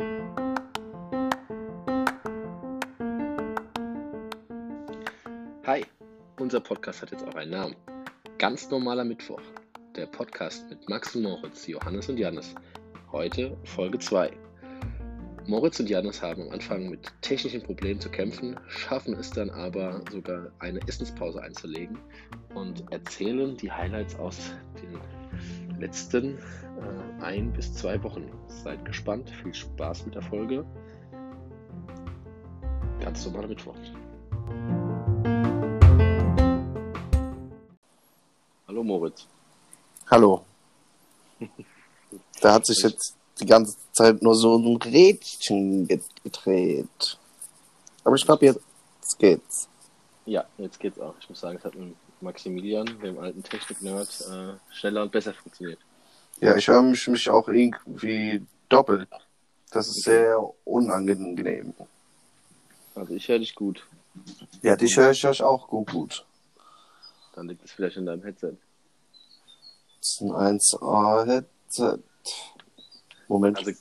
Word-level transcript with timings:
Hi, 0.00 0.06
unser 6.38 6.60
Podcast 6.60 7.02
hat 7.02 7.10
jetzt 7.10 7.26
auch 7.26 7.34
einen 7.34 7.50
Namen. 7.50 7.74
Ganz 8.38 8.70
normaler 8.70 9.04
Mittwoch. 9.04 9.42
Der 9.96 10.06
Podcast 10.06 10.70
mit 10.70 10.88
Max 10.88 11.16
und 11.16 11.24
Moritz, 11.24 11.66
Johannes 11.66 12.08
und 12.08 12.16
Janis. 12.16 12.54
Heute 13.10 13.56
Folge 13.64 13.98
2. 13.98 14.30
Moritz 15.46 15.80
und 15.80 15.90
Janis 15.90 16.22
haben 16.22 16.42
am 16.42 16.50
Anfang 16.50 16.90
mit 16.90 17.12
technischen 17.20 17.64
Problemen 17.64 18.00
zu 18.00 18.08
kämpfen, 18.08 18.56
schaffen 18.68 19.14
es 19.14 19.30
dann 19.30 19.50
aber 19.50 20.04
sogar 20.12 20.52
eine 20.60 20.78
Essenspause 20.86 21.42
einzulegen 21.42 21.98
und 22.54 22.84
erzählen 22.92 23.56
die 23.56 23.72
Highlights 23.72 24.16
aus 24.20 24.54
den 24.80 25.80
letzten 25.80 26.38
äh, 26.80 27.22
ein 27.22 27.52
bis 27.52 27.74
zwei 27.74 28.02
Wochen. 28.02 28.30
Seid 28.48 28.84
gespannt, 28.84 29.30
viel 29.30 29.54
Spaß 29.54 30.06
mit 30.06 30.14
der 30.14 30.22
Folge. 30.22 30.64
Ganz 33.00 33.24
normaler 33.24 33.48
Mittwoch. 33.48 33.76
Hallo 38.66 38.84
Moritz. 38.84 39.26
Hallo. 40.10 40.44
Da 42.40 42.54
hat 42.54 42.66
sich 42.66 42.78
jetzt 42.84 43.16
die 43.40 43.46
ganze 43.46 43.76
Zeit 43.92 44.22
nur 44.22 44.34
so 44.34 44.56
ein 44.56 44.76
Rädchen 44.76 45.88
gedreht. 45.88 47.18
Aber 48.04 48.14
ich 48.14 48.24
glaube, 48.24 48.46
jetzt 48.46 49.18
geht's. 49.18 49.68
Ja, 50.24 50.44
jetzt 50.56 50.78
geht's 50.78 51.00
auch. 51.00 51.14
Ich 51.20 51.28
muss 51.28 51.40
sagen, 51.40 51.58
es 51.58 51.64
hat 51.64 51.74
mit 51.74 51.94
Maximilian, 52.20 52.86
dem 53.00 53.18
alten 53.18 53.42
Technik-Nerd, 53.42 54.20
äh, 54.30 54.74
schneller 54.74 55.02
und 55.02 55.12
besser 55.12 55.34
funktioniert. 55.34 55.80
Ja, 56.40 56.56
ich 56.56 56.68
höre 56.68 56.82
mich, 56.82 57.06
mich 57.08 57.28
auch 57.30 57.48
irgendwie 57.48 58.46
doppelt. 58.68 59.08
Das 59.70 59.88
ist 59.88 60.02
sehr 60.02 60.38
unangenehm. 60.64 61.74
Also 62.94 63.14
ich 63.14 63.28
höre 63.28 63.38
dich 63.38 63.54
gut. 63.54 63.86
Ja, 64.62 64.76
dich 64.76 64.96
höre 64.96 65.10
ich 65.10 65.24
euch 65.26 65.42
auch 65.42 65.68
gut, 65.68 65.90
gut. 65.90 66.26
Dann 67.34 67.48
liegt 67.48 67.64
es 67.64 67.72
vielleicht 67.72 67.96
in 67.96 68.06
deinem 68.06 68.22
Headset. 68.22 68.56
Das 69.98 70.10
ist 70.10 70.20
ein 70.22 70.58
1A-Headset. 70.58 71.98
Moment. 73.28 73.58
Also 73.58 73.72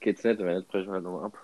geht's 0.00 0.24
nicht, 0.24 0.38
wenn 0.38 0.56
jetzt 0.56 0.68
brechen 0.68 0.86
wir 0.86 0.94
halt 0.94 1.04
nochmal 1.04 1.26
ab. 1.26 1.38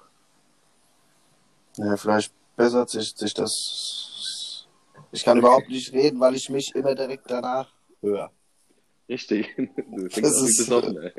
Ja, 1.77 1.97
vielleicht 1.97 2.33
bessert 2.57 2.91
sich, 2.91 3.15
sich 3.15 3.35
das. 3.35 4.67
Ich 5.13 5.25
kann 5.25 5.39
überhaupt 5.39 5.69
nicht 5.69 5.93
reden, 5.93 6.21
weil 6.21 6.35
ich 6.35 6.49
mich 6.49 6.75
immer 6.75 6.95
direkt 6.95 7.31
danach 7.31 7.73
höre. 8.01 8.31
Richtig. 9.11 9.49
Das 10.21 10.41
wie 10.41 10.47
ist- 10.47 10.71
ey. 10.71 11.13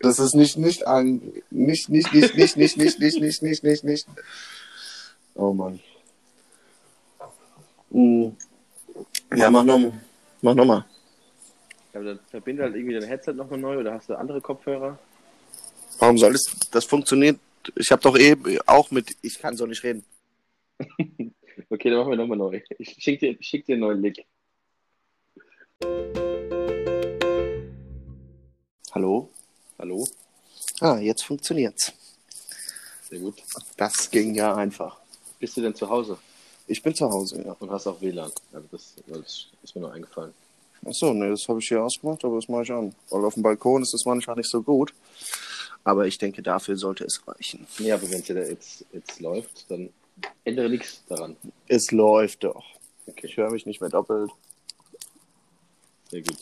Das 0.00 0.20
ist 0.20 0.34
nicht, 0.36 0.56
nicht 0.58 0.86
an, 0.86 1.20
nicht, 1.50 1.88
nicht, 1.88 2.14
nicht, 2.14 2.36
nicht, 2.36 2.56
nicht, 2.56 2.76
nicht, 2.76 3.00
nicht, 3.00 3.20
nicht, 3.20 3.42
nicht, 3.42 3.64
nicht, 3.64 3.84
nicht. 3.84 4.06
Oh 5.34 5.52
Mann. 5.52 5.80
Hm. 7.90 8.36
Ja, 9.34 9.50
mach 9.50 9.64
noch, 9.64 9.92
mach 10.40 10.54
noch 10.54 10.64
mal. 10.64 10.86
Aber 11.94 12.04
dann 12.04 12.20
verbinde 12.30 12.62
halt 12.62 12.76
irgendwie 12.76 12.94
dein 12.94 13.08
Headset 13.08 13.32
nochmal 13.32 13.58
neu 13.58 13.78
oder 13.78 13.94
hast 13.94 14.08
du 14.08 14.14
andere 14.14 14.40
Kopfhörer? 14.40 14.96
Warum 15.98 16.16
soll 16.16 16.36
es, 16.36 16.44
das 16.70 16.84
funktioniert? 16.84 17.40
Ich 17.74 17.90
habe 17.90 18.02
doch 18.02 18.16
eben 18.16 18.56
auch 18.66 18.92
mit, 18.92 19.16
ich 19.20 19.40
kann 19.40 19.56
so 19.56 19.66
nicht 19.66 19.82
reden. 19.82 20.04
Okay, 21.70 21.90
dann 21.90 21.98
machen 21.98 22.10
wir 22.10 22.16
nochmal 22.16 22.38
neu. 22.38 22.60
Ich 22.78 22.94
schick 23.00 23.18
dir, 23.18 23.36
schick 23.40 23.66
dir 23.66 23.72
einen 23.74 23.80
neuen 23.80 24.00
Link. 24.00 24.18
Hallo? 28.98 29.30
Hallo? 29.78 30.04
Ah, 30.80 30.98
jetzt 30.98 31.22
funktioniert's. 31.24 31.92
Sehr 33.08 33.20
gut. 33.20 33.40
Das 33.76 34.10
ging 34.10 34.34
ja 34.34 34.56
einfach. 34.56 34.98
Bist 35.38 35.56
du 35.56 35.60
denn 35.60 35.72
zu 35.72 35.88
Hause 35.88 36.18
Ich 36.66 36.82
bin 36.82 36.92
zu 36.96 37.08
Hause, 37.08 37.40
ja. 37.46 37.52
und 37.60 37.70
hast 37.70 37.86
auch 37.86 38.00
WLAN? 38.00 38.32
Also 38.52 38.66
das, 38.72 38.96
das 39.06 39.46
ist 39.62 39.76
mir 39.76 39.82
noch 39.82 39.92
eingefallen. 39.92 40.34
Achso, 40.84 41.14
ne, 41.14 41.30
das 41.30 41.46
habe 41.46 41.60
ich 41.60 41.68
hier 41.68 41.80
ausgemacht, 41.80 42.24
aber 42.24 42.34
das 42.40 42.48
mache 42.48 42.64
ich 42.64 42.72
an. 42.72 42.92
Weil 43.10 43.24
auf 43.24 43.34
dem 43.34 43.44
Balkon 43.44 43.82
ist 43.82 43.94
das 43.94 44.04
manchmal 44.04 44.34
nicht 44.34 44.50
so 44.50 44.62
gut. 44.62 44.92
Aber 45.84 46.08
ich 46.08 46.18
denke, 46.18 46.42
dafür 46.42 46.76
sollte 46.76 47.04
es 47.04 47.22
reichen. 47.24 47.68
Nee, 47.78 47.92
aber 47.92 48.10
wenn 48.10 48.18
es 48.20 48.26
ja 48.26 48.34
jetzt, 48.34 48.84
jetzt 48.92 49.20
läuft, 49.20 49.70
dann 49.70 49.90
ändere 50.42 50.68
nichts 50.70 51.04
daran. 51.08 51.36
Es 51.68 51.92
läuft 51.92 52.42
doch. 52.42 52.64
Okay, 53.06 53.28
Ich 53.28 53.36
höre 53.36 53.52
mich 53.52 53.64
nicht 53.64 53.80
mehr 53.80 53.90
doppelt. 53.90 54.32
sehr 56.10 56.22
gut. 56.22 56.38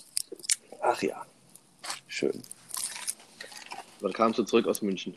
Ach 0.80 1.03
ja. 1.03 1.26
Schön. 2.09 2.42
Wann 4.00 4.12
kamst 4.12 4.38
du 4.38 4.44
zurück 4.44 4.66
aus 4.66 4.82
München? 4.82 5.14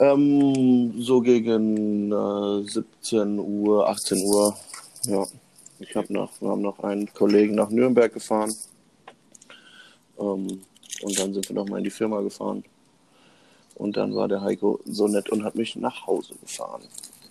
Ähm, 0.00 1.00
so 1.00 1.20
gegen 1.20 2.12
äh, 2.12 2.62
17 2.68 3.38
Uhr, 3.38 3.88
18 3.88 4.24
Uhr. 4.24 4.56
Ja. 5.06 5.26
Ich 5.80 5.94
hab 5.96 6.08
noch, 6.10 6.30
wir 6.40 6.50
haben 6.50 6.62
noch 6.62 6.80
einen 6.80 7.12
Kollegen 7.12 7.54
nach 7.56 7.70
Nürnberg 7.70 8.12
gefahren. 8.12 8.54
Ähm, 10.18 10.62
und 11.02 11.18
dann 11.18 11.34
sind 11.34 11.48
wir 11.48 11.54
noch 11.54 11.68
mal 11.68 11.78
in 11.78 11.84
die 11.84 11.90
Firma 11.90 12.20
gefahren. 12.20 12.64
Und 13.74 13.96
dann 13.96 14.14
war 14.14 14.28
der 14.28 14.40
Heiko 14.40 14.80
so 14.84 15.08
nett 15.08 15.30
und 15.30 15.44
hat 15.44 15.56
mich 15.56 15.76
nach 15.76 16.06
Hause 16.06 16.34
gefahren. 16.40 16.82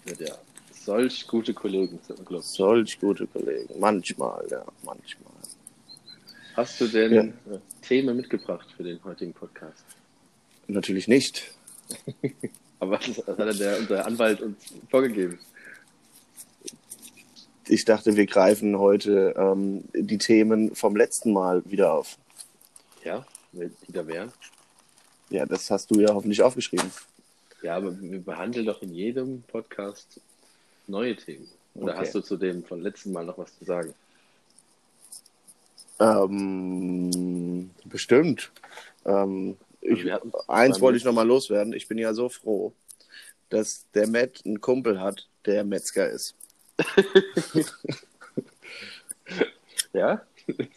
Mit 0.06 0.20
der 0.20 0.38
solch 0.86 1.28
gute 1.28 1.54
Kollegen. 1.54 2.00
Solch 2.42 3.00
gute 3.00 3.28
Kollegen. 3.28 3.80
Manchmal, 3.80 4.46
ja, 4.50 4.64
manchmal. 4.84 5.33
Hast 6.56 6.80
du 6.82 6.88
denn 6.88 7.14
Ja. 7.14 7.22
äh, 7.24 7.60
Themen 7.82 8.16
mitgebracht 8.18 8.68
für 8.76 8.84
den 8.84 9.04
heutigen 9.04 9.34
Podcast? 9.34 9.84
Natürlich 10.68 11.08
nicht. 11.08 11.52
Aber 12.80 13.00
was, 13.00 13.08
hat 13.28 13.40
denn 13.40 13.58
der, 13.58 13.80
unser 13.80 14.06
Anwalt 14.06 14.42
uns 14.42 14.58
vorgegeben? 14.90 15.40
Ich 17.68 17.86
dachte, 17.86 18.16
wir 18.18 18.26
greifen 18.26 18.78
heute 18.78 19.34
ähm, 19.38 19.86
die 19.96 20.18
Themen 20.18 20.76
vom 20.76 20.96
letzten 20.96 21.32
Mal 21.32 21.64
wieder 21.66 21.94
auf. 21.94 22.18
Ja, 23.04 23.26
die 23.54 23.70
da 23.92 24.06
wären? 24.06 24.32
Ja, 25.30 25.46
das 25.46 25.72
hast 25.72 25.90
du 25.92 26.00
ja 26.02 26.14
hoffentlich 26.14 26.42
aufgeschrieben. 26.42 26.92
Ja, 27.62 27.78
aber 27.78 28.00
wir 28.00 28.20
behandeln 28.20 28.66
doch 28.66 28.82
in 28.82 28.94
jedem 28.94 29.44
Podcast 29.44 30.20
neue 30.88 31.16
Themen. 31.16 31.48
Oder 31.76 31.94
Okay. 31.94 32.02
hast 32.02 32.16
du 32.16 32.22
zu 32.22 32.36
dem 32.38 32.64
von 32.66 32.82
letzten 32.82 33.14
Mal 33.14 33.26
noch 33.26 33.38
was 33.38 33.58
zu 33.58 33.64
sagen? 33.66 33.94
Ähm, 36.00 37.70
bestimmt. 37.86 38.52
Ähm, 39.06 39.58
ich, 39.82 40.06
eins 40.48 40.80
wollte 40.82 40.98
ich 40.98 41.04
noch 41.04 41.14
mal 41.14 41.28
loswerden. 41.28 41.74
Ich 41.74 41.88
bin 41.88 41.98
ja 41.98 42.14
so 42.14 42.30
froh, 42.30 42.74
dass 43.50 43.86
der 43.94 44.08
Matt 44.08 44.42
einen 44.46 44.62
Kumpel 44.62 45.00
hat, 45.00 45.28
der 45.46 45.64
Metzger 45.64 46.10
ist. 46.10 46.36
Ja, 49.94 50.22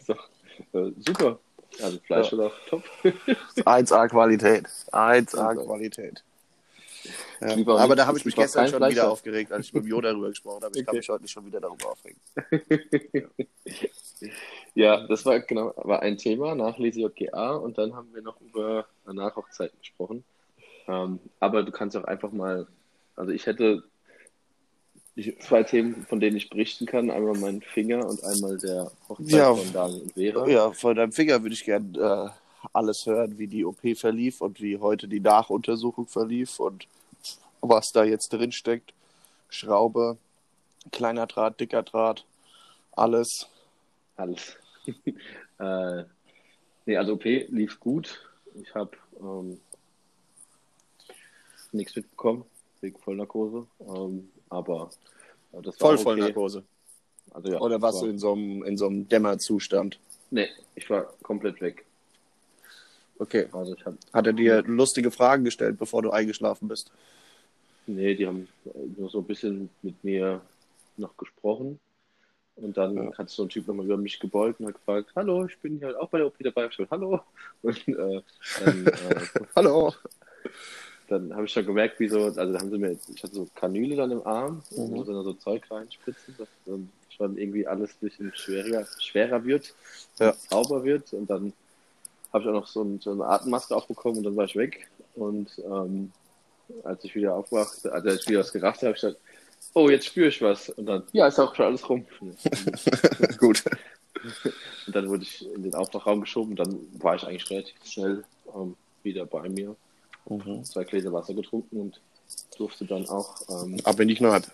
doch 0.07 0.29
äh, 0.73 0.91
super. 0.99 1.39
Also 1.81 1.99
Fleisch 2.05 2.31
Ja. 2.31 2.45
ist 2.47 2.53
auch 2.53 2.53
top. 2.69 2.83
1A 3.65 4.07
Qualität. 4.09 4.65
1A 4.91 5.29
Super. 5.31 5.55
Qualität. 5.65 6.23
Ja. 7.41 7.47
Aber 7.49 7.55
nicht- 7.87 7.97
da 7.99 8.05
habe 8.05 8.17
ich 8.17 8.25
mich 8.25 8.35
gestern 8.35 8.67
schon 8.67 8.77
Fleisch 8.77 8.91
wieder 8.93 9.03
haben. 9.03 9.11
aufgeregt, 9.11 9.51
als 9.51 9.65
ich 9.67 9.73
mit 9.73 9.83
dem 9.83 9.87
Jo 9.89 10.01
darüber 10.01 10.29
gesprochen 10.29 10.63
habe. 10.63 10.77
Ich 10.77 10.85
kann 10.85 10.91
Okay. 10.93 10.97
mich 10.99 11.09
heute 11.09 11.23
nicht 11.23 11.31
schon 11.31 11.45
wieder 11.45 11.59
darüber 11.59 11.91
aufregen. 11.91 12.19
Ja, 13.13 13.21
das 15.07 15.25
war 15.25 15.39
genau 15.39 15.73
war 15.77 16.01
ein 16.01 16.17
Thema 16.17 16.53
nach 16.53 16.77
Lese 16.77 17.01
JGA 17.01 17.55
und 17.55 17.77
dann 17.77 17.95
haben 17.95 18.13
wir 18.13 18.21
noch 18.21 18.39
über 18.41 18.85
Nachhochzeiten 19.05 19.77
gesprochen. 19.79 20.23
Ähm, 20.87 21.19
aber 21.39 21.63
du 21.63 21.71
kannst 21.71 21.97
auch 21.97 22.03
einfach 22.03 22.31
mal, 22.31 22.67
also 23.15 23.31
ich 23.31 23.45
hätte 23.45 23.83
ich, 25.15 25.39
zwei 25.39 25.63
Themen, 25.63 26.05
von 26.07 26.19
denen 26.19 26.37
ich 26.37 26.49
berichten 26.49 26.85
kann. 26.85 27.09
Einmal 27.09 27.37
mein 27.39 27.61
Finger 27.61 28.05
und 28.07 28.23
einmal 28.23 28.57
der 28.57 28.91
Hochzeit 29.09 29.31
Ja. 29.31 29.55
von 29.55 29.73
Daniel 29.73 30.01
und 30.03 30.13
Vera. 30.13 30.47
Ja, 30.47 30.71
von 30.71 30.95
deinem 30.95 31.11
Finger 31.11 31.41
würde 31.41 31.55
ich 31.55 31.65
gerne 31.65 31.97
äh, 31.97 32.67
alles 32.71 33.05
hören, 33.05 33.37
wie 33.39 33.47
die 33.47 33.65
OP 33.65 33.81
verlief 33.95 34.41
und 34.41 34.61
wie 34.61 34.77
heute 34.77 35.07
die 35.07 35.19
Nachuntersuchung 35.19 36.07
verlief 36.07 36.59
und 36.59 36.87
was 37.61 37.91
da 37.91 38.03
jetzt 38.03 38.31
drin 38.31 38.51
steckt. 38.51 38.93
Schraube, 39.49 40.17
kleiner 40.91 41.25
Draht, 41.25 41.59
dicker 41.59 41.81
Draht, 41.81 42.25
alles. 42.91 43.47
Alles. 44.17 44.55
äh, 45.59 46.03
nee, 46.85 46.97
also 46.97 47.13
OP 47.13 47.23
lief 47.23 47.79
gut. 47.79 48.21
Ich 48.61 48.73
habe 48.73 48.91
ähm, 49.19 49.59
nichts 51.71 51.95
mitbekommen 51.95 52.45
wegen 52.81 52.97
Vollnarkose. 52.99 53.67
Ähm, 53.79 54.29
aber 54.49 54.89
äh, 55.53 55.61
das 55.61 55.79
war 55.79 55.87
Voll 55.87 55.95
okay. 55.95 56.03
Vollnarkose. 56.03 56.63
Also, 57.31 57.51
ja, 57.51 57.59
Oder 57.59 57.81
warst 57.81 57.99
war, 57.99 58.05
du 58.05 58.11
in 58.11 58.19
so 58.19 58.33
einem, 58.33 58.63
in 58.63 58.77
so 58.77 58.87
einem 58.87 59.07
Dämmerzustand? 59.07 59.99
Nee, 60.31 60.47
ich 60.75 60.89
war 60.89 61.13
komplett 61.21 61.61
weg. 61.61 61.85
Okay. 63.19 63.47
Also 63.51 63.75
ich 63.75 63.85
habe, 63.85 63.97
Hat 64.13 64.27
er 64.27 64.33
dir 64.33 64.61
lustige 64.63 65.11
Fragen 65.11 65.43
gestellt, 65.43 65.77
bevor 65.77 66.01
du 66.01 66.11
eingeschlafen 66.11 66.67
bist? 66.67 66.91
nee, 67.87 68.15
die 68.15 68.27
haben 68.27 68.47
nur 68.97 69.09
so 69.09 69.19
ein 69.19 69.25
bisschen 69.25 69.69
mit 69.81 70.03
mir 70.03 70.41
noch 70.97 71.15
gesprochen. 71.17 71.79
Und 72.57 72.75
dann 72.75 72.95
Ja. 72.95 73.17
hat 73.17 73.29
so 73.29 73.43
ein 73.43 73.49
Typ 73.49 73.67
nochmal 73.67 73.85
über 73.85 73.97
mich 73.97 74.19
gebeugt 74.19 74.59
und 74.59 74.67
hat 74.67 74.73
gefragt, 74.75 75.11
hallo, 75.15 75.45
ich 75.45 75.57
bin 75.59 75.77
hier 75.77 75.87
halt 75.87 75.97
auch 75.97 76.09
bei 76.09 76.17
der 76.17 76.27
OP 76.27 76.35
dabei. 76.39 76.65
Ich 76.67 76.75
so, 76.75 76.85
hallo. 76.89 77.21
Und 77.61 77.87
äh, 77.87 78.21
dann, 78.59 78.87
äh, 78.87 79.19
Hallo. 79.55 79.93
dann 81.07 81.33
habe 81.33 81.45
ich 81.45 81.51
schon 81.53 81.65
gemerkt, 81.65 81.99
wie 81.99 82.09
so, 82.09 82.23
also 82.23 82.51
da 82.53 82.59
haben 82.59 82.69
sie 82.71 82.77
mir, 82.77 82.97
ich 83.13 83.23
hatte 83.23 83.33
so 83.35 83.47
Kanüle 83.55 83.95
dann 83.95 84.11
im 84.11 84.25
Arm, 84.25 84.63
Mhm. 84.71 84.91
wo 84.91 85.03
sie 85.03 85.13
dann 85.13 85.23
so 85.23 85.33
Zeug 85.33 85.69
reinspritzen, 85.69 86.35
dass 86.37 86.47
dann 86.65 86.91
schon 87.09 87.37
irgendwie 87.37 87.65
alles 87.67 87.91
ein 87.91 88.07
bisschen 88.09 88.31
schwerer, 88.35 88.85
schwerer 88.99 89.43
wird, 89.45 89.73
Ja. 90.19 90.33
sauber 90.49 90.83
wird 90.83 91.13
und 91.13 91.29
dann 91.29 91.53
habe 92.33 92.43
ich 92.43 92.49
auch 92.49 92.53
noch 92.53 92.67
so, 92.67 92.83
ein, 92.83 92.99
so 92.99 93.11
eine 93.11 93.25
Atemmaske 93.25 93.75
aufbekommen 93.75 94.17
und 94.17 94.23
dann 94.25 94.35
war 94.35 94.45
ich 94.45 94.55
weg 94.55 94.87
und 95.15 95.49
ähm, 95.65 96.11
als 96.83 97.03
ich 97.05 97.15
wieder 97.15 97.33
aufwachte, 97.35 97.91
also 97.93 98.09
als 98.09 98.21
ich 98.23 98.27
wieder 98.29 98.39
was 98.41 98.51
gerafft 98.51 98.81
habe, 98.81 98.87
habe 98.87 98.95
ich 98.97 99.01
gesagt, 99.01 99.17
oh, 99.73 99.89
jetzt 99.89 100.05
spüre 100.05 100.29
ich 100.29 100.41
was 100.41 100.69
und 100.69 100.85
dann, 100.85 101.03
ja, 101.13 101.27
ist 101.27 101.39
auch 101.39 101.55
schon 101.55 101.65
alles 101.65 101.87
rum. 101.89 102.05
Gut. 103.37 103.63
Und 104.87 104.95
dann 104.95 105.09
wurde 105.09 105.23
ich 105.23 105.45
in 105.53 105.63
den 105.63 105.75
Aufwachraum 105.75 106.21
geschoben 106.21 106.51
und 106.51 106.59
dann 106.59 106.79
war 107.01 107.15
ich 107.15 107.23
eigentlich 107.23 107.49
relativ 107.49 107.75
schnell 107.85 108.23
ähm, 108.55 108.75
wieder 109.03 109.25
bei 109.25 109.47
mir. 109.49 109.75
Mhm. 110.27 110.63
Zwei 110.63 110.83
Gläser 110.83 111.13
Wasser 111.13 111.33
getrunken 111.33 111.79
und 111.79 112.01
durfte 112.57 112.85
dann 112.85 113.07
auch 113.07 113.41
ähm, 113.49 113.79
Ab 113.83 113.99
in 113.99 114.07
die 114.07 114.15
Kneipe. 114.15 114.47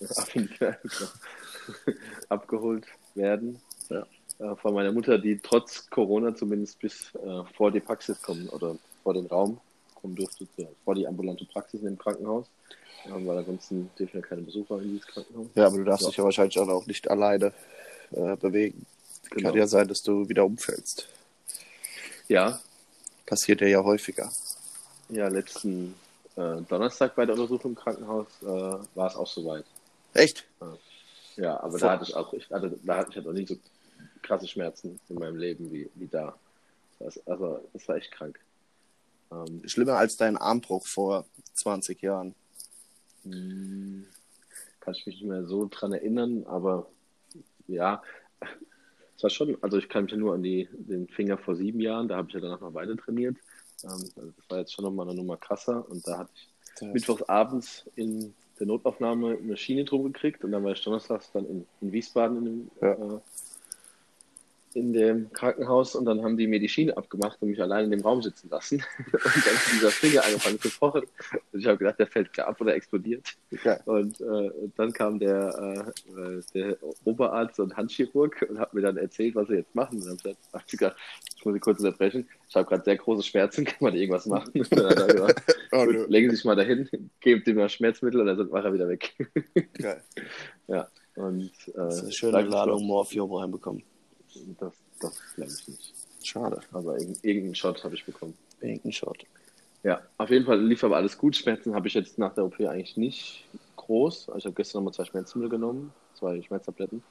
ab 0.16 0.28
in 0.34 0.48
die 0.48 0.54
Kneipe, 0.54 0.80
genau, 0.82 1.98
abgeholt 2.28 2.86
werden. 3.14 3.60
Ja. 3.88 4.06
Äh, 4.38 4.56
von 4.56 4.74
meiner 4.74 4.92
Mutter, 4.92 5.18
die 5.18 5.38
trotz 5.38 5.88
Corona 5.90 6.34
zumindest 6.34 6.78
bis 6.78 7.14
äh, 7.14 7.44
vor 7.56 7.72
die 7.72 7.80
Praxis 7.80 8.22
kommen 8.22 8.48
oder 8.50 8.76
vor 9.02 9.14
den 9.14 9.26
Raum 9.26 9.60
kommen 10.00 10.14
durfte, 10.16 10.46
zu- 10.56 10.68
vor 10.84 10.94
die 10.94 11.06
ambulante 11.06 11.44
Praxis 11.44 11.80
in 11.80 11.86
dem 11.86 11.98
Krankenhaus. 11.98 12.46
Ähm, 13.06 13.26
weil 13.26 13.38
ansonsten 13.38 13.90
dürfen 13.98 14.16
ja 14.20 14.26
keine 14.26 14.42
Besucher 14.42 14.80
in 14.82 14.90
dieses 14.94 15.06
Krankenhaus. 15.06 15.46
Ja, 15.54 15.66
aber 15.66 15.76
du 15.78 15.84
darfst 15.84 16.02
Ja. 16.02 16.08
dich 16.08 16.16
ja 16.18 16.24
wahrscheinlich 16.24 16.58
auch 16.58 16.86
nicht 16.86 17.08
alleine 17.10 17.52
äh, 18.10 18.36
bewegen. 18.36 18.84
Genau. 19.30 19.50
Kann 19.50 19.58
ja 19.58 19.66
sein, 19.66 19.86
dass 19.88 20.02
du 20.02 20.28
wieder 20.28 20.44
umfällst. 20.44 21.06
Ja, 22.28 22.60
Passiert 23.26 23.60
ja 23.60 23.84
häufiger. 23.84 24.30
ja, 25.10 25.28
letzten 25.28 25.94
äh, 26.36 26.62
Donnerstag 26.62 27.14
bei 27.14 27.26
der 27.26 27.34
Untersuchung 27.34 27.72
im 27.72 27.76
Krankenhaus 27.76 28.26
äh, 28.42 28.46
war 28.46 29.06
es 29.08 29.16
auch 29.16 29.26
soweit. 29.26 29.64
Echt? 30.14 30.44
Ja, 31.36 31.60
aber 31.60 31.72
Vor- 31.72 31.78
da 31.80 31.90
hatte 31.92 32.04
ich 32.04 32.14
auch, 32.14 32.32
ich 32.32 32.48
hatte, 32.50 32.78
da 32.82 32.96
hatte 32.96 33.10
ich 33.10 33.16
halt 33.16 33.28
auch 33.28 33.32
nie 33.32 33.46
so 33.46 33.56
krasse 34.22 34.48
Schmerzen 34.48 34.98
in 35.10 35.16
meinem 35.16 35.36
Leben 35.36 35.70
wie, 35.70 35.88
wie 35.94 36.06
da. 36.08 36.34
Das, 36.98 37.20
also, 37.26 37.60
das 37.74 37.86
war 37.86 37.96
echt 37.96 38.10
krank. 38.12 38.40
Ähm, 39.30 39.62
Schlimmer 39.66 39.94
als 39.96 40.16
dein 40.16 40.36
Armbruch 40.36 40.86
vor 40.86 41.26
20 41.54 42.00
Jahren. 42.02 42.34
mh, 43.24 44.04
kann 44.80 44.94
ich 44.94 45.06
mich 45.06 45.16
nicht 45.16 45.28
mehr 45.28 45.44
so 45.44 45.68
dran 45.70 45.92
erinnern, 45.92 46.44
aber 46.46 46.86
ja, 47.66 48.02
es 49.16 49.22
war 49.22 49.30
schon, 49.30 49.56
also 49.62 49.76
ich 49.76 49.88
kann 49.88 50.04
mich 50.04 50.12
ja 50.12 50.18
nur 50.18 50.34
an 50.34 50.42
die, 50.42 50.68
den 50.72 51.08
Finger 51.08 51.36
vor 51.36 51.56
sieben 51.56 51.80
Jahren, 51.80 52.08
da 52.08 52.16
habe 52.16 52.28
ich 52.28 52.34
ja 52.34 52.40
danach 52.40 52.60
noch 52.60 52.72
weiter 52.74 52.96
trainiert. 52.96 53.36
Ähm, 53.84 53.90
also 53.90 54.30
das 54.36 54.48
war 54.50 54.58
jetzt 54.58 54.72
schon 54.72 54.84
nochmal 54.84 55.06
eine 55.08 55.16
Nummer 55.16 55.36
krasser 55.36 55.88
und 55.90 56.06
da 56.06 56.18
hatte 56.18 56.30
ich 56.34 56.82
mittwochs 56.82 57.22
abends 57.24 57.84
in 57.96 58.34
der 58.58 58.66
Notaufnahme 58.66 59.36
eine 59.36 59.56
Schiene 59.56 59.84
drum 59.84 60.04
gekriegt 60.04 60.42
und 60.44 60.52
dann 60.52 60.64
war 60.64 60.72
ich 60.72 60.82
donnerstags 60.82 61.30
dann 61.32 61.44
in, 61.46 61.66
in 61.80 61.92
Wiesbaden 61.92 62.38
in 62.38 62.44
dem, 62.44 62.70
Ja. 62.80 62.92
äh, 63.16 63.20
in 64.74 64.92
dem 64.92 65.32
Krankenhaus 65.32 65.94
und 65.94 66.04
dann 66.04 66.22
haben 66.22 66.36
die 66.36 66.46
mir 66.46 66.60
die 66.60 66.68
Schiene 66.68 66.96
abgemacht 66.96 67.38
und 67.40 67.50
mich 67.50 67.60
allein 67.60 67.86
in 67.86 67.90
dem 67.90 68.00
Raum 68.00 68.22
sitzen 68.22 68.48
lassen. 68.50 68.82
Und 69.12 69.22
dann 69.22 69.54
ist 69.54 69.72
dieser 69.72 69.90
Finger 69.90 70.24
angefangen 70.24 70.60
zu 70.60 70.70
pochen. 70.70 71.02
Und 71.52 71.60
ich 71.60 71.66
habe 71.66 71.78
gedacht, 71.78 71.98
der 71.98 72.06
fällt 72.06 72.32
klar 72.32 72.48
ab 72.48 72.60
oder 72.60 72.74
explodiert. 72.74 73.36
Geil. 73.62 73.80
Und 73.86 74.20
äh, 74.20 74.50
dann 74.76 74.92
kam 74.92 75.18
der, 75.18 75.92
äh, 76.16 76.40
der 76.54 76.76
Oberarzt 77.04 77.60
und 77.60 77.76
Handchirurg 77.76 78.46
und 78.48 78.58
hat 78.58 78.74
mir 78.74 78.82
dann 78.82 78.96
erzählt, 78.96 79.34
was 79.34 79.48
sie 79.48 79.54
jetzt 79.56 79.74
machen. 79.74 80.02
Und 80.02 80.06
dann 80.06 80.18
habe 80.18 80.18
ich 80.18 80.22
gesagt, 80.22 80.38
hab 80.52 80.62
ich 80.66 80.70
gesagt, 80.78 80.96
ich 81.36 81.44
muss 81.44 81.54
Sie 81.54 81.60
kurz 81.60 81.78
unterbrechen. 81.80 82.28
Ich 82.48 82.56
habe 82.56 82.68
gerade 82.68 82.84
sehr 82.84 82.96
große 82.96 83.22
Schmerzen, 83.22 83.64
kann 83.66 83.76
man 83.80 83.94
irgendwas 83.94 84.26
machen? 84.26 84.52
Und 84.54 84.72
dann 84.72 84.86
hat 84.86 84.98
er 84.98 85.06
gesagt, 85.06 85.56
Oh, 85.72 85.84
nö. 85.84 86.06
legen 86.08 86.30
Sie 86.30 86.36
sich 86.36 86.44
mal 86.44 86.56
dahin, 86.56 86.88
gebt 87.20 87.46
ihm 87.46 87.56
mal 87.56 87.68
Schmerzmittel 87.68 88.20
und 88.20 88.26
dann 88.26 88.50
war 88.50 88.64
er 88.64 88.72
wieder 88.72 88.88
weg. 88.88 89.14
Geil. 89.74 90.02
ja. 90.66 90.88
Und, 91.16 91.50
äh, 91.68 91.72
Das 91.74 91.96
ist 91.96 92.02
eine 92.02 92.12
schöne 92.12 92.42
Ladung 92.42 92.86
Morphium 92.86 93.32
reinbekommen. 93.32 93.82
Das, 94.58 94.72
das 95.00 95.34
glaube 95.34 95.52
ich 95.52 95.68
nicht. 95.68 95.94
Schade. 96.22 96.60
Aber 96.72 96.98
irgend- 96.98 97.24
irgendeinen 97.24 97.54
Shot 97.54 97.82
habe 97.84 97.94
ich 97.94 98.04
bekommen. 98.04 98.34
Irgendein 98.60 98.92
Shot. 98.92 99.24
Ja, 99.84 100.00
auf 100.16 100.30
jeden 100.30 100.44
Fall 100.44 100.60
lief 100.60 100.82
aber 100.84 100.96
alles 100.96 101.16
gut. 101.16 101.36
Schmerzen 101.36 101.74
habe 101.74 101.86
ich 101.88 101.94
jetzt 101.94 102.18
nach 102.18 102.34
der 102.34 102.44
OP 102.44 102.60
eigentlich 102.60 102.96
nicht 102.96 103.44
groß. 103.76 104.28
Also 104.28 104.38
ich 104.38 104.44
habe 104.46 104.54
gestern 104.56 104.78
nochmal 104.82 104.94
zwei 104.94 105.04
Schmerzmittel 105.04 105.48
genommen, 105.48 105.92
zwei 106.14 106.42
Schmerztabletten. 106.42 107.02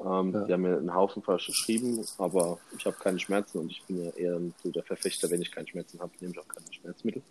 Ähm, 0.00 0.32
Ja. 0.32 0.44
Die 0.44 0.52
haben 0.52 0.62
mir 0.62 0.76
einen 0.78 0.94
Haufen 0.94 1.22
verschrieben, 1.22 2.04
aber 2.18 2.58
ich 2.76 2.84
habe 2.86 2.96
keine 3.00 3.18
Schmerzen 3.20 3.58
und 3.58 3.70
ich 3.70 3.82
bin 3.84 4.04
ja 4.04 4.10
eher 4.10 4.40
so 4.62 4.70
der 4.70 4.82
Verfechter, 4.84 5.30
wenn 5.30 5.42
ich 5.42 5.50
keine 5.52 5.66
Schmerzen 5.68 6.00
habe, 6.00 6.12
nehme 6.20 6.32
ich 6.32 6.38
auch 6.40 6.48
keine 6.48 6.66
Schmerzmittel. 6.72 7.22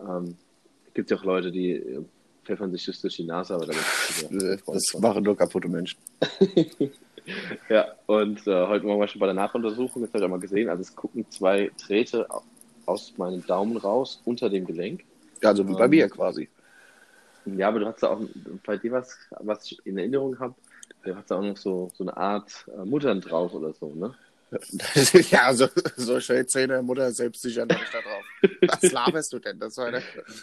Ähm, 0.00 0.36
gibt 0.94 1.10
ja 1.10 1.16
auch 1.18 1.24
Leute, 1.24 1.52
die 1.52 2.00
pfeffern 2.44 2.72
sich 2.72 2.84
das 2.86 3.00
durch 3.02 3.16
die 3.16 3.24
Nase, 3.24 3.54
aber 3.54 3.66
damit 3.66 4.62
Das 4.66 4.94
machen 4.98 5.22
nur 5.22 5.36
kaputte 5.36 5.68
Menschen. 5.68 5.98
Ja, 7.68 7.86
und 8.06 8.46
äh, 8.46 8.66
heute 8.66 8.84
Morgen 8.86 8.98
war 8.98 9.06
ich 9.06 9.12
schon 9.12 9.20
bei 9.20 9.26
der 9.26 9.34
Nachuntersuchung, 9.34 10.02
jetzt 10.02 10.12
habe 10.12 10.24
ich 10.24 10.26
auch 10.26 10.30
mal 10.30 10.40
gesehen, 10.40 10.68
also 10.68 10.80
es 10.82 10.94
gucken 10.94 11.28
zwei 11.30 11.70
Drähte 11.86 12.30
au- 12.30 12.42
aus 12.86 13.16
meinem 13.18 13.44
Daumen 13.46 13.76
raus, 13.76 14.20
unter 14.24 14.50
dem 14.50 14.66
Gelenk. 14.66 15.04
Also 15.42 15.66
wie 15.66 15.74
bei 15.74 15.86
Ähm, 15.86 15.90
mir 15.90 16.08
quasi. 16.08 16.48
Ja, 17.44 17.68
aber 17.68 17.80
du 17.80 17.86
hast 17.86 18.02
da 18.02 18.08
auch, 18.10 18.20
bei 18.64 18.76
dir 18.76 18.92
was, 18.92 19.16
was 19.40 19.70
ich 19.70 19.84
in 19.86 19.98
Erinnerung 19.98 20.38
habe, 20.38 20.54
du 21.02 21.16
hast 21.16 21.30
da 21.30 21.38
auch 21.38 21.42
noch 21.42 21.56
so, 21.56 21.88
so 21.94 22.04
eine 22.04 22.16
Art 22.16 22.66
äh, 22.68 22.84
Muttern 22.84 23.20
drauf 23.20 23.54
oder 23.54 23.72
so, 23.72 23.94
ne? 23.94 24.14
ja, 25.30 25.54
so, 25.54 25.66
so 25.96 26.18
schön 26.20 26.46
Zähne, 26.48 26.82
Mutter 26.82 27.12
selbstsicher 27.12 27.66
noch 27.66 27.78
nicht 27.78 27.94
da 27.94 28.00
drauf. 28.00 28.80
Was 28.82 28.92
laberst 28.92 29.32
du 29.32 29.38
denn? 29.38 29.58
Das 29.58 29.76
war 29.76 29.86
eine, 29.86 30.02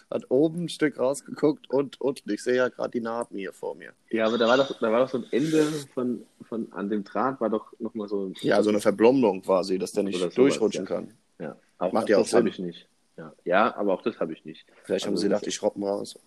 hat 0.10 0.30
oben 0.30 0.66
ein 0.66 0.70
Stück 0.70 0.98
rausgeguckt 0.98 1.70
und 1.70 2.00
unten. 2.00 2.30
Ich 2.32 2.42
sehe 2.44 2.56
ja 2.56 2.70
gerade 2.70 2.92
die 2.92 3.02
Narben 3.02 3.38
hier 3.38 3.52
vor 3.52 3.76
mir. 3.76 3.92
Ja, 4.10 4.26
aber 4.28 4.38
da 4.38 4.48
war 4.48 4.58
doch, 4.58 4.80
da 4.80 4.92
war 4.92 5.02
doch 5.02 5.10
so 5.10 5.18
ein 5.18 5.26
Ende 5.32 5.64
von, 5.94 6.26
von 6.48 6.72
an 6.72 6.90
dem 6.90 7.04
Draht, 7.04 7.42
war 7.42 7.50
doch 7.50 7.74
nochmal 7.80 8.08
so. 8.08 8.32
Ja, 8.42 8.64
so 8.64 8.70
eine 8.70 8.80
Verblomdung 8.80 9.42
quasi, 9.42 9.78
dass 9.78 9.92
der 9.92 10.04
nicht 10.04 10.20
sowas, 10.20 10.34
durchrutschen 10.36 10.86
ja. 10.86 10.90
kann. 10.90 11.14
Ja, 11.40 11.56
auch, 11.78 11.92
Macht 11.92 12.06
auch 12.06 12.10
ja 12.10 12.18
auch 12.18 12.24
das 12.24 12.34
habe 12.34 12.50
ich 12.50 12.60
nicht. 12.60 12.88
Ja. 13.18 13.34
ja, 13.46 13.76
aber 13.76 13.94
auch 13.94 14.04
das 14.04 14.20
habe 14.20 14.32
ich 14.34 14.46
nicht. 14.46 14.66
Vielleicht 14.84 15.06
haben 15.06 15.14
Also 15.14 15.22
sie 15.24 15.30
das- 15.30 15.42
gedacht, 15.42 15.48
ich 15.48 15.56
schroppen 15.56 15.84
raus. 15.84 16.18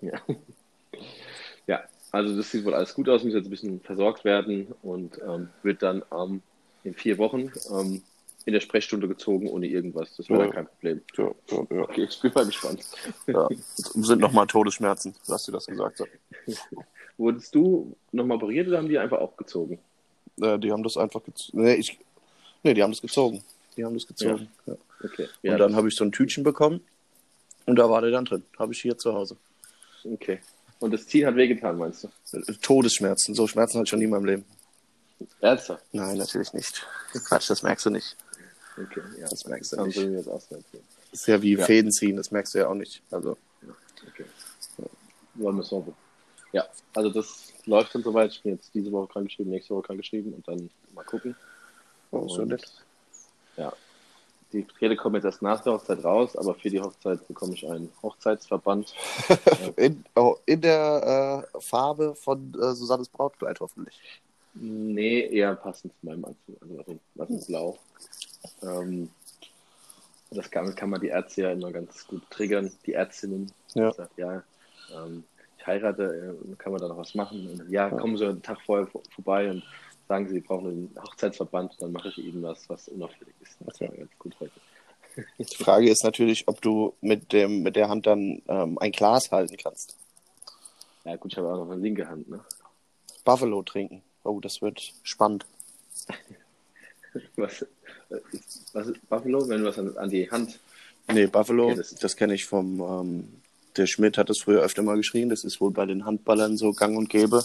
Ja. 0.00 0.20
ja, 1.66 1.84
also 2.10 2.36
das 2.36 2.50
sieht 2.50 2.64
wohl 2.64 2.74
alles 2.74 2.92
gut 2.94 3.08
aus, 3.08 3.22
muss 3.24 3.32
jetzt 3.32 3.46
ein 3.46 3.50
bisschen 3.50 3.80
versorgt 3.80 4.24
werden 4.24 4.74
und 4.82 5.18
ähm, 5.26 5.48
wird 5.62 5.82
dann 5.82 6.02
ähm, 6.12 6.42
in 6.84 6.94
vier 6.94 7.18
Wochen 7.18 7.52
ähm, 7.70 8.02
in 8.44 8.52
der 8.52 8.60
Sprechstunde 8.60 9.06
gezogen 9.08 9.48
ohne 9.48 9.66
irgendwas. 9.68 10.16
Das 10.16 10.28
wäre 10.28 10.40
Ja. 10.40 10.44
dann 10.46 10.54
kein 10.54 10.66
Problem. 10.66 11.00
Ja, 11.16 11.30
ja, 11.50 11.66
ja. 11.76 11.82
Okay, 11.82 12.04
ich 12.10 12.20
bin 12.20 12.32
mal 12.34 12.46
gespannt. 12.46 12.84
ja. 13.26 13.48
Sind 13.76 14.20
nochmal 14.20 14.46
Todesschmerzen, 14.46 15.14
hast 15.28 15.46
du 15.48 15.52
das 15.52 15.66
gesagt. 15.66 15.98
So. 15.98 16.06
Wurdest 17.18 17.54
du 17.54 17.94
nochmal 18.10 18.38
operiert 18.38 18.68
oder 18.68 18.78
haben 18.78 18.88
die 18.88 18.98
einfach 18.98 19.18
auch 19.18 19.36
gezogen? 19.36 19.78
Äh, 20.40 20.58
die 20.58 20.72
haben 20.72 20.82
das 20.82 20.96
einfach 20.96 21.22
gezogen. 21.22 21.62
Nee, 21.62 21.74
ich... 21.74 21.98
nee, 22.62 22.74
die 22.74 22.82
haben 22.82 22.90
das 22.92 23.02
gezogen. 23.02 23.42
Die 23.76 23.84
haben 23.84 23.94
das 23.94 24.06
gezogen. 24.06 24.48
Ja. 24.66 24.74
Okay. 25.04 25.28
Und 25.42 25.58
dann 25.58 25.76
habe 25.76 25.88
ich 25.88 25.94
so 25.94 26.04
ein 26.04 26.12
Tütchen 26.12 26.42
bekommen 26.42 26.80
und 27.66 27.76
da 27.76 27.88
war 27.88 28.00
der 28.00 28.10
dann 28.10 28.24
drin. 28.24 28.42
Habe 28.58 28.72
ich 28.72 28.80
hier 28.80 28.96
zu 28.98 29.12
Hause. 29.14 29.36
Okay. 30.04 30.40
Und 30.80 30.92
das 30.92 31.06
Ziehen 31.06 31.26
hat 31.26 31.36
wehgetan, 31.36 31.78
meinst 31.78 32.04
du? 32.04 32.36
Äh, 32.36 32.54
Todesschmerzen. 32.60 33.34
So 33.34 33.46
Schmerzen 33.46 33.74
hatte 33.74 33.84
ich 33.84 33.90
schon 33.90 34.00
nie 34.00 34.06
in 34.06 34.10
meinem 34.10 34.24
Leben. 34.24 34.44
Ernsthaft? 35.40 35.84
Nein, 35.92 36.18
natürlich 36.18 36.52
nicht. 36.52 36.86
Quatsch, 37.12 37.50
das 37.50 37.62
merkst 37.62 37.86
du 37.86 37.90
nicht. 37.90 38.16
Okay, 38.76 39.02
ja. 39.18 39.28
Das 39.28 39.44
merkst 39.44 39.72
du 39.72 39.84
nicht. 39.84 39.96
mir 39.98 40.18
jetzt 40.18 40.52
ist 41.12 41.26
ja 41.26 41.42
wie 41.42 41.56
Ja. 41.56 41.64
Fäden 41.64 41.92
ziehen, 41.92 42.16
das 42.16 42.30
merkst 42.30 42.54
du 42.54 42.58
ja 42.58 42.68
auch 42.68 42.74
nicht. 42.74 43.02
Also, 43.10 43.36
Okay. 44.08 44.24
Wir 45.34 45.58
es 45.58 45.68
so. 45.68 45.94
Ja, 46.52 46.66
also 46.94 47.10
das 47.10 47.52
läuft 47.64 47.94
dann 47.94 48.02
soweit. 48.02 48.32
Ich 48.32 48.42
bin 48.42 48.52
jetzt 48.52 48.74
diese 48.74 48.92
Woche 48.92 49.12
krank 49.12 49.28
geschrieben, 49.28 49.50
nächste 49.50 49.74
Woche 49.74 49.86
krank 49.86 50.00
geschrieben 50.00 50.34
und 50.34 50.46
dann 50.46 50.70
mal 50.94 51.04
gucken. 51.04 51.34
oh, 52.10 52.28
so 52.28 52.44
nett. 52.44 52.70
Ja. 53.56 53.72
Die 54.52 54.66
Rede 54.82 54.96
kommen 54.96 55.14
jetzt 55.14 55.24
erst 55.24 55.40
nach 55.40 55.62
der 55.62 55.72
Hochzeit 55.72 56.04
raus, 56.04 56.36
aber 56.36 56.54
für 56.54 56.68
die 56.68 56.80
Hochzeit 56.80 57.26
bekomme 57.26 57.54
ich 57.54 57.66
einen 57.66 57.90
Hochzeitsverband. 58.02 58.94
In, 59.76 60.04
oh, 60.14 60.36
in 60.44 60.60
der 60.60 61.46
äh, 61.54 61.60
Farbe 61.60 62.14
von 62.14 62.52
äh, 62.60 62.74
Susannes 62.74 63.08
Brautkleid 63.08 63.60
hoffentlich. 63.60 63.98
Nee, 64.54 65.20
eher 65.28 65.54
passend 65.54 65.92
zu 66.00 66.06
meinem 66.06 66.24
Anzug. 66.24 66.60
Also 66.60 66.78
was 66.78 66.88
in, 66.88 67.00
was 67.14 67.30
in 67.30 67.46
Blau. 67.46 67.78
Ähm, 68.62 69.10
das 70.30 70.50
kann, 70.50 70.74
kann 70.74 70.90
man 70.90 71.00
die 71.00 71.08
Ärzte 71.08 71.42
ja 71.42 71.52
immer 71.52 71.72
ganz 71.72 72.06
gut 72.06 72.22
triggern, 72.30 72.70
die 72.86 72.94
Ärztinnen. 72.94 73.52
Ja. 73.74 73.92
Sagt, 73.92 74.16
ja, 74.18 74.42
ähm, 74.94 75.24
ich 75.58 75.66
heirate, 75.66 76.36
äh, 76.50 76.56
kann 76.56 76.72
man 76.72 76.80
da 76.80 76.88
noch 76.88 76.96
was 76.96 77.14
machen? 77.14 77.48
Und, 77.48 77.70
ja, 77.70 77.90
kommen 77.90 78.16
Sie 78.16 78.26
einen 78.26 78.42
Tag 78.42 78.60
vorher 78.62 78.86
vor, 78.86 79.02
vorbei 79.14 79.50
und 79.50 79.62
sagen 80.08 80.28
Sie, 80.28 80.34
Sie 80.34 80.40
brauchen 80.40 80.68
einen 80.68 80.96
Hochzeitsverband, 81.02 81.80
dann 81.80 81.92
mache 81.92 82.08
ich 82.08 82.18
Ihnen 82.18 82.42
was, 82.42 82.68
was 82.68 82.88
unauffällig 82.88 83.34
ist. 83.40 83.56
Das 83.60 83.80
war 83.80 83.88
ganz 83.88 84.10
gut 84.18 84.34
heute. 84.40 84.52
Die 85.38 85.56
Frage 85.56 85.90
ist 85.90 86.04
natürlich, 86.04 86.48
ob 86.48 86.60
du 86.62 86.94
mit, 87.00 87.32
dem, 87.32 87.62
mit 87.62 87.76
der 87.76 87.88
Hand 87.88 88.06
dann 88.06 88.42
ähm, 88.48 88.78
ein 88.78 88.92
Glas 88.92 89.30
halten 89.30 89.56
kannst. 89.56 89.96
Ja 91.04 91.16
gut, 91.16 91.32
ich 91.32 91.38
habe 91.38 91.52
auch 91.52 91.58
noch 91.64 91.70
eine 91.70 91.82
linke 91.82 92.08
Hand, 92.08 92.28
ne? 92.28 92.40
Buffalo 93.24 93.62
trinken. 93.62 94.02
Oh, 94.24 94.40
das 94.40 94.62
wird 94.62 94.92
spannend. 95.02 95.46
Was, 97.36 97.62
ist, 98.32 98.70
was 98.72 98.86
ist 98.88 99.08
Buffalo, 99.10 99.46
wenn 99.48 99.60
du 99.60 99.66
was 99.68 99.78
an, 99.78 99.94
an 99.98 100.08
die 100.08 100.30
Hand 100.30 100.58
Nee, 101.12 101.26
Buffalo, 101.26 101.66
Okay, 101.66 101.76
das, 101.76 101.94
das- 101.96 102.16
kenne 102.16 102.32
ich 102.34 102.46
vom, 102.46 102.80
ähm, 102.80 103.28
der 103.76 103.86
Schmidt 103.86 104.16
hat 104.16 104.30
das 104.30 104.38
früher 104.38 104.62
öfter 104.62 104.82
mal 104.82 104.96
geschrien, 104.96 105.28
das 105.28 105.44
ist 105.44 105.60
wohl 105.60 105.72
bei 105.72 105.84
den 105.84 106.06
Handballern 106.06 106.56
so 106.56 106.72
gang 106.72 106.96
und 106.96 107.10
gäbe. 107.10 107.44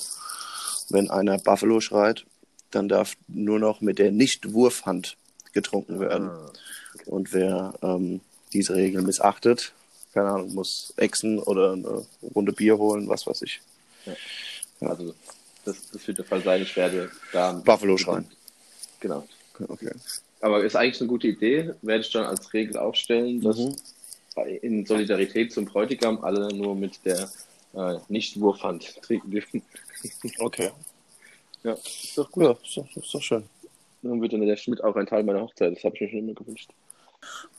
Wenn 0.89 1.09
einer 1.09 1.37
Buffalo 1.37 1.81
schreit, 1.81 2.25
dann 2.71 2.87
darf 2.87 3.15
nur 3.27 3.59
noch 3.59 3.81
mit 3.81 3.99
der 3.99 4.11
Nicht-Wurfhand 4.11 5.17
getrunken 5.51 5.99
werden. 5.99 6.29
Ah, 6.29 6.51
Und 7.05 7.33
wer 7.33 7.73
ähm, 7.81 8.21
diese 8.53 8.75
Regel 8.75 9.01
missachtet, 9.01 9.73
keine 10.13 10.29
Ahnung, 10.29 10.53
muss 10.53 10.93
Exen 10.95 11.39
oder 11.39 11.73
eine 11.73 12.05
Runde 12.35 12.53
Bier 12.53 12.77
holen, 12.77 13.09
was 13.09 13.27
weiß 13.27 13.41
ich. 13.41 13.59
also, 14.79 15.13
das, 15.67 15.89
das 15.91 16.07
wird 16.07 16.17
der 16.17 16.25
Fall 16.25 16.41
sein. 16.41 16.61
Ich 16.61 16.75
werde 16.75 17.11
da. 17.31 17.53
Buffalo 17.53 17.97
schreien. 17.97 18.25
Genau. 18.99 19.27
Okay. 19.67 19.91
Aber 20.41 20.63
ist 20.63 20.75
eigentlich 20.75 20.99
eine 21.01 21.07
gute 21.09 21.27
Idee. 21.27 21.73
Werde 21.81 22.01
ich 22.01 22.11
dann 22.11 22.25
als 22.25 22.53
Regel 22.53 22.77
aufstellen, 22.77 23.41
dass 23.41 23.57
Mhm. 23.57 23.75
in 24.61 24.85
Solidarität 24.85 25.51
zum 25.51 25.65
Bräutigam 25.65 26.23
alle 26.23 26.47
nur 26.53 26.75
mit 26.75 27.03
der 27.05 27.29
äh, 27.73 27.95
Nicht-Wurfhand 28.07 29.01
trinken 29.01 29.31
dürfen. 29.31 29.61
Okay. 30.39 30.69
Ja, 31.63 31.73
ist 31.73 32.15
doch 32.17 32.31
gut. 32.31 32.43
Ja, 32.43 32.51
ist 32.51 32.77
doch, 32.77 32.95
ist 32.95 33.13
doch 33.13 33.21
schön. 33.21 33.43
Dann 34.03 34.21
wird 34.21 34.31
dann 34.33 34.45
der 34.45 34.55
Schmidt 34.57 34.83
auch 34.83 34.95
ein 34.95 35.07
Teil 35.07 35.23
meiner 35.23 35.41
Hochzeit. 35.41 35.75
Das 35.75 35.83
habe 35.83 35.95
ich 35.95 36.01
mir 36.01 36.09
schon 36.09 36.19
immer 36.19 36.33
gewünscht. 36.33 36.69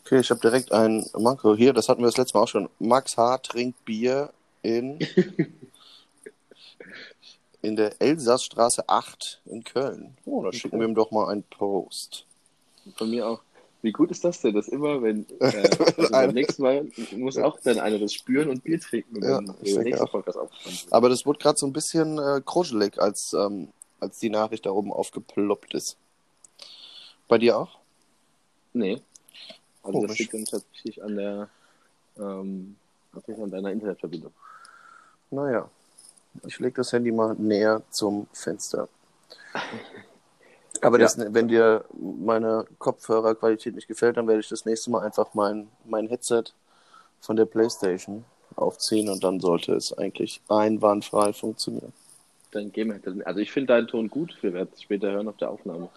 Okay, 0.04 0.20
ich 0.20 0.30
habe 0.30 0.40
direkt 0.40 0.70
ein 0.70 1.04
Manko 1.18 1.56
hier, 1.56 1.72
das 1.72 1.88
hatten 1.88 2.00
wir 2.00 2.06
das 2.06 2.16
letzte 2.16 2.38
Mal 2.38 2.44
auch 2.44 2.48
schon. 2.48 2.68
Max 2.78 3.16
H. 3.16 3.38
trinkt 3.38 3.84
Bier 3.84 4.30
in, 4.62 4.98
in 7.62 7.76
der 7.76 8.00
Elsassstraße 8.00 8.88
8 8.88 9.42
in 9.46 9.64
Köln. 9.64 10.16
Oh, 10.24 10.42
da 10.42 10.52
schicken 10.52 10.78
wir 10.80 10.86
ihm 10.86 10.94
doch 10.94 11.10
mal 11.10 11.28
einen 11.28 11.42
Post. 11.44 12.26
Von 12.96 13.10
mir 13.10 13.26
auch. 13.28 13.40
Wie 13.82 13.92
gut 13.92 14.10
ist 14.10 14.24
das 14.24 14.40
denn, 14.40 14.54
dass 14.54 14.66
immer, 14.68 15.02
wenn 15.02 15.24
äh, 15.40 15.68
also 15.78 16.08
beim 16.10 16.32
nächsten 16.32 16.62
Mal 16.62 16.88
muss 17.16 17.36
auch 17.38 17.58
dann 17.60 17.78
einer 17.78 17.98
das 17.98 18.12
spüren 18.12 18.48
und 18.48 18.64
Bier 18.64 18.80
trinken, 18.80 19.22
Ja, 19.22 19.38
wenn 19.38 19.54
ich 19.62 19.74
der 19.74 19.84
nächste. 19.84 20.06
Podcast 20.06 20.38
wird. 20.38 20.92
Aber 20.92 21.08
das 21.08 21.24
wurde 21.24 21.38
gerade 21.38 21.56
so 21.58 21.66
ein 21.66 21.72
bisschen 21.72 22.18
äh, 22.18 22.40
kruschelig, 22.44 22.98
als, 23.00 23.32
ähm, 23.34 23.68
als 24.00 24.18
die 24.18 24.30
Nachricht 24.30 24.66
da 24.66 24.70
oben 24.70 24.92
aufgeploppt 24.92 25.74
ist. 25.74 25.96
Bei 27.28 27.38
dir 27.38 27.58
auch? 27.58 27.78
Nee. 28.72 29.00
Also 29.82 30.00
das 30.00 30.06
Komisch. 30.06 30.18
liegt 30.18 30.34
dann 30.34 30.44
tatsächlich 30.44 31.02
an 31.02 31.16
der 31.16 31.48
ähm, 32.18 32.76
tatsächlich 33.12 33.44
an 33.44 33.50
deiner 33.50 33.70
Internetverbindung. 33.70 34.32
Naja, 35.30 35.70
ich 36.46 36.58
lege 36.58 36.76
das 36.76 36.92
Handy 36.92 37.12
mal 37.12 37.34
näher 37.34 37.82
zum 37.90 38.26
Fenster. 38.32 38.88
Aber 40.80 40.98
Ja. 40.98 41.04
das, 41.04 41.18
wenn 41.34 41.48
dir 41.48 41.84
meine 41.92 42.66
Kopfhörerqualität 42.78 43.74
nicht 43.74 43.88
gefällt, 43.88 44.16
dann 44.16 44.28
werde 44.28 44.40
ich 44.40 44.48
das 44.48 44.64
nächste 44.64 44.90
Mal 44.90 45.04
einfach 45.04 45.34
mein, 45.34 45.68
mein 45.84 46.06
Headset 46.08 46.44
von 47.20 47.36
der 47.36 47.46
Playstation 47.46 48.24
aufziehen 48.56 49.08
und 49.08 49.22
dann 49.24 49.40
sollte 49.40 49.74
es 49.74 49.92
eigentlich 49.92 50.40
einwandfrei 50.48 51.32
funktionieren. 51.32 51.92
Dann 52.52 52.72
gehen 52.72 52.88
wir 52.88 53.26
Also 53.26 53.40
ich 53.40 53.52
finde 53.52 53.74
deinen 53.74 53.88
Ton 53.88 54.08
gut. 54.08 54.36
Wir 54.40 54.52
werden 54.52 54.70
es 54.74 54.82
später 54.82 55.10
hören 55.10 55.28
auf 55.28 55.36
der 55.36 55.50
Aufnahme. 55.50 55.88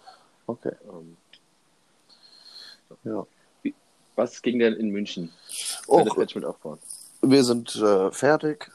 Okay, 0.46 0.72
Ähm, 0.84 1.16
ja. 3.04 3.26
was 4.16 4.42
ging 4.42 4.58
denn 4.58 4.74
in 4.74 4.90
München? 4.90 5.32
Jetzt 5.88 6.34
mit 6.34 6.44
aufbauen. 6.44 6.78
Wir 7.22 7.44
sind 7.44 7.74
äh, 7.76 8.10
fertig. 8.10 8.70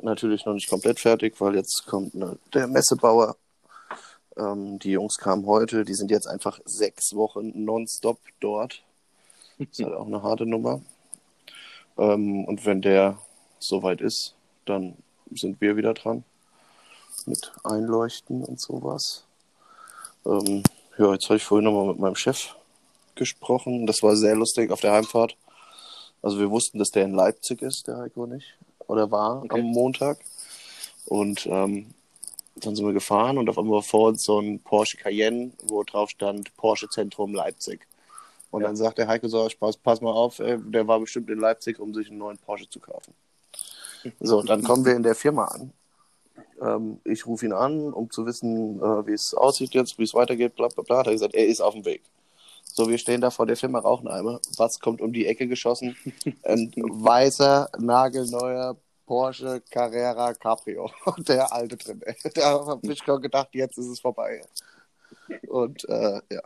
Natürlich 0.00 0.44
noch 0.46 0.54
nicht 0.54 0.70
komplett 0.70 1.00
fertig, 1.00 1.40
weil 1.40 1.54
jetzt 1.54 1.86
kommt 1.86 2.14
ne, 2.14 2.38
der 2.54 2.66
Messebauer. 2.66 3.36
Ähm, 4.36 4.78
die 4.78 4.92
Jungs 4.92 5.18
kamen 5.18 5.46
heute. 5.46 5.84
Die 5.84 5.94
sind 5.94 6.10
jetzt 6.10 6.26
einfach 6.26 6.60
sechs 6.64 7.14
Wochen 7.14 7.52
nonstop 7.64 8.18
dort. 8.40 8.82
Ist 9.58 9.82
halt 9.82 9.94
auch 9.94 10.06
eine 10.06 10.22
harte 10.22 10.46
Nummer. 10.46 10.80
Ähm, 11.98 12.44
und 12.46 12.64
wenn 12.64 12.80
der 12.80 13.18
soweit 13.58 14.00
ist, 14.00 14.34
dann 14.64 14.96
sind 15.30 15.60
wir 15.60 15.76
wieder 15.76 15.94
dran. 15.94 16.24
Mit 17.26 17.52
Einleuchten 17.62 18.42
und 18.42 18.60
sowas. 18.60 19.24
Ähm, 20.24 20.62
ja, 20.98 21.12
jetzt 21.12 21.26
habe 21.26 21.36
ich 21.36 21.44
vorhin 21.44 21.64
nochmal 21.64 21.86
mit 21.86 21.98
meinem 21.98 22.16
Chef 22.16 22.54
gesprochen. 23.14 23.86
Das 23.86 24.02
war 24.02 24.16
sehr 24.16 24.34
lustig 24.34 24.70
auf 24.70 24.80
der 24.80 24.92
Heimfahrt. 24.92 25.36
Also 26.22 26.38
wir 26.38 26.50
wussten, 26.50 26.78
dass 26.78 26.90
der 26.90 27.04
in 27.04 27.14
Leipzig 27.14 27.62
ist, 27.62 27.88
der 27.88 27.98
Heiko 27.98 28.26
nicht. 28.26 28.56
Oder 28.92 29.10
war 29.10 29.42
Okay. 29.42 29.58
am 29.58 29.66
Montag. 29.66 30.18
Und 31.06 31.46
ähm, 31.46 31.94
dann 32.56 32.76
sind 32.76 32.84
wir 32.84 32.92
gefahren 32.92 33.38
und 33.38 33.48
auf 33.48 33.58
einmal 33.58 33.76
war 33.76 33.82
vor 33.82 34.08
uns 34.08 34.22
so 34.22 34.38
ein 34.38 34.60
Porsche 34.60 34.98
Cayenne, 34.98 35.52
wo 35.62 35.82
drauf 35.82 36.10
stand 36.10 36.54
Porsche 36.56 36.88
Zentrum 36.90 37.32
Leipzig. 37.34 37.86
Und 38.50 38.60
Ja. 38.60 38.68
dann 38.68 38.76
sagt 38.76 38.98
der 38.98 39.08
Heiko 39.08 39.28
so, 39.28 39.48
Spaß, 39.48 39.78
pass 39.78 40.02
mal 40.02 40.12
auf, 40.12 40.38
ey, 40.40 40.58
der 40.58 40.86
war 40.86 41.00
bestimmt 41.00 41.30
in 41.30 41.38
Leipzig, 41.38 41.80
um 41.80 41.94
sich 41.94 42.08
einen 42.08 42.18
neuen 42.18 42.36
Porsche 42.36 42.68
zu 42.68 42.80
kaufen. 42.80 43.14
So, 44.20 44.42
dann 44.42 44.62
kommen 44.62 44.84
wir 44.84 44.94
in 44.94 45.02
der 45.04 45.14
Firma 45.14 45.46
an. 45.46 45.72
Ähm, 46.60 47.00
ich 47.04 47.24
rufe 47.26 47.46
ihn 47.46 47.52
an, 47.52 47.92
um 47.92 48.10
zu 48.10 48.26
wissen, 48.26 48.78
äh, 48.80 49.06
wie 49.06 49.12
es 49.12 49.32
aussieht 49.32 49.74
jetzt, 49.74 49.98
wie 49.98 50.02
es 50.04 50.12
weitergeht, 50.12 50.54
bla 50.54 50.68
bla 50.68 50.82
bla. 50.82 50.98
Hat 50.98 51.06
er 51.06 51.12
gesagt, 51.12 51.34
er 51.34 51.46
ist 51.46 51.60
auf 51.60 51.74
dem 51.74 51.84
Weg. 51.84 52.02
So, 52.74 52.88
wir 52.88 52.96
stehen 52.98 53.20
da 53.20 53.30
vor 53.30 53.46
der 53.46 53.56
Firma 53.56 53.80
Raucheneimer. 53.80 54.40
Was 54.56 54.78
kommt 54.80 55.00
um 55.02 55.12
die 55.12 55.26
Ecke 55.26 55.46
geschossen? 55.46 55.94
Ein 56.42 56.72
weißer, 56.76 57.68
nagelneuer 57.78 58.76
Porsche 59.06 59.62
Carrera 59.70 60.32
Cabrio. 60.34 60.90
Und 61.04 61.28
der 61.28 61.52
alte 61.52 61.76
drin. 61.76 62.00
Ey. 62.04 62.16
Da 62.34 62.64
habe 62.66 62.80
ich 62.92 62.98
schon 63.04 63.20
gedacht, 63.20 63.48
jetzt 63.52 63.76
ist 63.76 63.86
es 63.88 64.00
vorbei. 64.00 64.42
Und 65.48 65.86
äh, 65.88 66.20
ja, 66.30 66.40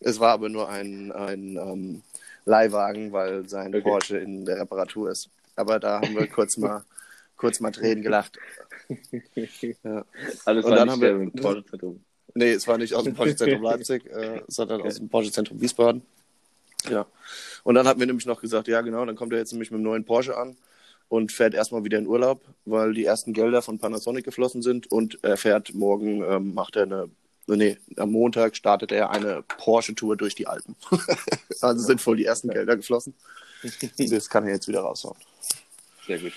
es 0.00 0.20
war 0.20 0.32
aber 0.32 0.48
nur 0.50 0.68
ein, 0.68 1.10
ein 1.12 1.56
ähm, 1.56 2.02
Leihwagen, 2.44 3.12
weil 3.12 3.48
sein 3.48 3.68
Okay. 3.74 3.80
Porsche 3.82 4.18
in 4.18 4.44
der 4.44 4.60
Reparatur 4.60 5.10
ist. 5.10 5.30
Aber 5.56 5.78
da 5.80 6.00
haben 6.02 6.14
wir 6.14 6.26
kurz 6.26 6.56
mal, 6.58 6.84
kurz 7.36 7.60
mal 7.60 7.70
Tränen 7.72 8.02
gelacht. 8.02 8.38
Ja. 9.84 10.04
Alles 10.44 10.64
Und 10.64 10.70
war 10.72 10.78
dann 10.84 10.88
nicht 10.88 11.02
haben 11.02 11.32
wir- 11.32 11.42
Porsche-Zentrum. 11.42 12.04
Nee, 12.34 12.52
es 12.52 12.66
war 12.68 12.78
nicht 12.78 12.94
aus 12.94 13.04
dem 13.04 13.14
Porsche-Zentrum 13.14 13.62
Leipzig, 13.64 14.06
äh, 14.06 14.42
sondern 14.48 14.82
aus 14.82 14.96
dem 14.96 15.08
Porsche-Zentrum 15.08 15.60
Wiesbaden. 15.60 16.02
Ja. 16.88 17.06
Und 17.64 17.74
dann 17.74 17.86
hatten 17.86 18.00
wir 18.00 18.06
nämlich 18.06 18.26
noch 18.26 18.40
gesagt, 18.40 18.68
ja 18.68 18.80
genau, 18.80 19.04
dann 19.04 19.16
kommt 19.16 19.32
er 19.32 19.38
jetzt 19.38 19.52
nämlich 19.52 19.70
mit 19.70 19.80
dem 19.80 19.84
neuen 19.84 20.04
Porsche 20.04 20.36
an 20.36 20.56
und 21.08 21.32
fährt 21.32 21.54
erstmal 21.54 21.84
wieder 21.84 21.98
in 21.98 22.06
Urlaub, 22.06 22.42
weil 22.64 22.94
die 22.94 23.04
ersten 23.04 23.32
Gelder 23.32 23.62
von 23.62 23.78
Panasonic 23.78 24.24
geflossen 24.24 24.62
sind 24.62 24.90
und 24.90 25.18
er 25.22 25.36
fährt 25.36 25.74
morgen, 25.74 26.22
ähm, 26.22 26.54
macht 26.54 26.76
er 26.76 26.84
eine, 26.84 27.10
nee, 27.46 27.76
am 27.96 28.12
Montag 28.12 28.56
startet 28.56 28.92
er 28.92 29.10
eine 29.10 29.42
Porsche-Tour 29.42 30.16
durch 30.16 30.34
die 30.34 30.46
Alpen. 30.46 30.76
also 31.60 31.84
sind 31.84 32.00
voll 32.00 32.16
die 32.16 32.24
ersten 32.24 32.48
Gelder 32.48 32.76
geflossen. 32.76 33.14
Das 33.98 34.30
kann 34.30 34.46
er 34.46 34.54
jetzt 34.54 34.68
wieder 34.68 34.80
raushauen. 34.80 35.18
Sehr 36.06 36.18
gut. 36.18 36.32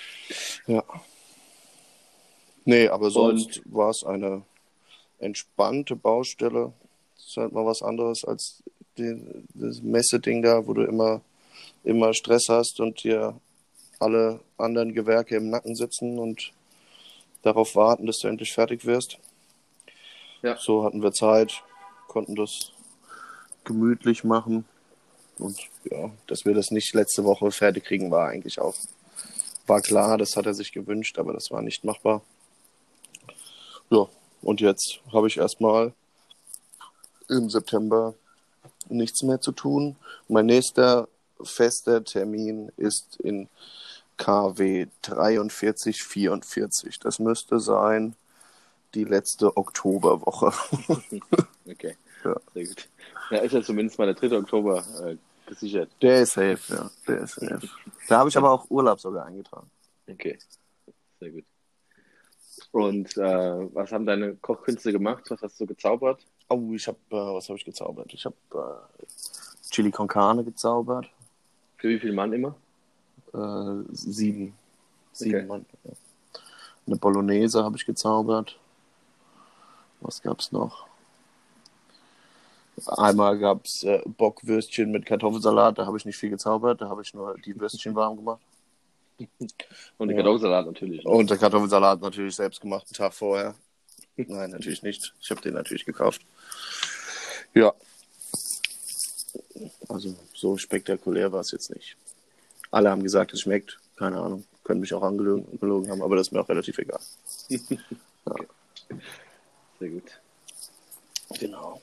Ja. 0.67 0.83
Nee, 2.65 2.89
aber 2.89 3.11
sonst 3.11 3.61
war 3.65 3.91
es 3.91 4.03
eine 4.03 4.43
entspannte 5.23 5.95
Baustelle. 5.95 6.73
Das 7.15 7.25
ist 7.27 7.37
halt 7.37 7.53
mal 7.53 7.65
was 7.65 7.81
anderes 7.81 8.23
als 8.25 8.63
die, 8.97 9.45
das 9.53 9.81
Messeding 9.81 10.41
da, 10.41 10.67
wo 10.67 10.73
du 10.73 10.83
immer, 10.83 11.21
immer 11.83 12.13
Stress 12.13 12.45
hast 12.49 12.79
und 12.79 13.03
dir 13.03 13.39
alle 13.99 14.39
anderen 14.57 14.93
Gewerke 14.93 15.35
im 15.35 15.49
Nacken 15.49 15.75
sitzen 15.75 16.19
und 16.19 16.51
darauf 17.41 17.75
warten, 17.75 18.05
dass 18.05 18.19
du 18.19 18.27
endlich 18.27 18.53
fertig 18.53 18.85
wirst. 18.85 19.17
Ja. 20.41 20.57
So 20.57 20.83
hatten 20.83 21.01
wir 21.01 21.11
Zeit, 21.13 21.63
konnten 22.07 22.35
das 22.35 22.71
gemütlich 23.63 24.23
machen. 24.23 24.65
Und 25.39 25.57
ja, 25.85 26.11
dass 26.27 26.45
wir 26.45 26.53
das 26.53 26.69
nicht 26.71 26.93
letzte 26.93 27.23
Woche 27.23 27.49
fertig 27.51 27.85
kriegen, 27.85 28.11
war 28.11 28.27
eigentlich 28.27 28.59
auch 28.59 28.75
war 29.65 29.81
klar, 29.81 30.17
das 30.17 30.35
hat 30.35 30.45
er 30.45 30.53
sich 30.53 30.71
gewünscht, 30.71 31.17
aber 31.17 31.33
das 31.33 31.49
war 31.51 31.61
nicht 31.61 31.83
machbar. 31.83 32.21
Ja, 33.89 34.07
und 34.43 34.61
jetzt 34.61 34.99
habe 35.11 35.27
ich 35.27 35.37
erstmal 35.37 35.93
im 37.29 37.49
September 37.49 38.13
nichts 38.89 39.23
mehr 39.23 39.41
zu 39.41 39.51
tun. 39.51 39.95
Mein 40.27 40.45
nächster 40.45 41.07
fester 41.41 42.03
Termin 42.03 42.71
ist 42.77 43.17
in 43.21 43.49
KW 44.17 44.87
4344. 45.01 46.99
Das 46.99 47.19
müsste 47.19 47.59
sein 47.59 48.15
die 48.93 49.03
letzte 49.03 49.55
Oktoberwoche. 49.57 50.53
Okay. 51.65 51.95
Ja. 52.25 52.35
Sehr 52.53 52.65
gut. 52.65 52.89
Ja, 53.31 53.37
ist 53.37 53.53
ja 53.53 53.61
zumindest 53.61 53.97
mal 53.97 54.13
der 54.13 54.15
3. 54.15 54.37
Oktober 54.37 54.83
äh, 55.01 55.15
gesichert. 55.47 55.89
Der 56.01 56.23
ist 56.23 56.33
safe, 56.33 56.59
ja. 56.67 56.91
Der 57.07 57.19
ist 57.21 57.35
safe. 57.35 57.69
Da 58.09 58.19
habe 58.19 58.27
ich 58.27 58.37
aber 58.37 58.51
auch 58.51 58.69
Urlaub 58.69 58.99
sogar 58.99 59.25
eingetragen. 59.25 59.71
Okay. 60.09 60.37
Sehr 61.21 61.31
gut. 61.31 61.45
Und 62.73 63.15
äh, 63.17 63.75
was 63.75 63.91
haben 63.91 64.07
deine 64.07 64.33
Kochkünste 64.33 64.91
gemacht? 64.91 65.29
Was 65.29 65.43
hast 65.43 65.59
du 65.59 65.67
gezaubert? 65.67 66.25
Oh, 66.49 66.73
ich 66.73 66.87
habe, 66.87 66.97
äh, 67.11 67.15
was 67.15 67.47
habe 67.47 67.57
ich 67.59 67.65
gezaubert? 67.65 68.11
Ich 68.13 68.25
habe 68.25 68.35
äh, 68.55 69.05
Chili 69.69 69.91
con 69.91 70.07
Carne 70.07 70.43
gezaubert. 70.43 71.07
Für 71.77 71.89
wie 71.89 71.99
viel 71.99 72.13
Mann 72.13 72.33
immer? 72.33 72.55
Äh, 73.31 73.83
sieben. 73.91 74.55
Sieben 75.11 75.35
Okay. 75.35 75.45
Mann. 75.45 75.65
Ja. 75.83 75.91
Eine 76.87 76.95
Bolognese 76.95 77.63
habe 77.63 77.77
ich 77.77 77.85
gezaubert. 77.85 78.57
Was 80.01 80.23
gab's 80.23 80.51
noch? 80.51 80.87
Einmal 82.87 83.37
gab 83.37 83.65
es 83.65 83.83
äh, 83.83 84.01
Bockwürstchen 84.17 84.91
mit 84.91 85.05
Kartoffelsalat, 85.05 85.77
da 85.77 85.85
habe 85.85 85.97
ich 85.97 86.05
nicht 86.05 86.17
viel 86.17 86.31
gezaubert, 86.31 86.81
da 86.81 86.89
habe 86.89 87.03
ich 87.03 87.13
nur 87.13 87.37
die 87.37 87.57
Würstchen 87.59 87.93
warm 87.93 88.15
gemacht. 88.17 88.41
Und 89.97 90.07
den 90.07 90.17
Ja. 90.17 90.23
Kartoffelsalat 90.23 90.65
natürlich. 90.65 91.03
ne? 91.03 91.09
Und 91.09 91.29
der 91.29 91.37
Kartoffelsalat 91.37 92.01
natürlich 92.01 92.35
selbst 92.35 92.61
gemacht, 92.61 92.85
einen 92.87 92.93
Tag 92.95 93.13
vorher. 93.13 93.55
Nein, 94.15 94.51
natürlich 94.51 94.83
nicht. 94.83 95.13
Ich 95.21 95.31
habe 95.31 95.41
den 95.41 95.53
natürlich 95.53 95.85
gekauft. 95.85 96.21
Ja. 97.53 97.73
Also 99.87 100.15
so 100.33 100.57
spektakulär 100.57 101.31
war 101.31 101.41
es 101.41 101.51
jetzt 101.51 101.73
nicht. 101.73 101.97
Alle 102.71 102.89
haben 102.89 103.03
gesagt, 103.03 103.33
es 103.33 103.41
schmeckt. 103.41 103.79
Keine 103.95 104.19
Ahnung. 104.19 104.45
Können 104.63 104.79
mich 104.79 104.93
auch 104.93 105.03
angelogen 105.03 105.59
gelogen 105.59 105.89
haben, 105.91 106.01
aber 106.01 106.15
das 106.15 106.27
ist 106.27 106.31
mir 106.31 106.41
auch 106.41 106.49
relativ 106.49 106.77
egal. 106.77 106.99
Sehr 109.79 109.89
gut. 109.89 110.19
Genau. 111.39 111.81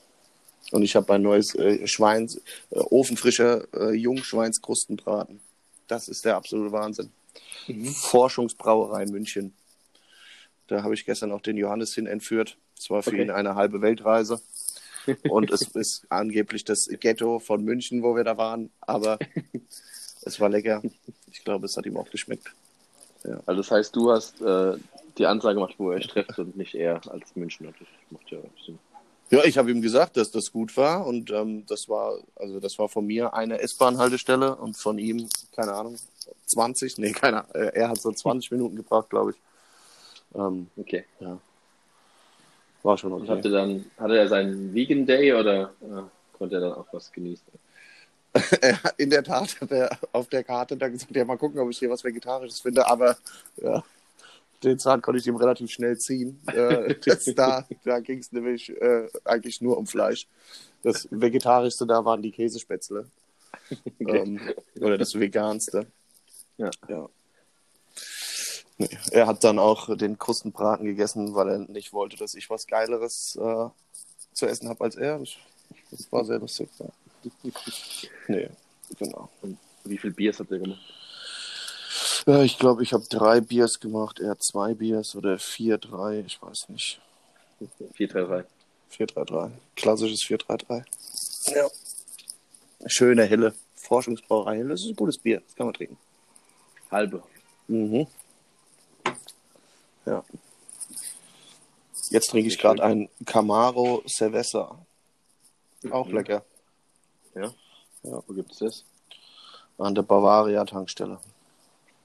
Und 0.71 0.83
ich 0.83 0.95
habe 0.95 1.13
ein 1.13 1.21
neues 1.21 1.53
äh, 1.55 1.85
Schweins, 1.87 2.37
äh, 2.71 2.79
ofenfrischer 2.79 3.65
äh, 3.73 3.91
Jungschweinskrustenbraten. 3.93 5.41
Das 5.87 6.07
ist 6.07 6.23
der 6.25 6.37
absolute 6.37 6.71
Wahnsinn. 6.71 7.11
Forschungsbrauerei 7.93 9.05
München. 9.05 9.53
Da 10.67 10.83
habe 10.83 10.93
ich 10.93 11.05
gestern 11.05 11.31
auch 11.31 11.41
den 11.41 11.57
Johannes 11.57 11.93
hin 11.93 12.07
entführt. 12.07 12.57
Es 12.77 12.89
war 12.89 13.03
für 13.03 13.11
Okay. 13.11 13.23
ihn 13.23 13.31
eine 13.31 13.55
halbe 13.55 13.81
Weltreise. 13.81 14.41
Und 15.29 15.51
es 15.51 15.63
ist 15.63 16.05
angeblich 16.09 16.63
das 16.63 16.87
Ghetto 16.99 17.39
von 17.39 17.63
München, 17.63 18.03
wo 18.03 18.15
wir 18.15 18.23
da 18.23 18.37
waren. 18.37 18.71
Aber 18.81 19.17
es 20.23 20.39
war 20.39 20.49
lecker. 20.49 20.81
Ich 21.31 21.43
glaube, 21.43 21.65
es 21.65 21.75
hat 21.77 21.85
ihm 21.85 21.97
auch 21.97 22.09
geschmeckt. 22.09 22.53
Also 23.45 23.61
das 23.61 23.71
heißt, 23.71 23.95
du 23.95 24.11
hast 24.11 24.41
äh, 24.41 24.77
die 25.17 25.25
Ansage 25.25 25.55
gemacht, 25.55 25.75
wo 25.77 25.91
ihr 25.91 25.97
euch 25.97 26.07
trefft 26.07 26.37
und 26.39 26.55
nicht 26.57 26.73
er 26.73 27.01
als 27.11 27.35
Münchner. 27.35 27.71
Das 27.77 27.87
macht 28.09 28.31
ja 28.31 28.39
Sinn. 28.65 28.79
Ja, 29.29 29.43
ich 29.45 29.57
habe 29.57 29.71
ihm 29.71 29.81
gesagt, 29.81 30.17
dass 30.17 30.31
das 30.31 30.51
gut 30.51 30.75
war 30.75 31.05
und 31.05 31.31
ähm, 31.31 31.65
das 31.67 31.87
war, 31.87 32.17
also 32.35 32.59
das 32.59 32.77
war 32.79 32.89
von 32.89 33.05
mir 33.05 33.33
eine 33.33 33.59
S-Bahn-Haltestelle 33.61 34.55
und 34.55 34.75
von 34.75 34.97
ihm, 34.97 35.29
keine 35.55 35.73
Ahnung, 35.73 35.95
20, 36.45 36.97
nee, 36.97 37.11
keine 37.11 37.43
Ahnung, 37.43 37.69
er 37.73 37.89
hat 37.89 38.01
so 38.01 38.11
20 38.11 38.51
Minuten 38.51 38.75
gebraucht, 38.75 39.09
glaube 39.09 39.31
ich. 39.31 39.37
Ähm, 40.35 40.67
Okay. 40.77 41.05
war 42.83 42.97
schon 42.97 43.11
Und 43.13 43.23
okay. 43.23 43.31
hatte 43.31 43.49
dann, 43.49 43.85
hatte 43.97 44.17
er 44.17 44.27
seinen 44.27 44.73
Vegan 44.73 45.05
Day 45.05 45.33
oder 45.33 45.73
äh, 45.81 46.37
konnte 46.37 46.55
er 46.55 46.61
dann 46.61 46.73
auch 46.73 46.87
was 46.91 47.11
genießen? 47.11 47.45
In 48.97 49.09
der 49.09 49.23
Tat 49.23 49.59
hat 49.59 49.71
er 49.71 49.97
auf 50.13 50.29
der 50.29 50.43
Karte 50.43 50.77
dann 50.77 50.93
gesagt, 50.93 51.15
ja, 51.15 51.25
mal 51.25 51.37
gucken, 51.37 51.59
ob 51.59 51.69
ich 51.69 51.79
hier 51.79 51.89
was 51.89 52.03
Vegetarisches 52.03 52.61
finde, 52.61 52.87
aber 52.87 53.17
ja, 53.57 53.83
den 54.63 54.79
Zahn 54.79 55.01
konnte 55.01 55.19
ich 55.19 55.27
ihm 55.27 55.35
relativ 55.35 55.71
schnell 55.71 55.97
ziehen. 55.97 56.39
Äh, 56.47 56.95
das, 57.05 57.25
da 57.35 57.65
da 57.83 57.99
ging 57.99 58.19
es 58.19 58.31
nämlich 58.31 58.69
äh, 58.81 59.07
eigentlich 59.25 59.61
nur 59.61 59.77
um 59.77 59.87
Fleisch. 59.87 60.27
Das 60.83 61.07
Vegetarischste 61.11 61.85
da 61.85 62.05
waren 62.05 62.21
die 62.21 62.31
Käsespätzle. 62.31 63.07
Ähm, 64.01 64.41
oder 64.81 64.97
das 64.97 65.17
Veganste. 65.17 65.87
Ja. 66.57 66.69
ja. 66.87 67.09
Nee, 68.77 68.89
Er 69.11 69.27
hat 69.27 69.43
dann 69.43 69.59
auch 69.59 69.95
den 69.95 70.17
Krustenbraten 70.17 70.85
gegessen, 70.85 71.35
weil 71.35 71.49
er 71.49 71.57
nicht 71.59 71.93
wollte, 71.93 72.17
dass 72.17 72.33
ich 72.33 72.49
was 72.49 72.67
Geileres 72.67 73.35
äh, 73.35 73.69
zu 74.33 74.47
essen 74.47 74.69
habe 74.69 74.83
als 74.83 74.95
er. 74.95 75.19
Das, 75.19 75.29
das 75.91 76.11
war 76.11 76.25
sehr 76.25 76.39
lustig. 76.39 76.69
Ja. 76.79 76.87
Nee, 78.27 78.49
genau. 78.97 79.29
Wie 79.83 79.97
viel 79.97 80.11
Biers 80.11 80.39
habt 80.39 80.49
ihr 80.49 80.57
gemacht? 80.57 80.81
Ja, 82.25 82.41
ich 82.41 82.57
glaube, 82.57 82.81
ich 82.81 82.93
habe 82.93 83.03
drei 83.09 83.41
Biers 83.41 83.79
gemacht, 83.79 84.19
er 84.19 84.31
hat 84.31 84.43
zwei 84.43 84.73
Biers 84.73 85.15
oder 85.15 85.37
vier, 85.37 85.77
drei, 85.77 86.23
ich 86.25 86.41
weiß 86.41 86.69
nicht. 86.69 86.99
433. 87.93 88.49
433. 88.89 89.57
Klassisches 89.75 90.23
433. 90.23 91.55
Ja. 91.55 91.69
Schöne 92.87 93.25
Helle. 93.25 93.53
Forschungsbrauerei 93.75 94.57
Helle. 94.57 94.69
Das 94.69 94.81
ist 94.81 94.89
ein 94.89 94.95
gutes 94.95 95.17
Bier. 95.17 95.41
Das 95.45 95.55
kann 95.55 95.67
man 95.67 95.73
trinken. 95.73 95.97
Halbe. 96.91 97.23
Mhm. 97.67 98.07
Ja. 100.05 100.23
Jetzt 102.09 102.29
trinke 102.31 102.49
ich 102.49 102.57
gerade 102.59 102.83
ein 102.83 103.09
Camaro 103.25 104.03
Cerveza. 104.07 104.77
Auch 105.89 106.07
Mhm. 106.07 106.15
lecker. 106.15 106.45
Wo 108.03 108.33
gibt 108.33 108.51
es 108.51 108.57
das? 108.59 108.83
An 109.77 109.95
der 109.95 110.01
Bavaria 110.03 110.65
Tankstelle. 110.65 111.19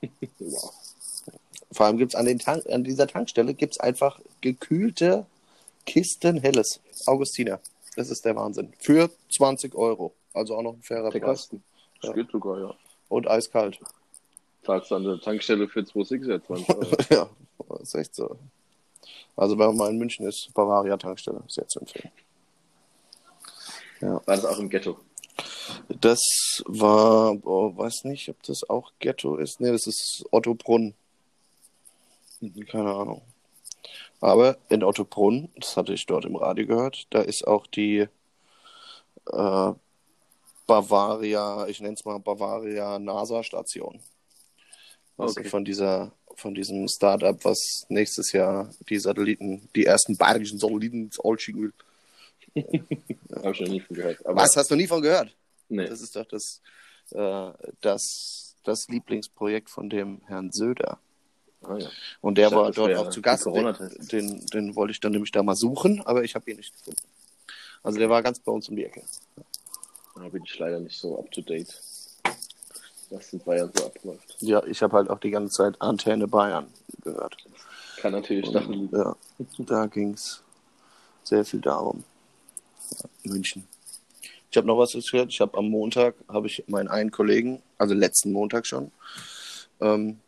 Wow. 0.38 0.72
Vor 1.72 1.86
allem 1.86 1.98
gibt 1.98 2.12
es 2.12 2.14
an, 2.14 2.26
den 2.26 2.38
Tank- 2.38 2.66
an 2.70 2.84
dieser 2.84 3.06
Tankstelle 3.08 3.52
gibt's 3.54 3.80
einfach 3.80 4.20
gekühlte 4.40 5.26
Kisten 5.84 6.38
Helles. 6.40 6.80
Augustiner. 7.06 7.60
Das 7.96 8.08
ist 8.10 8.24
der 8.24 8.36
Wahnsinn. 8.36 8.72
Für 8.78 9.10
20 9.36 9.74
Euro. 9.74 10.14
Also 10.32 10.56
auch 10.56 10.62
noch 10.62 10.74
ein 10.74 10.82
fairer 10.82 11.10
Der 11.10 11.18
Preis. 11.20 11.40
Kasten. 11.40 11.64
Das 12.00 12.10
Ja. 12.10 12.14
geht 12.14 12.30
sogar, 12.30 12.60
ja. 12.60 12.74
Und 13.08 13.26
eiskalt. 13.28 13.80
Zahlst 14.66 14.90
du 14.90 14.96
an 14.96 15.04
der 15.04 15.20
Tankstelle 15.20 15.68
für 15.68 15.80
2,6 15.80 16.24
oder 16.24 16.44
20 16.44 16.68
Euro. 16.74 16.96
ja, 17.10 17.30
das 17.68 17.80
ist 17.82 17.94
echt 17.94 18.14
so. 18.16 18.36
Also 19.36 19.56
wenn 19.58 19.68
man 19.68 19.76
mal 19.76 19.90
in 19.90 19.98
München 19.98 20.26
ist, 20.26 20.52
Bavaria 20.54 20.96
Tankstelle. 20.96 21.42
Sehr 21.46 21.68
zu 21.68 21.80
empfehlen. 21.80 22.10
War 24.00 24.22
das 24.26 24.44
auch 24.44 24.58
im 24.58 24.68
Ghetto? 24.68 24.98
Das 26.00 26.20
war, 26.66 27.36
oh, 27.46 27.76
weiß 27.76 28.04
nicht, 28.04 28.28
ob 28.28 28.42
das 28.42 28.68
auch 28.68 28.92
Ghetto 28.98 29.36
ist. 29.36 29.60
Nee, 29.60 29.70
das 29.70 29.86
ist 29.86 30.24
Otto 30.30 30.54
Brunn. 30.54 30.94
Keine 32.68 32.92
Ahnung. 32.92 33.22
Aber 34.20 34.56
in 34.68 34.82
Otto 34.82 35.04
Brunn, 35.04 35.48
das 35.56 35.76
hatte 35.76 35.92
ich 35.92 36.06
dort 36.06 36.24
im 36.24 36.36
Radio 36.36 36.66
gehört, 36.66 37.06
da 37.10 37.20
ist 37.20 37.46
auch 37.46 37.66
die 37.66 38.08
äh, 39.32 39.72
Bavaria, 40.66 41.66
ich 41.68 41.80
nenne 41.80 41.94
es 41.94 42.04
mal 42.04 42.18
Bavaria 42.18 42.98
NASA-Station. 42.98 44.00
Also 45.18 45.40
Okay. 45.40 45.48
von 45.48 45.64
dieser, 45.64 46.12
von 46.34 46.54
diesem 46.54 46.86
Startup, 46.88 47.42
was 47.44 47.86
nächstes 47.88 48.32
Jahr 48.32 48.70
die 48.88 48.98
Satelliten, 48.98 49.68
die 49.74 49.86
ersten 49.86 50.16
bayerischen 50.16 50.58
Satelliten 50.58 51.04
ins 51.04 51.18
All 51.22 51.38
schicken 51.38 51.62
will. 51.62 51.72
Habe 53.34 53.52
ich 53.52 53.60
noch 53.60 53.68
nie 53.68 53.80
von 53.80 53.96
gehört. 53.96 54.18
Was, 54.24 54.56
hast 54.56 54.70
du 54.70 54.76
nie 54.76 54.86
von 54.86 55.02
gehört? 55.02 55.34
Nee. 55.68 55.86
Das 55.88 56.00
ist 56.00 56.14
doch 56.16 56.26
das, 56.26 56.60
äh, 57.10 57.50
das, 57.80 58.54
das 58.64 58.86
Lieblingsprojekt 58.88 59.70
von 59.70 59.90
dem 59.90 60.20
Herrn 60.26 60.50
Söder. 60.52 60.98
Ah, 61.62 61.76
ja. 61.78 61.88
Und 62.20 62.38
der 62.38 62.48
Ich 62.48 62.54
war 62.54 62.70
dort 62.70 62.94
auch 62.94 63.10
zu 63.10 63.22
Gast. 63.22 63.46
Den, 63.46 63.74
den, 64.10 64.46
den 64.46 64.76
wollte 64.76 64.92
ich 64.92 65.00
dann 65.00 65.12
nämlich 65.12 65.32
da 65.32 65.42
mal 65.42 65.56
suchen, 65.56 66.00
aber 66.06 66.22
ich 66.22 66.34
habe 66.34 66.50
ihn 66.50 66.58
nicht 66.58 66.72
gefunden. 66.76 67.02
Also 67.82 67.98
der 67.98 68.08
war 68.08 68.22
ganz 68.22 68.38
bei 68.40 68.52
uns 68.52 68.68
um 68.68 68.76
die 68.76 68.84
Ecke. 68.84 69.02
Da 70.14 70.28
bin 70.28 70.42
ich 70.44 70.58
leider 70.58 70.80
nicht 70.80 70.98
so 70.98 71.18
up 71.18 71.30
to 71.30 71.40
date. 71.40 71.80
Was 73.10 73.32
in 73.32 73.40
Bayern 73.40 73.70
so 73.74 73.86
abläuft. 73.86 74.36
Ja, 74.40 74.64
ich 74.64 74.82
habe 74.82 74.96
halt 74.96 75.10
auch 75.10 75.20
die 75.20 75.30
ganze 75.30 75.56
Zeit 75.56 75.80
Antenne 75.80 76.26
Bayern 76.26 76.66
gehört. 77.02 77.36
Kann 77.98 78.12
natürlich 78.12 78.48
Und, 78.48 78.68
liegen. 78.68 78.96
ja, 78.96 79.16
da 79.58 79.86
ging 79.86 80.14
es 80.14 80.42
sehr 81.22 81.44
viel 81.44 81.60
darum. 81.60 82.04
Ja, 82.90 83.30
München. 83.32 83.66
Ich 84.50 84.56
habe 84.56 84.66
noch 84.66 84.78
was 84.78 84.92
gehört. 84.92 85.30
Ich 85.30 85.40
habe 85.40 85.56
am 85.58 85.68
Montag, 85.68 86.14
habe 86.28 86.46
ich 86.46 86.64
meinen 86.66 86.88
einen 86.88 87.10
Kollegen, 87.10 87.62
also 87.78 87.94
letzten 87.94 88.32
Montag 88.32 88.66
schon, 88.66 88.90
ähm, 89.80 90.18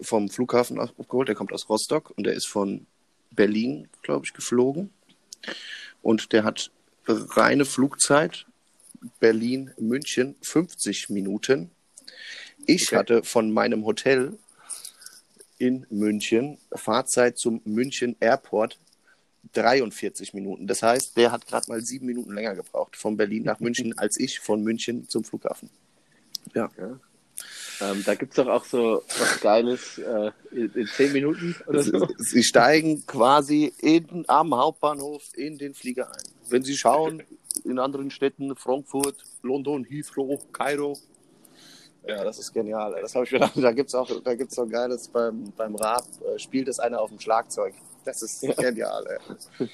vom 0.00 0.28
Flughafen 0.28 0.78
abgeholt. 0.78 1.28
Der 1.28 1.34
kommt 1.34 1.52
aus 1.52 1.68
Rostock 1.68 2.12
und 2.16 2.24
der 2.24 2.34
ist 2.34 2.46
von 2.46 2.86
Berlin, 3.30 3.88
glaube 4.02 4.26
ich, 4.26 4.32
geflogen. 4.32 4.92
Und 6.02 6.32
der 6.32 6.44
hat 6.44 6.70
reine 7.06 7.64
Flugzeit 7.64 8.46
Berlin-München 9.20 10.36
50 10.42 11.10
Minuten. 11.10 11.70
Ich 12.68 12.88
Okay. 12.88 12.96
hatte 12.96 13.24
von 13.24 13.50
meinem 13.50 13.86
Hotel 13.86 14.38
in 15.58 15.86
München 15.88 16.58
Fahrzeit 16.74 17.38
zum 17.38 17.62
München 17.64 18.14
Airport 18.20 18.78
43 19.54 20.34
Minuten. 20.34 20.66
Das 20.66 20.82
heißt, 20.82 21.16
der 21.16 21.32
hat 21.32 21.46
gerade 21.46 21.66
mal 21.68 21.80
sieben 21.80 22.04
Minuten 22.04 22.32
länger 22.34 22.54
gebraucht 22.54 22.96
von 22.96 23.16
Berlin 23.16 23.44
nach 23.44 23.58
München 23.58 23.96
als 23.98 24.20
ich 24.20 24.38
von 24.40 24.62
München 24.62 25.08
zum 25.08 25.24
Flughafen. 25.24 25.70
Ja. 26.54 26.70
Ja. 26.78 27.00
Ähm, 27.80 28.02
da 28.04 28.14
gibt 28.16 28.32
es 28.32 28.36
doch 28.36 28.48
auch 28.48 28.64
so 28.66 29.02
was 29.18 29.40
Geiles 29.40 29.96
äh, 29.98 30.30
in, 30.50 30.70
in 30.74 30.86
10 30.86 31.12
Minuten 31.14 31.56
oder 31.68 31.82
so. 31.82 32.06
Sie 32.18 32.42
steigen 32.42 33.06
quasi 33.06 33.72
in, 33.78 34.24
am 34.26 34.54
Hauptbahnhof 34.54 35.22
in 35.34 35.56
den 35.56 35.72
Flieger 35.72 36.12
ein. 36.12 36.24
Wenn 36.50 36.64
Sie 36.64 36.76
schauen, 36.76 37.22
in 37.64 37.78
anderen 37.78 38.10
Städten, 38.10 38.54
Frankfurt, 38.56 39.24
London, 39.42 39.84
Heathrow, 39.84 40.38
Kairo. 40.52 40.98
Ja, 42.06 42.24
das 42.24 42.38
ist 42.38 42.52
genial. 42.52 42.96
Das 43.00 43.14
habe 43.14 43.24
ich 43.24 43.30
gedacht. 43.30 43.52
Da 43.56 43.72
gibt's 43.72 43.94
auch, 43.94 44.08
da 44.22 44.34
gibt's 44.34 44.54
so 44.54 44.62
ein 44.62 44.70
geiles 44.70 45.08
beim, 45.08 45.52
beim 45.56 45.74
Rap, 45.76 46.04
äh, 46.34 46.38
spielt 46.38 46.68
es 46.68 46.78
einer 46.78 47.00
auf 47.00 47.10
dem 47.10 47.20
Schlagzeug. 47.20 47.74
Das 48.04 48.22
ist 48.22 48.40
genial, 48.56 49.04
ey. 49.58 49.68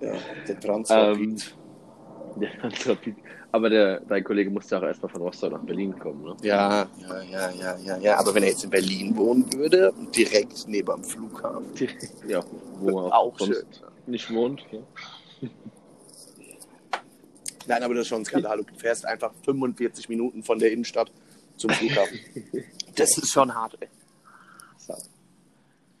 Ja, 0.00 0.12
der 0.46 0.60
Transrapid. 0.60 1.20
Ähm, 1.20 1.36
Ja, 2.42 2.48
ganz 2.62 2.86
rapid. 2.86 3.16
Aber 3.50 3.70
der, 3.70 4.00
dein 4.00 4.22
Kollege 4.22 4.50
musste 4.50 4.78
auch 4.78 4.82
erstmal 4.82 5.10
von 5.10 5.22
Rostock 5.22 5.52
nach 5.52 5.62
Berlin 5.62 5.98
kommen, 5.98 6.22
ne? 6.22 6.36
ja, 6.42 6.86
ja, 7.00 7.22
ja, 7.22 7.50
ja, 7.50 7.76
ja, 7.78 7.96
ja. 7.96 8.18
Aber 8.18 8.34
wenn 8.34 8.42
er 8.42 8.50
jetzt 8.50 8.64
in 8.64 8.70
Berlin 8.70 9.16
wohnen 9.16 9.50
würde, 9.54 9.92
direkt 10.14 10.68
neben 10.68 10.86
dem 10.94 11.02
Flughafen. 11.04 11.66
Ja, 12.26 12.42
wo 12.80 13.06
er 13.06 13.14
Auch 13.16 13.38
schön. 13.38 13.64
nicht 14.06 14.32
wohnt. 14.32 14.64
Ja. 14.70 14.80
Nein, 17.68 17.82
aber 17.82 17.94
das 17.94 18.02
ist 18.02 18.08
schon 18.08 18.22
ein 18.22 18.24
Skandal. 18.24 18.64
Du 18.64 18.74
fährst 18.76 19.04
einfach 19.04 19.32
45 19.44 20.08
Minuten 20.08 20.42
von 20.42 20.58
der 20.58 20.72
Innenstadt 20.72 21.12
zum 21.56 21.70
Flughafen. 21.70 22.18
das 22.96 23.18
ist 23.18 23.30
schon 23.30 23.54
hart, 23.54 23.76
ey. 23.80 23.88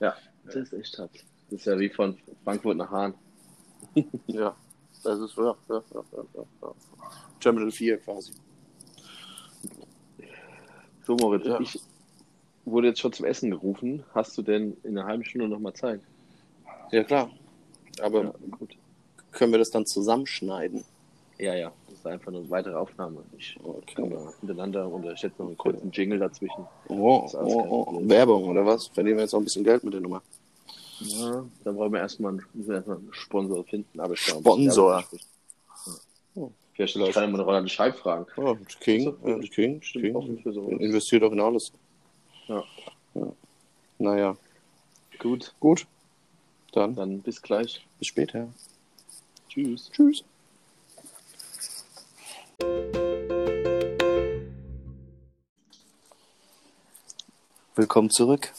Ja, 0.00 0.16
das 0.46 0.54
ist 0.56 0.72
echt 0.72 0.98
hart. 0.98 1.10
Das 1.50 1.60
ist 1.60 1.66
ja 1.66 1.78
wie 1.78 1.90
von 1.90 2.16
Frankfurt 2.44 2.76
nach 2.78 2.90
Hahn. 2.90 3.14
ja, 4.26 4.56
das 5.04 5.18
ist 5.20 5.36
ja, 5.36 5.54
ja, 5.68 5.82
ja, 5.94 6.04
ja, 6.12 6.42
ja. 6.62 6.74
Terminal 7.40 7.70
4 7.70 7.98
quasi. 7.98 8.32
So, 11.06 11.16
Moritz, 11.16 11.46
Ja. 11.46 11.60
ich 11.60 11.78
wurde 12.64 12.88
jetzt 12.88 13.00
schon 13.00 13.12
zum 13.12 13.26
Essen 13.26 13.50
gerufen. 13.50 14.04
Hast 14.14 14.36
du 14.38 14.42
denn 14.42 14.76
in 14.84 14.96
einer 14.96 15.06
halben 15.06 15.24
Stunde 15.24 15.48
nochmal 15.48 15.72
Zeit? 15.74 16.00
Ja, 16.92 17.04
klar. 17.04 17.30
Aber 18.00 18.24
Ja, 18.24 18.34
gut. 18.58 18.76
können 19.32 19.52
wir 19.52 19.58
das 19.58 19.70
dann 19.70 19.86
zusammenschneiden? 19.86 20.84
Ja, 21.38 21.54
ja, 21.54 21.72
das 21.86 21.98
ist 21.98 22.06
einfach 22.06 22.28
eine 22.32 22.48
weitere 22.50 22.74
Aufnahme. 22.74 23.22
Ich 23.36 23.56
Okay. 23.62 24.08
da 24.10 24.32
hintereinander 24.40 24.88
und 24.90 25.04
ich 25.06 25.20
setze 25.20 25.36
noch 25.40 25.46
einen 25.48 25.56
kurzen 25.58 25.90
Jingle 25.92 26.18
dazwischen. 26.18 26.66
Oh, 26.88 27.28
oh, 27.32 27.86
oh. 27.88 28.00
Werbung 28.08 28.44
oder 28.48 28.66
was? 28.66 28.88
Verdienen 28.88 29.16
wir 29.18 29.22
jetzt 29.22 29.34
auch 29.34 29.38
ein 29.38 29.44
bisschen 29.44 29.62
Geld 29.64 29.84
mit 29.84 29.94
der 29.94 30.00
Nummer. 30.00 30.20
Ja, 31.00 31.44
dann 31.62 31.76
wollen 31.76 31.92
wir 31.92 32.00
erstmal 32.00 32.32
einen, 32.32 32.70
erstmal 32.70 32.96
einen 32.96 33.08
Sponsor 33.12 33.62
finden. 33.64 34.00
Aber 34.00 34.14
ich 34.14 34.24
glaube, 34.24 34.40
Sponsor. 34.40 35.04
Ja. 36.34 36.48
Vielleicht 36.74 36.94
kann 36.94 37.06
ich 37.06 37.14
mal 37.14 37.26
eine 37.34 37.42
Rolle 37.42 37.68
Scheib 37.68 37.96
fragen. 37.96 38.26
Oh, 38.36 38.56
King, 38.80 39.02
So, 39.22 39.28
äh, 39.28 39.40
King, 39.48 39.80
Stimmt 39.82 40.16
offen 40.16 40.34
King. 40.36 40.42
für 40.42 40.52
sowas. 40.52 40.80
Investiert 40.80 41.22
doch 41.22 41.32
in 41.32 41.40
alles. 41.40 41.72
Ja. 42.48 42.64
ja. 43.14 43.32
Naja, 43.98 44.36
Gut, 45.20 45.54
gut. 45.60 45.86
Dann 46.72 46.94
dann 46.94 47.20
bis 47.20 47.42
gleich. 47.42 47.84
bis 47.98 48.08
später. 48.08 48.48
Tschüss. 49.48 49.90
Tschüss. 49.92 50.24
Willkommen 57.74 58.10
zurück. 58.10 58.52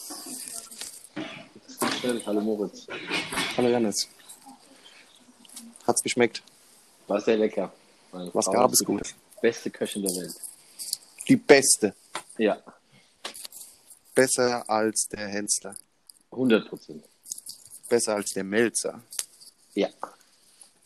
Hallo 2.26 2.40
Moritz. 2.40 2.86
Hallo 3.56 3.68
Janis. 3.68 4.08
Hat's 5.86 6.02
geschmeckt? 6.02 6.42
War 7.06 7.20
sehr 7.20 7.36
lecker. 7.36 7.72
Meine 8.12 8.32
Was 8.34 8.46
Frau 8.46 8.52
gab 8.52 8.72
es 8.72 8.78
die 8.78 8.84
Gutes? 8.84 9.14
Beste 9.42 9.70
Köchin 9.70 10.02
der 10.02 10.14
Welt. 10.16 10.34
Die 11.28 11.36
beste. 11.36 11.94
Ja, 12.38 12.62
Besser 14.14 14.68
als 14.68 15.06
der 15.10 15.28
Hensler. 15.28 15.74
100 16.32 16.68
Prozent. 16.68 17.04
Besser 17.88 18.14
als 18.16 18.30
der 18.32 18.44
Melzer. 18.44 19.02
Ja, 19.74 19.88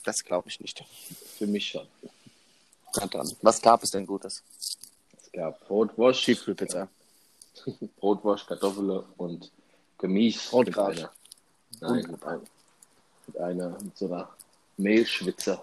Das 0.05 0.17
glaube 0.25 0.49
ich 0.49 0.61
nicht. 0.61 0.85
für 1.39 1.47
mich 1.47 1.67
schon. 1.69 1.87
Na 2.97 3.07
dann. 3.07 3.33
Was 3.43 3.61
gab 3.61 3.83
es 3.83 3.91
denn 3.91 4.07
Gutes? 4.07 4.43
Es 5.21 5.33
gab 5.33 5.67
Brotwurst, 5.67 6.25
Tiefkühlpizza. 6.25 6.89
Brotwurst, 7.99 8.47
Kartoffeln 8.49 8.91
und 9.17 9.51
Gemüse. 9.99 10.57
Einer, 10.57 11.11
nein, 11.81 12.07
mit 12.11 12.23
einer, 12.23 12.41
mit 13.27 13.39
einer, 13.39 13.69
mit 13.83 13.97
so 13.97 14.07
einer 14.07 14.29
Mehlschwitze. 14.77 15.61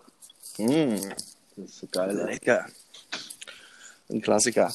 Mmh, 0.57 1.09
Das 1.55 1.65
ist 1.69 1.79
so 1.79 1.87
geil. 1.87 2.15
lecker. 2.15 2.65
Ein 4.09 4.21
Klassiker. 4.21 4.73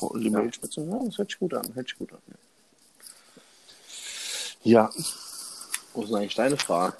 Oh, 0.00 0.06
Und 0.08 0.20
die 0.22 0.30
Ja. 0.30 0.38
Mehlspitze, 0.40 0.80
ja, 0.82 0.98
das 1.04 1.18
hört 1.18 1.30
sich 1.30 1.38
gut 1.38 1.54
an. 1.54 1.74
Hört 1.74 1.88
sich 1.88 1.98
gut 1.98 2.12
an. 2.12 2.18
Ja, 4.62 4.90
Wo 5.92 6.02
ist 6.02 6.08
denn 6.08 6.16
eigentlich 6.16 6.34
deine 6.34 6.56
Frau? 6.56 6.92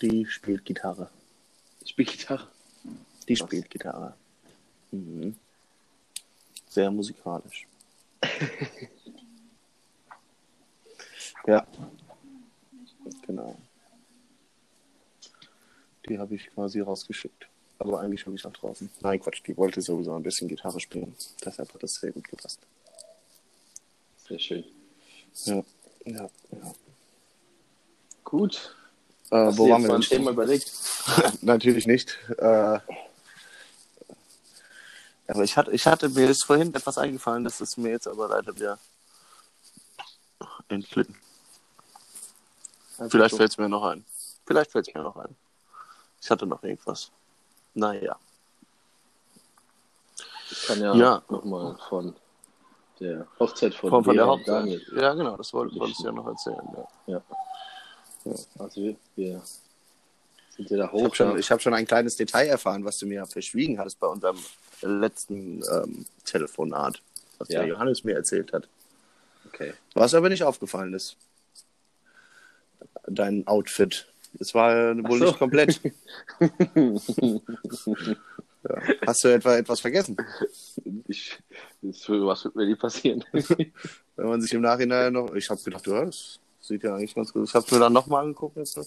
die 0.00 0.24
spielt 0.26 0.64
Gitarre. 0.64 1.10
Ich 1.80 1.90
spiele 1.90 2.10
Gitarre. 2.10 2.46
Die 3.28 3.36
spielt 3.36 3.70
Gitarre. 3.70 4.14
Mhm. 4.90 5.36
Sehr 6.68 6.90
musikalisch. 6.90 7.66
ja. 11.46 11.66
Genau. 13.26 13.56
Die 16.08 16.18
habe 16.18 16.34
ich 16.34 16.50
quasi 16.54 16.80
rausgeschickt. 16.80 17.48
Aber 17.78 18.00
eigentlich 18.00 18.26
habe 18.26 18.34
ich 18.34 18.42
nach 18.42 18.52
draußen. 18.52 18.90
Nein, 19.00 19.20
Quatsch, 19.20 19.42
die 19.46 19.56
wollte 19.56 19.80
sowieso 19.80 20.14
ein 20.14 20.22
bisschen 20.22 20.48
Gitarre 20.48 20.80
spielen. 20.80 21.14
Deshalb 21.44 21.72
hat 21.72 21.82
das 21.82 21.94
sehr 21.94 22.10
gut 22.10 22.26
gepasst. 22.26 22.60
Sehr 24.26 24.38
schön. 24.38 24.64
Ja, 25.44 25.62
ja, 26.04 26.30
ja. 26.50 26.74
Gut. 28.24 28.74
Äh, 29.30 29.36
wo 29.56 29.68
waren 29.68 29.82
wir? 29.84 30.00
Thema 30.00 30.32
überlegt? 30.32 30.72
Natürlich 31.42 31.86
nicht. 31.86 32.18
Äh, 32.38 32.80
aber 35.28 35.44
ich 35.44 35.56
hatte, 35.56 35.70
ich 35.72 35.86
hatte 35.86 36.08
mir 36.08 36.28
ist 36.28 36.44
vorhin 36.44 36.74
etwas 36.74 36.98
eingefallen, 36.98 37.44
das 37.44 37.60
ist 37.60 37.76
mir 37.78 37.90
jetzt 37.90 38.08
aber 38.08 38.28
leider 38.28 38.54
wieder 38.56 38.78
entglitten. 40.68 41.16
Vielleicht 43.10 43.36
fällt 43.36 43.50
es 43.52 43.58
mir 43.58 43.68
noch 43.68 43.84
ein. 43.84 44.04
Vielleicht 44.46 44.72
fällt 44.72 44.88
es 44.88 44.94
mir 44.94 45.02
noch 45.02 45.16
ein. 45.16 45.36
Ich 46.20 46.30
hatte 46.30 46.46
noch 46.46 46.62
irgendwas. 46.62 47.10
Naja. 47.74 48.16
Ich 50.50 50.62
kann 50.66 50.80
ja, 50.80 50.94
Ja. 50.94 51.22
nochmal 51.28 51.78
von 51.88 52.16
der 52.98 53.28
Hochzeit 53.38 53.74
von, 53.74 53.90
Von, 53.90 54.04
von 54.04 54.16
der 54.16 54.26
Hochzeit. 54.26 54.48
Daniel. 54.48 54.82
Ja, 54.96 55.14
genau, 55.14 55.36
das 55.36 55.52
wollte, 55.52 55.78
wollte 55.78 55.92
ich 55.96 56.04
ja 56.04 56.10
noch 56.10 56.26
erzählen. 56.26 56.86
Ja. 57.06 57.22
Also 58.58 58.80
wir, 58.82 58.96
wir 59.14 59.42
sind 60.56 60.70
ja 60.70 60.76
da 60.78 60.84
Ich 60.86 60.92
hoch. 60.92 61.04
habe 61.04 61.14
schon, 61.14 61.38
ich 61.38 61.50
hab 61.50 61.62
schon 61.62 61.74
ein 61.74 61.86
kleines 61.86 62.16
Detail 62.16 62.48
erfahren, 62.48 62.84
was 62.84 62.98
du 62.98 63.06
mir 63.06 63.24
verschwiegen 63.26 63.78
hast 63.78 63.96
bei 64.00 64.06
unserem 64.08 64.36
letzten 64.82 65.62
ähm, 65.72 66.04
Telefonat, 66.24 67.00
was 67.38 67.48
Ja. 67.48 67.60
der 67.60 67.68
Johannes 67.68 68.04
mir 68.04 68.14
erzählt 68.14 68.52
hat. 68.52 68.68
okay. 69.46 69.72
Was 69.94 70.14
aber 70.14 70.28
nicht 70.28 70.44
aufgefallen 70.44 70.94
ist. 70.94 71.16
Dein 73.06 73.46
Outfit. 73.46 74.06
Es 74.38 74.54
war 74.54 74.90
äh, 74.90 75.08
wohl 75.08 75.18
so. 75.18 75.24
nicht 75.26 75.38
komplett. 75.38 75.80
ja. 76.40 76.48
Hast 79.06 79.24
du 79.24 79.28
etwa 79.28 79.56
etwas 79.56 79.80
vergessen? 79.80 80.16
Ich, 81.06 81.38
was 81.80 82.44
wird 82.44 82.56
mir 82.56 82.66
nie 82.66 82.74
passieren? 82.74 83.24
Wenn 83.32 84.26
man 84.26 84.42
sich 84.42 84.52
im 84.52 84.60
Nachhinein 84.62 85.12
noch. 85.12 85.32
Ich 85.34 85.48
habe 85.48 85.62
gedacht, 85.62 85.86
ja, 85.86 86.04
das 86.04 86.40
sieht 86.60 86.82
ja 86.82 86.96
eigentlich 86.96 87.14
ganz 87.14 87.32
gut. 87.32 87.48
Ich 87.48 87.54
habe 87.54 87.66
mir 87.74 87.80
dann 87.80 87.92
nochmal 87.92 88.24
angeguckt. 88.24 88.56
Jetzt, 88.56 88.76
ja, 88.76 88.82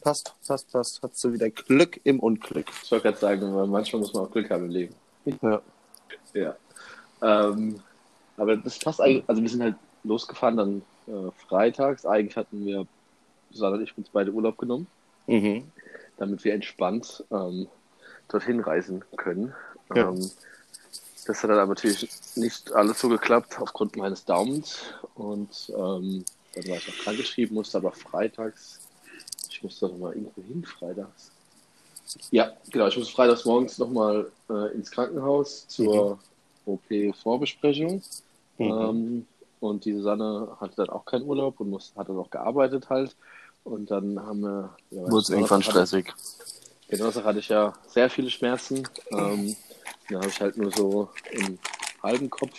passt, 0.00 0.34
passt, 0.46 0.70
passt. 0.70 1.00
Hast 1.02 1.24
du 1.24 1.32
wieder 1.32 1.50
Glück 1.50 2.00
im 2.04 2.20
Unglück. 2.20 2.66
Ich 2.84 2.90
wollte 2.90 3.04
gerade 3.08 3.18
sagen, 3.18 3.70
manchmal 3.70 4.00
muss 4.00 4.12
man 4.12 4.26
auch 4.26 4.30
Glück 4.30 4.50
haben 4.50 4.64
im 4.66 4.70
Leben. 4.70 4.94
Ja. 5.42 5.62
Ja. 6.34 6.56
Ähm, 7.22 7.80
aber 8.36 8.56
das 8.56 8.78
passt 8.78 9.00
eigentlich, 9.00 9.24
also 9.28 9.40
wir 9.40 9.48
sind 9.48 9.62
halt 9.62 9.76
losgefahren 10.02 10.56
dann 10.56 10.82
äh, 11.06 11.30
freitags. 11.48 12.04
Eigentlich 12.04 12.36
hatten 12.36 12.66
wir, 12.66 12.86
Susanne 13.50 13.76
und 13.76 13.82
ich 13.82 13.96
uns 13.96 14.08
beide 14.10 14.32
Urlaub 14.32 14.58
genommen, 14.58 14.86
Mhm. 15.26 15.70
damit 16.16 16.44
wir 16.44 16.54
entspannt 16.54 17.24
ähm, 17.30 17.68
dorthin 18.28 18.60
reisen 18.60 19.04
können. 19.16 19.54
Ja. 19.94 20.08
Ähm, 20.10 20.30
das 21.26 21.42
hat 21.42 21.50
dann 21.50 21.58
aber 21.58 21.70
natürlich 21.74 22.08
nicht 22.36 22.72
alles 22.72 23.00
so 23.00 23.08
geklappt 23.08 23.58
aufgrund 23.58 23.96
meines 23.96 24.24
Daumens. 24.24 24.80
Und 25.14 25.70
ähm, 25.70 26.24
dann 26.54 26.68
war 26.68 26.76
ich 26.76 26.86
noch 26.88 27.04
krankgeschrieben, 27.04 27.54
musste 27.54 27.78
aber 27.78 27.92
freitags, 27.92 28.80
ich 29.48 29.62
musste 29.62 29.86
noch 29.86 29.96
mal 29.96 30.12
irgendwo 30.12 30.42
hin 30.42 30.64
freitags. 30.64 31.30
Ja, 32.30 32.52
genau, 32.70 32.86
ich 32.88 32.96
musste 32.96 33.12
freitags 33.14 33.44
morgens 33.44 33.78
nochmal 33.78 34.30
äh, 34.50 34.72
ins 34.74 34.90
Krankenhaus 34.90 35.66
zur 35.68 36.18
OP-Vorbesprechung. 36.66 38.02
Mhm. 38.58 38.64
Ähm, 38.66 39.26
und 39.60 39.84
die 39.84 39.92
Susanne 39.94 40.56
hatte 40.60 40.76
dann 40.76 40.90
auch 40.90 41.04
keinen 41.04 41.24
Urlaub 41.24 41.58
und 41.60 41.70
musste, 41.70 41.98
hat 41.98 42.08
dann 42.08 42.18
auch 42.18 42.30
gearbeitet 42.30 42.88
halt. 42.90 43.16
Und 43.64 43.90
dann 43.90 44.20
haben 44.20 44.40
wir. 44.40 44.76
Ja, 44.90 45.02
Wurde 45.02 45.18
es 45.18 45.30
irgendwann 45.30 45.60
hatte- 45.60 45.70
stressig. 45.70 46.12
Den 46.90 46.98
Donnerstag 46.98 47.24
hatte 47.24 47.38
ich 47.38 47.48
ja 47.48 47.72
sehr 47.88 48.10
viele 48.10 48.28
Schmerzen. 48.30 48.86
Ähm, 49.10 49.56
da 50.10 50.16
habe 50.18 50.28
ich 50.28 50.38
halt 50.40 50.56
nur 50.58 50.70
so 50.70 51.08
im 51.32 51.58
halben 52.02 52.28
Kopf 52.28 52.52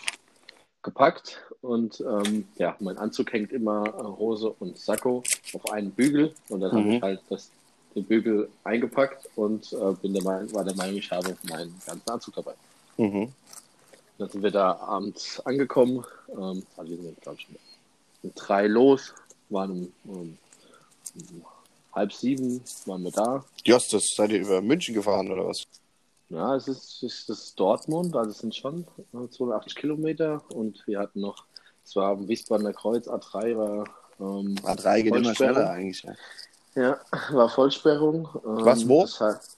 gepackt. 0.81 1.41
Und 1.61 2.01
ähm, 2.01 2.47
ja, 2.57 2.75
mein 2.79 2.97
Anzug 2.97 3.31
hängt 3.33 3.51
immer 3.51 3.85
äh, 3.87 4.03
Hose 4.03 4.55
und 4.59 4.77
Sakko 4.77 5.21
auf 5.53 5.71
einen 5.71 5.91
Bügel. 5.91 6.33
Und 6.49 6.61
dann 6.61 6.71
habe 6.71 6.81
Mhm. 6.81 6.91
ich 6.93 7.01
halt 7.03 7.21
das, 7.29 7.51
den 7.95 8.05
Bügel 8.05 8.49
eingepackt 8.63 9.29
und 9.35 9.71
äh, 9.73 9.93
bin 10.01 10.13
der 10.13 10.23
Meinung, 10.23 10.53
war 10.53 10.63
der 10.63 10.75
Meinung, 10.75 10.97
ich 10.97 11.09
habe 11.11 11.35
meinen 11.49 11.73
ganzen 11.85 12.09
Anzug 12.09 12.35
dabei. 12.35 12.53
Mhm. 12.97 13.31
Dann 14.17 14.29
sind 14.29 14.43
wir 14.43 14.51
da 14.51 14.73
abends 14.77 15.39
angekommen. 15.45 16.05
Ähm, 16.29 16.63
also 16.77 16.91
wir 16.91 17.03
sind, 17.03 17.21
glaube 17.21 17.37
ich, 17.39 17.47
um 18.23 18.31
drei 18.35 18.67
los, 18.67 19.13
waren 19.49 19.91
um, 20.03 20.13
um, 20.13 20.37
um 21.15 21.45
halb 21.93 22.11
sieben 22.11 22.61
waren 22.85 23.03
wir 23.03 23.11
da. 23.11 23.43
Justus, 23.63 24.13
seid 24.15 24.31
ihr 24.31 24.41
über 24.41 24.61
München 24.61 24.93
gefahren 24.93 25.31
oder 25.31 25.47
was? 25.47 25.63
Ja, 26.29 26.55
es 26.55 26.67
ist, 26.67 27.03
ist 27.03 27.29
das 27.29 27.39
ist 27.43 27.59
Dortmund, 27.59 28.15
also 28.15 28.31
es 28.31 28.39
sind 28.39 28.55
schon 28.55 28.85
äh, 29.13 29.29
280 29.29 29.75
Kilometer 29.75 30.43
und 30.53 30.85
wir 30.87 30.99
hatten 30.99 31.21
noch, 31.21 31.45
es 31.83 31.95
war 31.95 32.11
am 32.11 32.27
Wiesbadener 32.27 32.73
Kreuz, 32.73 33.07
A3 33.07 33.57
war, 33.57 33.85
ähm, 34.19 34.55
A3 34.63 35.03
geht 35.03 35.15
immer 35.15 35.35
schneller 35.35 35.69
eigentlich. 35.69 36.03
Ja. 36.03 36.13
Ja, 36.75 36.99
war 37.31 37.49
Vollsperrung. 37.49 38.27
Ähm, 38.45 38.65
Was, 38.65 38.87
wo? 38.87 39.01
Das 39.03 39.19
heißt, 39.19 39.57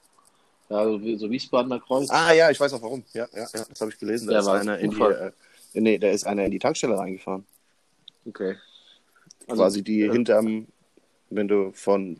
Ja, 0.70 0.84
so, 0.84 1.02
wie- 1.02 1.18
so 1.18 1.30
Wiesbadener 1.30 1.80
Kreuz. 1.80 2.10
Ah 2.10 2.34
ja, 2.34 2.50
ich 2.52 2.60
weiß 2.60 2.74
auch 2.74 2.82
warum. 2.82 3.04
Ja, 3.14 3.26
ja, 3.34 3.48
ja 3.54 3.66
das 3.70 3.80
habe 3.82 3.90
ich 3.90 3.98
gelesen. 3.98 4.28
Da 4.28 4.34
Ja, 4.34 4.40
ist 4.42 4.46
war 4.46 4.60
einer 4.60 4.78
in 4.80 4.92
die, 4.92 5.02
äh, 5.02 5.32
nee, 5.74 5.98
da 5.98 6.10
ist 6.10 6.26
einer 6.28 6.44
in 6.44 6.52
die 6.52 6.60
Tankstelle 6.60 6.98
reingefahren. 6.98 7.46
Okay. 8.26 8.58
Also, 9.48 9.64
Quasi 9.64 9.82
die 9.82 10.02
äh, 10.02 10.12
hinterm, 10.12 10.68
wenn 11.30 11.48
du 11.48 11.72
von 11.72 12.20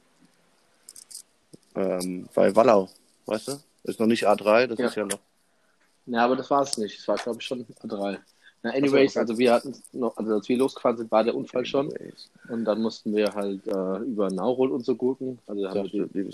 ähm, 1.76 2.30
bei 2.34 2.56
Wallau, 2.56 2.90
weißt 3.26 3.50
du? 3.50 3.60
Ist 3.84 4.00
noch 4.00 4.08
nicht 4.08 4.26
A3, 4.28 4.68
das 4.68 4.80
Ja. 4.80 4.88
ist 4.88 4.96
ja 4.96 5.06
noch. 5.06 5.20
Ja, 6.06 6.24
aber 6.24 6.38
das 6.38 6.50
war 6.50 6.62
es 6.62 6.78
nicht. 6.78 7.00
Es 7.00 7.08
war, 7.08 7.18
glaube 7.18 7.40
ich, 7.42 7.46
schon 7.46 7.66
A3. 7.84 8.20
Na, 8.64 8.72
anyways, 8.72 9.16
also 9.18 9.38
wir 9.38 9.54
hatten 9.54 9.76
noch, 9.94 10.18
also 10.18 10.34
als 10.34 10.50
wir 10.50 10.58
losgefahren 10.58 10.98
sind, 10.98 11.12
war 11.12 11.24
der 11.24 11.36
Unfall 11.36 11.66
schon. 11.66 11.94
Und 12.50 12.66
dann 12.66 12.82
mussten 12.82 13.16
wir 13.16 13.34
halt 13.34 13.66
äh, 13.68 13.98
über 14.00 14.30
Naurol 14.30 14.72
und 14.72 14.84
so 14.84 14.96
gucken. 14.96 15.40
Also 15.46 15.64
da 15.64 15.70
haben 15.70 15.92
wir 15.92 16.08
die, 16.08 16.30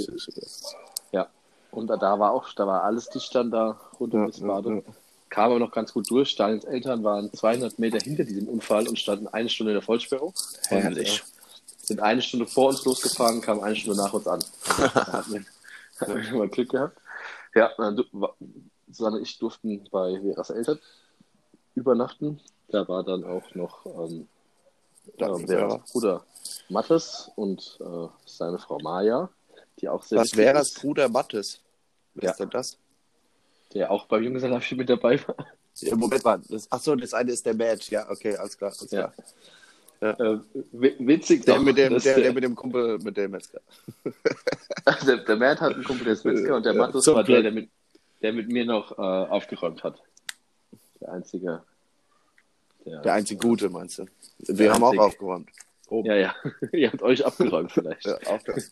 ja. 1.12 1.28
Und 1.72 1.88
da, 1.88 1.98
da 1.98 2.20
war 2.20 2.32
auch, 2.32 2.54
da 2.54 2.66
war 2.66 2.84
alles 2.84 3.10
dicht 3.10 3.34
dann 3.36 3.52
da 3.52 3.80
rund 4.00 4.14
um 4.14 4.22
ja, 4.22 4.28
Wiesbaden. 4.28 4.76
ja, 4.78 4.82
ja. 4.82 4.94
Kam 5.30 5.50
aber 5.50 5.60
noch 5.60 5.72
ganz 5.72 5.92
gut 5.92 6.10
durch. 6.12 6.30
Stalins 6.30 6.64
Eltern 6.64 7.04
waren 7.04 7.34
200 7.34 7.80
Meter 7.80 7.98
hinter 7.98 8.24
diesem 8.24 8.48
Unfall 8.48 8.88
und 8.88 9.00
standen 9.00 9.28
eine 9.28 9.50
Stunde 9.50 9.72
in 9.72 9.78
der 9.78 9.82
Vollsperrung. 9.82 10.34
Herrlich. 10.68 11.24
Und, 11.24 11.28
äh, 11.28 11.88
sind 11.88 12.00
eine 12.00 12.22
Stunde 12.22 12.46
vor 12.46 12.70
uns 12.70 12.86
losgefahren, 12.86 13.42
kamen 13.42 13.62
eine 13.62 13.76
Stunde 13.76 14.02
nach 14.02 14.14
uns 14.14 14.28
an. 14.28 14.40
da 14.78 15.14
hatten 15.14 15.34
wir, 15.34 15.46
hatten 16.00 16.24
wir 16.24 16.38
mal 16.38 16.50
Glück 16.50 16.70
gehabt. 16.70 16.98
Ja, 17.56 17.72
dann 17.78 18.02
Susanne 18.90 19.18
und 19.18 19.24
ich 19.24 19.38
durften 19.40 19.88
bei 19.92 20.20
Veras 20.22 20.52
Eltern 20.52 20.80
übernachten. 21.76 22.40
Da 22.70 22.88
war 22.88 23.04
dann 23.04 23.24
auch 23.24 23.54
noch 23.56 23.86
ähm, 23.86 24.28
Da- 25.18 25.36
äh, 25.36 25.46
Veras 25.48 25.74
ja. 25.74 25.84
Bruder 25.92 26.26
Mattes 26.70 27.32
und 27.36 27.80
äh, 27.82 28.08
seine 28.26 28.58
Frau 28.60 28.80
Maja, 28.80 29.30
die 29.80 29.90
auch 29.90 30.04
sehr 30.04 30.20
Was 30.20 30.36
wäre 30.36 30.54
das 30.54 30.74
Bruder 30.74 31.10
Mattes? 31.10 31.60
Wer 32.16 32.26
Ja. 32.26 32.32
ist 32.32 32.40
denn 32.40 32.50
das? 32.50 32.78
der 33.74 33.90
auch 33.90 34.06
beim 34.06 34.22
Junggesellenabschied 34.22 34.78
mit 34.78 34.88
dabei 34.88 35.20
war. 35.28 35.36
Ja, 35.78 35.96
Moment 35.96 36.24
mal. 36.24 36.40
Das, 36.48 36.72
achso, 36.72 36.96
das 36.96 37.12
eine 37.16 37.32
ist 37.32 37.44
der 37.44 37.56
Match. 37.56 37.90
Ja, 37.90 38.08
okay, 38.08 38.36
alles 38.36 38.56
klar. 38.56 38.72
Alles 38.80 38.92
Ja. 38.92 39.12
klar. 40.00 40.20
Äh, 40.20 40.38
wi- 40.74 40.96
witzig 41.00 41.44
Der, 41.46 41.56
doch, 41.56 41.64
mit 41.64 41.76
dem, 41.80 41.94
dass 41.94 42.04
der, 42.04 42.20
der 42.20 42.34
mit 42.34 42.44
dem 42.44 42.54
Kumpel, 42.56 43.00
mit 43.00 43.18
dem 43.18 43.32
Metzger. 43.32 43.62
der, 45.08 45.18
der 45.18 45.36
Matt 45.38 45.60
hat 45.60 45.74
einen 45.74 45.84
Kumpel, 45.84 46.04
der 46.04 46.14
ist 46.14 46.24
Metzger, 46.24 46.56
und 46.58 46.66
der 46.68 46.76
Ja, 46.76 46.92
zum 46.92 47.16
war 47.16 47.24
der, 47.24 47.42
der 47.42 47.52
mit, 47.52 47.70
der 48.22 48.34
mit 48.34 48.48
mir 48.50 48.66
noch 48.66 48.92
äh, 48.92 49.02
aufgeräumt 49.02 49.84
hat. 49.84 50.00
Der 51.04 51.12
einzige. 51.12 51.64
Der, 52.86 53.02
Der 53.02 53.14
einzig 53.14 53.42
Gute, 53.42 53.70
meinst 53.70 54.00
du? 54.00 54.06
Wir 54.40 54.74
haben 54.74 54.84
auch 54.84 54.98
aufgeräumt. 54.98 55.50
Oh, 55.90 56.02
Ja, 56.06 56.16
ja. 56.16 56.36
Ihr 56.72 56.92
habt 56.92 57.02
euch 57.02 57.26
abgeräumt 57.26 57.72
vielleicht. 57.74 58.06
ja, 58.06 58.18
auch 58.28 58.42
das. 58.44 58.72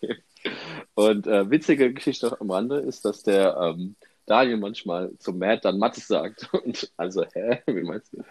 Und 0.94 1.26
äh, 1.26 1.50
witzige 1.50 1.92
Geschichte 1.92 2.40
am 2.40 2.50
Rande 2.50 2.78
ist, 2.78 3.04
dass 3.04 3.22
der 3.22 3.56
ähm, 3.60 3.94
Daniel 4.24 4.56
manchmal 4.56 5.12
zum 5.18 5.38
Matt 5.38 5.64
dann 5.66 5.78
Mattes 5.78 6.06
sagt. 6.08 6.48
Und 6.64 6.90
also, 6.96 7.24
hä? 7.34 7.62
Wie 7.66 7.82
meinst 7.82 8.12
du? 8.14 8.24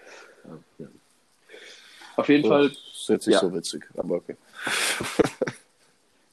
Ja. 0.80 0.88
Auf 2.16 2.28
jeden 2.30 2.48
Fall, 2.48 2.70
Das 2.70 2.78
ist 2.78 3.10
jetzt 3.10 3.28
nicht 3.28 3.36
Ja. 3.36 3.42
so 3.42 3.54
witzig, 3.54 3.88
aber 3.98 4.16
okay. 4.16 4.38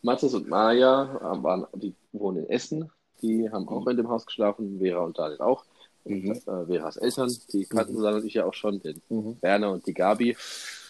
Mattes 0.03 0.33
und 0.35 0.49
Maja 0.49 1.17
äh, 1.21 1.43
waren, 1.43 1.67
die 1.75 1.95
wohnen 2.13 2.45
in 2.45 2.51
Essen. 2.51 2.91
Die 3.21 3.51
haben 3.51 3.69
auch 3.69 3.87
in 3.87 3.97
dem 3.97 4.09
Haus 4.09 4.27
geschlafen, 4.27 4.79
Vera 4.81 5.01
und 5.05 5.19
Daniel 5.19 5.41
auch. 5.41 5.65
Mhm. 6.05 6.33
äh, 6.33 6.67
Veras 6.67 6.97
Eltern, 6.97 7.35
die 7.53 7.65
kannten 7.67 7.95
Mhm. 7.95 8.05
Und 8.05 8.25
ich 8.25 8.35
ja 8.35 8.45
auch 8.45 8.55
schon, 8.55 8.81
den 8.81 9.01
Mhm. 9.09 9.37
Werner 9.41 9.73
und 9.73 9.87
die 9.87 9.95
Gabi. 9.95 10.37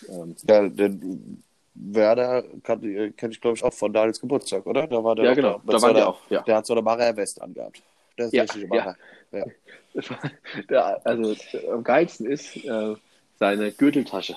Ähm, 0.08 0.34
Ja, 0.48 0.68
den 0.68 1.42
Werder 1.74 2.42
kenne 2.62 3.12
kenn 3.12 3.30
ich, 3.30 3.40
glaube 3.40 3.56
ich, 3.56 3.64
auch 3.64 3.72
von 3.72 3.92
Daniels 3.92 4.20
Geburtstag, 4.20 4.66
oder? 4.66 4.86
Da 4.86 5.02
war 5.02 5.14
der 5.14 5.24
ja, 5.26 5.30
auch 5.32 5.36
genau, 5.36 5.60
Da, 5.66 5.72
da 5.72 5.82
waren 5.82 5.96
die 5.96 6.02
auch. 6.02 6.30
Ja. 6.30 6.42
Der 6.42 6.56
hat 6.56 6.66
so 6.66 6.74
eine 6.74 6.82
Marer-West 6.82 7.40
angehabt. 7.40 7.82
Der 8.18 8.26
ist 8.26 8.32
Ja, 8.32 8.42
richtig 8.42 8.62
ja. 8.62 8.68
Marer. 8.68 8.96
Ja. 9.32 9.46
Der, 10.70 11.06
also 11.06 11.34
am 11.70 11.84
geilsten 11.84 12.26
ist 12.26 12.56
äh, 12.56 12.94
seine 13.38 13.72
Gürteltasche. 13.72 14.36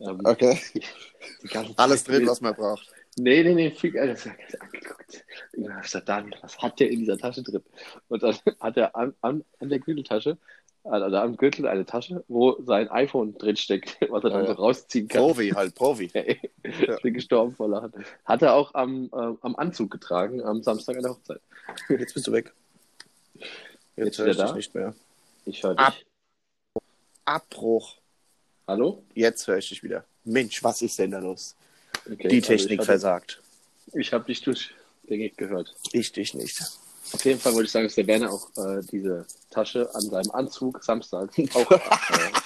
Ähm, 0.00 0.20
Okay. 0.24 0.58
Alles 1.76 2.04
drin, 2.04 2.26
was 2.26 2.40
man 2.40 2.54
braucht. 2.54 2.86
Nee, 3.22 3.42
nee, 3.42 3.54
nee, 3.54 3.90
geiler. 3.90 4.14
Ich 4.14 4.24
hab 4.24 4.38
mir 4.38 4.60
angeguckt. 4.62 5.24
Irgendwann 5.52 5.74
hab 5.76 5.84
ich 5.84 5.90
gesagt, 5.90 6.08
Daniel, 6.08 6.38
was 6.40 6.58
hat 6.58 6.80
der 6.80 6.90
in 6.90 7.00
dieser 7.00 7.18
Tasche 7.18 7.42
drin? 7.42 7.62
Und 8.08 8.22
dann 8.22 8.34
hat 8.60 8.76
er 8.76 8.96
an, 8.96 9.14
an, 9.20 9.44
an 9.58 9.68
der 9.68 9.78
Gürteltasche, 9.78 10.38
also 10.84 11.16
am 11.16 11.36
Gürtel 11.36 11.66
eine 11.66 11.84
Tasche, 11.84 12.24
wo 12.28 12.62
sein 12.62 12.88
iPhone 12.90 13.36
drin 13.36 13.56
steckt, 13.56 13.98
was 14.10 14.24
er 14.24 14.30
dann 14.30 14.46
so 14.46 14.52
rausziehen 14.52 15.08
kann. 15.08 15.20
Profi 15.20 15.50
halt, 15.50 15.74
Profi. 15.74 16.10
Ey, 16.14 16.40
Ja. 16.64 16.96
Ich 16.96 17.02
bin 17.02 17.14
gestorben 17.14 17.54
vor 17.54 17.68
Lachen. 17.68 17.92
Hat 18.24 18.40
er 18.42 18.54
auch 18.54 18.74
am, 18.74 19.10
äh, 19.12 19.16
am 19.42 19.56
Anzug 19.56 19.90
getragen, 19.90 20.42
am 20.42 20.62
Samstag 20.62 20.96
an 20.96 21.02
der 21.02 21.12
Hochzeit. 21.12 21.40
Jetzt 21.88 22.14
bist 22.14 22.26
du 22.26 22.32
weg. 22.32 22.52
Jetzt, 23.34 23.46
Jetzt 23.96 24.18
höre 24.18 24.28
ich 24.28 24.36
dich 24.36 24.46
da? 24.46 24.54
nicht 24.54 24.74
mehr. 24.74 24.94
Ich 25.44 25.62
höre 25.62 25.78
Ab. 25.78 25.94
dich. 25.94 26.06
Abbruch. 27.26 27.96
Hallo? 28.66 29.02
Jetzt 29.14 29.46
höre 29.46 29.58
ich 29.58 29.68
dich 29.68 29.82
wieder. 29.82 30.04
Mensch, 30.24 30.62
was 30.64 30.80
ist 30.80 30.98
denn 30.98 31.10
da 31.10 31.18
los? 31.18 31.54
Okay, 32.10 32.28
Die 32.28 32.36
also 32.36 32.46
Technik 32.48 32.72
ich 32.72 32.78
hab- 32.78 32.84
versagt. 32.86 33.42
Ich 33.92 34.12
habe 34.12 34.24
dich 34.24 34.42
durchgängig 34.42 35.36
gehört. 35.36 35.74
Ich 35.92 36.12
dich 36.12 36.34
nicht. 36.34 36.60
Auf 37.12 37.24
jeden 37.24 37.40
Fall 37.40 37.52
wollte 37.54 37.66
ich 37.66 37.72
sagen, 37.72 37.86
dass 37.86 37.96
der 37.96 38.06
Werner 38.06 38.30
auch 38.32 38.48
äh, 38.56 38.82
diese 38.92 39.26
Tasche 39.50 39.92
an 39.94 40.02
seinem 40.02 40.30
Anzug 40.30 40.82
Samstag 40.82 41.30
auch 41.54 41.70
äh, 41.70 41.78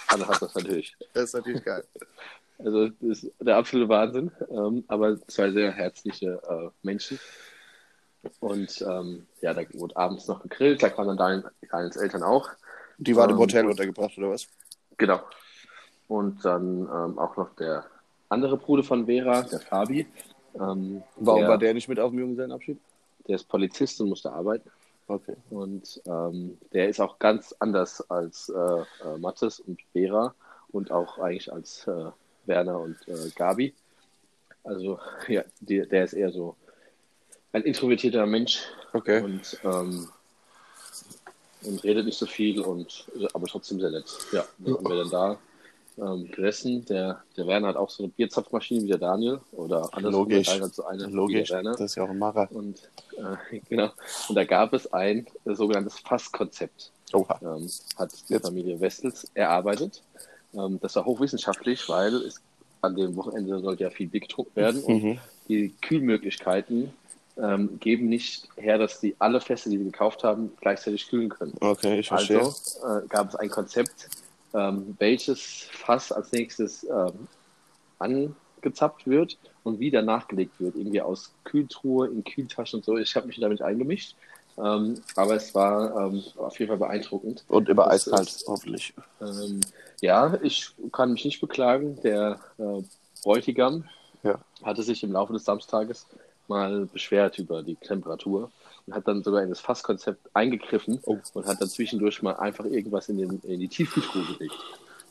anhat, 0.08 0.40
das 0.40 0.54
natürlich. 0.54 0.96
Das 1.12 1.24
ist 1.24 1.34
natürlich 1.34 1.62
geil. 1.64 1.84
Also 2.58 2.88
das 2.88 3.24
ist 3.24 3.32
der 3.40 3.56
absolute 3.56 3.88
Wahnsinn. 3.88 4.30
Ähm, 4.50 4.84
aber 4.88 5.20
zwei 5.26 5.50
sehr 5.50 5.70
herzliche 5.72 6.40
äh, 6.48 6.70
Menschen. 6.82 7.18
Und 8.40 8.80
ähm, 8.88 9.26
ja, 9.42 9.52
da 9.52 9.62
wurde 9.74 9.96
abends 9.96 10.26
noch 10.28 10.42
gegrillt, 10.42 10.82
da 10.82 10.88
kamen 10.88 11.08
dann 11.08 11.16
Daniel, 11.18 11.50
Daniels 11.70 11.96
Eltern 11.96 12.22
auch. 12.22 12.48
Die 12.96 13.14
waren 13.16 13.28
im 13.30 13.36
Ähm, 13.36 13.40
Hotel 13.40 13.66
untergebracht, 13.66 14.16
oder 14.16 14.30
was? 14.30 14.46
Genau. 14.96 15.20
Und 16.08 16.42
dann 16.44 16.82
ähm, 16.82 17.18
auch 17.18 17.36
noch 17.36 17.54
der 17.56 17.84
andere 18.34 18.56
Bruder 18.56 18.82
von 18.82 19.06
Vera, 19.06 19.42
der 19.42 19.60
Fabi. 19.60 20.06
Ähm, 20.54 21.02
Warum 21.16 21.40
der, 21.40 21.48
war 21.48 21.58
der 21.58 21.74
nicht 21.74 21.88
mit 21.88 21.98
auf 21.98 22.10
dem 22.10 22.20
Junggesellenabschied? 22.20 22.78
der 23.26 23.36
ist 23.36 23.48
Polizist 23.48 24.00
und 24.00 24.08
musste 24.08 24.32
arbeiten. 24.32 24.70
Okay. 25.06 25.36
Und 25.50 26.00
ähm, 26.06 26.58
der 26.72 26.88
ist 26.88 27.00
auch 27.00 27.18
ganz 27.18 27.54
anders 27.58 28.00
als 28.10 28.48
äh, 28.48 28.80
äh, 29.06 29.18
Mattes 29.18 29.60
und 29.60 29.80
Vera 29.92 30.34
und 30.70 30.90
auch 30.90 31.18
eigentlich 31.18 31.52
als 31.52 31.86
äh, 31.86 32.10
Werner 32.46 32.80
und 32.80 32.96
äh, 33.06 33.30
Gabi. 33.34 33.74
Also 34.62 34.98
ja, 35.28 35.42
die, 35.60 35.86
der 35.86 36.04
ist 36.04 36.14
eher 36.14 36.32
so 36.32 36.56
ein 37.52 37.62
introvertierter 37.62 38.26
Mensch 38.26 38.62
Okay. 38.92 39.22
und, 39.22 39.58
ähm, 39.64 40.08
und 41.62 41.84
redet 41.84 42.06
nicht 42.06 42.18
so 42.18 42.26
viel 42.26 42.60
und 42.60 43.10
aber 43.32 43.46
trotzdem 43.46 43.80
sehr 43.80 43.90
nett. 43.90 44.06
Ja, 44.32 44.44
dann 44.58 44.74
haben 44.74 44.88
wir 44.88 44.96
dann 44.96 45.10
da 45.10 45.38
ähm, 45.98 46.24
gegessen. 46.30 46.84
Der, 46.86 47.22
der 47.36 47.46
Werner 47.46 47.68
hat 47.68 47.76
auch 47.76 47.90
so 47.90 48.02
eine 48.02 48.12
Bierzapfmaschine 48.12 48.82
wie 48.82 48.88
der 48.88 48.98
Daniel 48.98 49.40
oder 49.52 49.88
andersrum. 49.92 50.28
Logisch. 50.28 50.46
Daniel 50.46 50.64
hat 50.64 50.74
so 50.74 50.84
eine 50.84 51.06
Logisch. 51.06 51.48
Das 51.50 51.80
ist 51.80 51.94
ja 51.96 52.04
auch 52.04 52.10
ein 52.10 52.18
Macher. 52.18 52.48
Und 52.50 52.90
äh, 53.16 53.58
genau. 53.68 53.90
Und 54.28 54.34
da 54.34 54.44
gab 54.44 54.72
es 54.72 54.92
ein 54.92 55.26
äh, 55.44 55.54
sogenanntes 55.54 55.98
Fasskonzept. 56.00 56.90
Oha. 57.12 57.38
Ähm, 57.42 57.70
hat 57.96 58.12
die 58.28 58.32
Jetzt. 58.34 58.46
Familie 58.46 58.80
Westels 58.80 59.30
erarbeitet. 59.34 60.02
Ähm, 60.54 60.78
das 60.80 60.96
war 60.96 61.04
hochwissenschaftlich, 61.04 61.88
weil 61.88 62.14
es 62.16 62.40
an 62.80 62.96
dem 62.96 63.16
Wochenende 63.16 63.60
sollte 63.60 63.84
ja 63.84 63.90
viel 63.90 64.08
Bier 64.08 64.20
getrunken 64.20 64.56
werden. 64.56 64.82
Und 64.82 65.02
Mhm. 65.02 65.18
die 65.48 65.72
Kühlmöglichkeiten 65.80 66.92
ähm, 67.36 67.78
geben 67.80 68.08
nicht 68.08 68.48
her, 68.56 68.78
dass 68.78 69.00
sie 69.00 69.16
alle 69.18 69.40
Fässer, 69.40 69.70
die 69.70 69.78
sie 69.78 69.84
gekauft 69.84 70.22
haben, 70.22 70.52
gleichzeitig 70.60 71.08
kühlen 71.08 71.28
können. 71.30 71.54
Okay, 71.60 71.98
ich 72.00 72.08
verstehe. 72.08 72.38
Also 72.38 72.86
äh, 72.86 73.06
gab 73.08 73.30
es 73.30 73.36
ein 73.36 73.48
Konzept, 73.50 74.08
ähm, 74.54 74.96
welches 74.98 75.68
Fass 75.72 76.12
als 76.12 76.32
nächstes 76.32 76.84
ähm, 76.84 77.26
angezapft 77.98 79.06
wird 79.06 79.38
und 79.62 79.78
wieder 79.80 80.02
nachgelegt 80.02 80.58
wird. 80.60 80.76
Irgendwie 80.76 81.00
aus 81.00 81.32
Kühltruhe 81.44 82.08
in 82.08 82.24
Kühltaschen 82.24 82.78
und 82.80 82.84
so. 82.84 82.96
Ich 82.96 83.14
habe 83.16 83.26
mich 83.26 83.38
damit 83.40 83.62
eingemischt. 83.62 84.14
Ähm, 84.56 85.00
aber 85.16 85.34
es 85.34 85.52
war 85.54 86.06
ähm, 86.12 86.22
auf 86.36 86.58
jeden 86.60 86.68
Fall 86.68 86.78
beeindruckend. 86.78 87.44
Und 87.48 87.68
Das 87.68 87.78
eiskalt, 87.78 88.28
ist- 88.28 88.44
hoffentlich. 88.46 88.94
Ähm, 89.20 89.60
ja, 90.00 90.38
ich 90.42 90.70
kann 90.92 91.12
mich 91.12 91.24
nicht 91.24 91.40
beklagen. 91.40 91.98
Der 92.02 92.38
äh, 92.58 92.82
Bräutigam 93.24 93.84
Ja. 94.22 94.38
hatte 94.62 94.82
sich 94.84 95.02
im 95.02 95.10
Laufe 95.12 95.32
des 95.32 95.44
Samstages 95.44 96.06
mal 96.46 96.86
beschwert 96.86 97.38
über 97.38 97.62
die 97.64 97.74
Temperatur 97.76 98.50
und 98.86 98.94
hat 98.94 99.08
dann 99.08 99.22
sogar 99.22 99.42
in 99.42 99.48
das 99.48 99.60
Fasskonzept 99.60 100.28
eingegriffen 100.34 101.00
Oh. 101.04 101.18
und 101.34 101.46
hat 101.46 101.60
dann 101.60 101.68
zwischendurch 101.68 102.22
mal 102.22 102.34
einfach 102.36 102.64
irgendwas 102.66 103.08
in, 103.08 103.18
den, 103.18 103.40
in 103.44 103.60
die 103.60 103.68
Tiefkühltruhe 103.68 104.24
gelegt. 104.36 104.54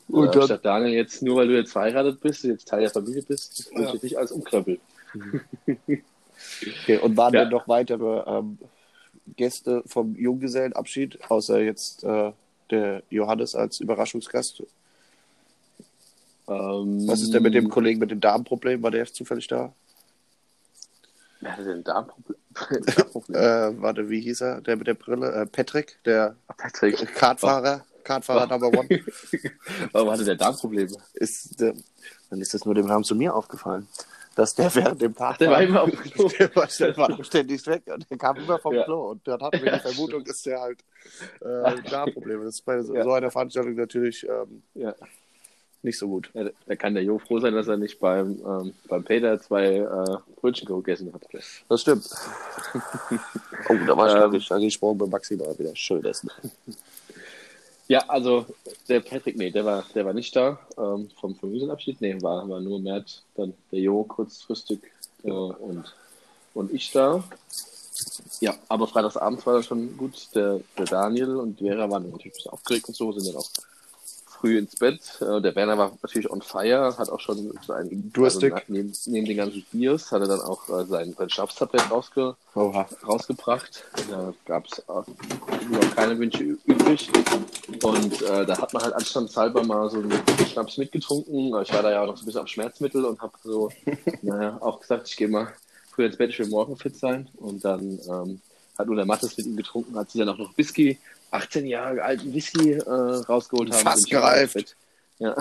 Und 0.10 0.28
Und 0.28 0.36
dann- 0.36 0.44
statt 0.44 0.66
Daniel, 0.66 0.94
jetzt 0.94 1.22
nur 1.24 1.38
weil 1.38 1.48
du 1.48 1.56
jetzt 1.56 1.72
verheiratet 1.72 2.20
bist, 2.20 2.44
jetzt 2.44 2.68
Teil 2.68 2.82
der 2.82 2.90
Familie 2.90 3.24
bist, 3.24 3.72
Ja. 3.74 3.94
ich 3.94 4.04
nicht 4.04 4.18
alles 4.18 4.32
umkrempeln. 4.32 4.80
Okay, 5.66 6.98
und 7.02 7.16
waren 7.18 7.34
Ja. 7.34 7.42
denn 7.44 7.52
noch 7.52 7.68
weitere 7.68 8.24
ähm, 8.30 8.58
Gäste 9.38 9.84
vom 9.86 10.16
Junggesellenabschied, 10.16 11.20
außer 11.32 11.62
jetzt 11.62 12.04
äh, 12.04 12.32
der 12.70 13.04
Johannes 13.10 13.56
als 13.56 13.80
Überraschungsgast? 13.80 14.64
Ähm, 16.50 17.08
Was 17.08 17.22
ist 17.22 17.34
denn 17.34 17.44
mit 17.44 17.54
dem 17.54 17.70
Kollegen 17.70 18.00
mit 18.00 18.12
dem 18.12 18.20
Darmproblem? 18.20 18.84
War 18.84 18.92
der 18.92 19.06
zufällig 19.06 19.48
da? 19.48 19.74
Wer 21.44 21.52
hatte 21.54 21.64
denn 21.66 21.84
Darmprobleme? 21.84 22.40
Äh, 23.30 23.82
warte, 23.82 24.10
wie 24.10 24.22
hieß 24.22 24.42
er? 24.42 24.62
Der 24.62 24.76
mit 24.76 24.88
der 24.88 24.94
Brille? 24.94 25.32
Äh, 25.32 25.46
Patrick, 25.46 25.98
der 26.06 26.36
Patrick. 26.58 26.98
Kartfahrer. 27.16 27.84
Kartfahrer 28.04 28.46
Oh. 28.46 28.58
Number 28.58 28.80
One. 28.80 28.90
Warum 29.92 30.12
hatte 30.12 30.26
der 30.26 30.36
Darmprobleme? 30.36 30.92
Ist, 31.14 31.60
der, 31.60 31.74
dann 32.30 32.42
ist 32.42 32.54
das 32.54 32.66
nur 32.66 32.76
dem 32.76 32.88
Herrn 32.88 33.04
zu 33.04 33.16
mir 33.16 33.34
aufgefallen. 33.34 33.88
Dass 34.36 34.56
der 34.56 34.74
während 34.74 35.00
dem 35.02 35.16
Tag 35.16 35.38
Der 35.38 35.52
war 35.52 35.62
immer 35.62 35.84
auf 35.84 35.92
dem 35.92 36.00
Klo. 36.00 36.28
der 36.28 36.56
war, 36.56 36.66
der 36.68 36.98
war 36.98 37.24
ständig 37.24 37.66
weg 37.68 37.84
und 37.94 38.10
der 38.10 38.18
kam 38.18 38.36
immer 38.38 38.58
vom 38.60 38.74
Ja. 38.74 38.84
Klo. 38.84 39.12
Und 39.12 39.28
dann 39.28 39.40
hatten 39.42 39.62
wir 39.64 39.72
die 39.72 39.80
Vermutung, 39.80 40.24
dass 40.24 40.42
der 40.42 40.60
halt 40.60 40.80
äh, 41.42 41.82
Darmprobleme 41.90 42.44
Das 42.46 42.56
ist 42.56 42.66
bei 42.66 42.82
so, 42.82 42.96
Ja. 42.96 43.04
so 43.04 43.12
einer 43.14 43.30
Veranstaltung 43.32 43.76
natürlich 43.76 44.28
ähm, 44.28 44.64
Ja. 44.74 44.94
Nicht 45.84 45.98
so 45.98 46.08
gut. 46.08 46.30
Ja, 46.34 46.50
da 46.66 46.76
kann 46.76 46.94
der 46.94 47.04
Jo 47.04 47.20
froh 47.20 47.40
sein, 47.40 47.54
dass 47.54 47.68
er 47.68 47.78
nicht 47.78 48.00
beim, 48.00 48.40
ähm, 48.46 48.74
beim 48.88 49.04
Peter 49.04 49.40
zwei 49.40 49.78
äh, 49.78 50.18
Brötchen 50.40 50.68
gegessen 50.68 51.14
hat. 51.14 51.22
Das 51.70 51.82
stimmt. 51.82 52.10
oh, 53.70 53.76
da 53.86 53.98
war 53.98 54.08
ich 54.08 54.14
Ähm. 54.14 54.22
wirklich 54.22 54.48
da 54.48 54.58
gesprungen 54.58 54.98
bei 54.98 55.08
Maxi 55.08 55.40
war 55.40 55.58
wieder 55.58 55.76
schön 55.76 56.04
essen. 56.06 56.30
Ja, 57.88 58.00
also 58.08 58.46
der 58.88 59.02
Patrick, 59.02 59.38
nee, 59.38 59.52
der 59.52 59.66
war, 59.66 59.84
der 59.94 60.06
war 60.06 60.14
nicht 60.14 60.36
da 60.36 60.58
ähm, 60.78 61.10
vom 61.20 61.36
Familienabschied. 61.36 62.00
Nee, 62.00 62.22
war, 62.22 62.48
war 62.48 62.62
nur 62.62 62.80
Mert, 62.80 63.22
dann 63.36 63.54
der 63.72 63.80
Jo 63.80 64.04
kurzfristig 64.04 64.80
äh, 65.24 65.30
und, 65.30 65.94
und 66.54 66.74
ich 66.74 66.92
da. 66.92 67.24
Ja, 68.40 68.56
aber 68.70 68.88
freitagsabends 68.88 69.46
war 69.46 69.56
das 69.56 69.66
schon 69.66 69.98
gut. 69.98 70.30
Der, 70.34 70.62
der 70.78 70.86
Daniel 70.86 71.36
und 71.36 71.60
Vera 71.60 71.90
waren 71.90 72.04
natürlich 72.04 72.28
ein 72.28 72.32
bisschen 72.32 72.52
aufgeregt 72.52 72.88
und 72.88 72.96
so, 72.96 73.12
sind 73.12 73.28
dann 73.28 73.42
auch 73.42 73.50
früh 74.44 74.58
ins 74.58 74.76
Bett. 74.76 75.00
Äh, 75.22 75.42
der 75.42 75.56
Werner 75.56 75.78
war 75.78 75.98
natürlich 76.02 76.30
on 76.30 76.42
fire, 76.42 76.98
hat 76.98 77.10
auch 77.10 77.22
schon 77.22 77.58
sein, 77.66 78.12
Durstig. 78.12 78.54
Also, 78.54 78.66
neben, 78.68 78.92
neben 79.06 79.26
den 79.26 79.38
ganzen 79.38 79.66
Biers 79.72 80.12
hat 80.12 80.22
er 80.22 80.28
dann 80.28 80.42
auch 80.42 80.68
äh, 80.68 80.84
sein, 80.84 81.16
sein 81.18 81.30
Schnapstablett 81.30 81.90
rausge, 81.90 82.36
Oha. 82.54 82.86
rausgebracht. 83.08 83.86
Da 84.10 84.34
gab 84.46 84.66
es 84.66 84.84
noch 84.88 85.96
keine 85.96 86.20
Wünsche 86.20 86.44
übrig. 86.44 87.10
Und 87.84 88.22
äh, 88.22 88.46
da 88.46 88.58
hat 88.58 88.74
man 88.74 88.84
halt 88.84 88.96
anstandshalber 88.96 89.64
mal 89.64 89.90
so 89.90 90.00
einen 90.00 90.12
Schnaps 90.52 90.78
mitgetrunken. 90.78 91.48
Ich 91.62 91.74
war 91.74 91.82
da 91.82 91.92
ja 91.92 92.02
auch 92.02 92.08
noch 92.08 92.18
so 92.18 92.24
ein 92.24 92.26
bisschen 92.26 92.42
am 92.42 92.48
Schmerzmittel 92.48 93.06
und 93.06 93.22
habe 93.22 93.34
so, 93.44 93.70
naja, 94.24 94.58
auch 94.60 94.82
gesagt, 94.82 95.08
ich 95.08 95.16
gehe 95.16 95.30
mal 95.30 95.54
früher 95.90 96.08
ins 96.08 96.18
Bett, 96.18 96.32
ich 96.32 96.40
will 96.40 96.48
morgen 96.48 96.76
fit 96.76 96.98
sein. 96.98 97.30
Und 97.38 97.64
dann 97.64 97.98
ähm, 98.10 98.42
hat 98.78 98.88
nur 98.88 98.96
der 98.96 99.06
Mattes 99.06 99.38
mit 99.38 99.46
ihm 99.46 99.56
getrunken, 99.56 99.96
hat 99.96 100.10
sie 100.10 100.20
dann 100.20 100.30
auch 100.30 100.38
noch 100.38 100.58
Whisky, 100.58 100.98
18 101.32 101.66
Jahre 101.66 102.04
alten 102.04 102.34
Whisky 102.34 102.74
äh, 102.74 102.90
rausgeholt 102.90 103.72
haben. 103.72 103.84
Fast 103.84 104.10
gereift. 104.10 104.76
Ja, 105.20 105.36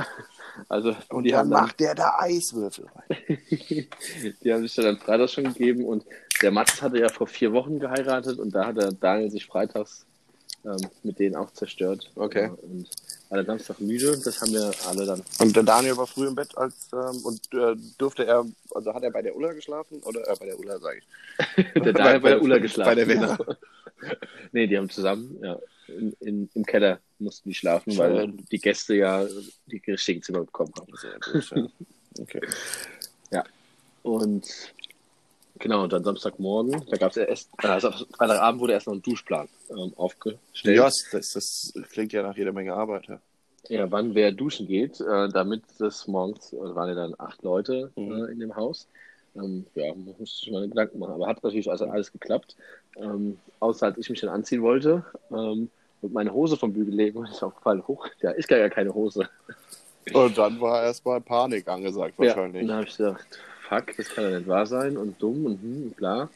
also 0.69 0.95
Und 1.09 1.25
die 1.25 1.31
dann 1.31 1.41
haben 1.41 1.51
dann 1.51 1.63
macht 1.63 1.81
der 1.81 1.95
da 1.95 2.19
Eiswürfel 2.19 2.87
rein. 2.95 3.17
die 4.43 4.53
haben 4.53 4.63
sich 4.63 4.75
dann 4.75 4.99
Freitag 4.99 5.31
schon 5.31 5.45
gegeben 5.45 5.85
und 5.85 6.05
der 6.43 6.51
Mats 6.51 6.83
hatte 6.83 6.99
ja 6.99 7.09
vor 7.09 7.27
vier 7.27 7.53
Wochen 7.53 7.79
geheiratet 7.79 8.39
und 8.39 8.55
da 8.55 8.67
hat 8.67 8.77
der 8.77 8.93
Daniel 8.93 9.31
sich 9.31 9.47
freitags 9.47 10.05
ähm, 10.65 10.77
mit 11.03 11.19
denen 11.19 11.37
auch 11.37 11.51
zerstört. 11.53 12.11
Okay. 12.15 12.45
Ja, 12.45 12.51
und 12.51 12.89
der 13.37 13.45
Samstag 13.45 13.81
müde, 13.81 14.19
das 14.25 14.41
haben 14.41 14.53
wir 14.53 14.73
alle 14.87 15.07
dann. 15.07 15.23
Und 15.39 15.57
der 15.57 15.63
Daniel 15.63 15.97
war 15.97 16.07
früh 16.07 16.27
im 16.27 16.35
Bett 16.35 16.57
als 16.57 16.89
ähm, 16.93 17.25
und 17.25 17.41
äh, 17.55 17.77
durfte 17.99 18.27
er, 18.27 18.45
also 18.75 18.95
hat 18.95 19.03
er 19.03 19.11
bei 19.11 19.23
der 19.23 19.37
Ulla 19.37 19.53
geschlafen? 19.53 20.01
Oder 20.05 20.29
äh, 20.29 20.37
bei 20.39 20.47
der 20.47 20.59
Ulla, 20.59 20.79
sage 20.79 20.99
ich. 20.99 21.75
Der 21.83 21.93
Daniel 21.93 22.21
bei 22.21 22.31
der 22.31 22.43
Ulla 22.43 22.59
geschlafen. 22.59 22.91
Bei 22.91 22.95
der 22.95 23.07
Vera. 23.07 23.37
genau. 23.37 23.57
nee, 24.53 24.67
die 24.67 24.77
haben 24.77 24.91
zusammen, 24.91 25.39
ja, 25.43 25.59
in, 25.89 26.13
in, 26.21 26.51
im 26.55 26.67
Keller 26.67 27.01
mussten 27.19 27.49
die 27.49 27.55
schlafen, 27.55 27.97
weil 27.97 28.17
Schön. 28.17 28.45
die 28.51 28.59
Gäste 28.59 28.95
ja 28.95 29.27
die 29.67 29.83
richtigen 29.87 30.23
Zimmer 30.23 30.41
bekommen 30.41 30.73
haben. 30.79 30.93
Sehr 30.97 31.19
gut, 31.21 31.51
ja. 31.51 31.69
Okay. 32.21 32.41
Und 34.03 34.73
genau, 35.63 35.85
und 35.85 35.93
dann 35.93 36.05
Samstagmorgen, 36.05 36.85
da 36.91 36.97
gab 36.99 37.13
es 37.13 37.17
erst, 37.17 37.51
also 37.59 37.91
Freitagabend 38.17 38.61
wurde 38.61 38.75
erst 38.75 38.87
noch 38.87 38.95
ein 38.95 39.03
Duschplan 39.03 39.49
ähm, 39.71 39.93
aufgestellt. 39.97 40.77
Ja, 40.77 40.85
das, 40.85 41.33
das 41.33 41.73
klingt 41.91 42.13
ja 42.13 42.23
nach 42.23 42.37
jeder 42.37 42.53
Menge 42.53 42.75
Arbeit. 42.75 43.07
Ja. 43.09 43.21
Ja, 43.69 43.91
wann 43.91 44.15
wer 44.15 44.33
duschen 44.33 44.67
geht, 44.67 45.01
äh, 45.01 45.29
damit 45.29 45.63
das 45.79 46.07
morgens, 46.09 46.53
also 46.53 46.75
waren 46.75 46.89
ja 46.89 46.95
dann 46.97 47.15
acht 47.19 47.43
Leute 47.43 47.93
Mhm. 47.97 48.13
äh, 48.13 48.33
in 48.33 48.41
dem 48.41 48.57
Haus. 48.57 48.89
Ähm, 49.37 49.65
ja, 49.77 49.95
man 49.95 50.15
musste 50.19 50.41
sich 50.45 50.51
mal 50.51 50.69
Gedanken 50.69 50.99
machen. 50.99 51.15
Aber 51.15 51.27
hat 51.29 51.43
natürlich 51.43 51.71
also 51.71 51.87
alles 51.87 52.13
geklappt. 52.13 52.57
Ähm, 52.97 53.39
außer 53.61 53.87
als 53.87 53.99
ich 53.99 54.11
mich 54.11 54.21
dann 54.21 54.31
anziehen 54.31 54.63
wollte 54.63 55.05
ähm, 55.31 55.71
und 56.03 56.13
meine 56.13 56.33
Hose 56.35 56.57
vom 56.57 56.73
Bügel 56.73 56.93
legen, 56.95 57.19
und 57.19 57.27
ist 57.31 57.43
aufgefallen, 57.43 57.87
hoch, 57.87 58.07
da 58.21 58.33
ist 58.33 58.49
gar, 58.49 58.69
keine 58.69 58.93
Hose. 58.93 59.29
Und 60.13 60.37
dann 60.37 60.61
war 60.61 60.83
erstmal 60.83 61.21
Panik 61.21 61.69
angesagt 61.69 62.15
Ja, 62.19 62.27
wahrscheinlich. 62.27 62.63
und 62.63 62.69
da 62.69 62.75
habe 62.75 62.87
ich 62.89 62.97
gedacht, 62.97 63.25
fuck, 63.73 63.97
das 63.97 64.09
kann 64.11 64.25
ja 64.25 64.39
nicht 64.39 64.49
wahr 64.49 64.67
sein 64.67 64.97
und 64.97 65.21
dumm 65.21 65.47
und 65.47 65.61
hm, 65.63 65.83
und 65.85 65.97
bla. 65.97 66.29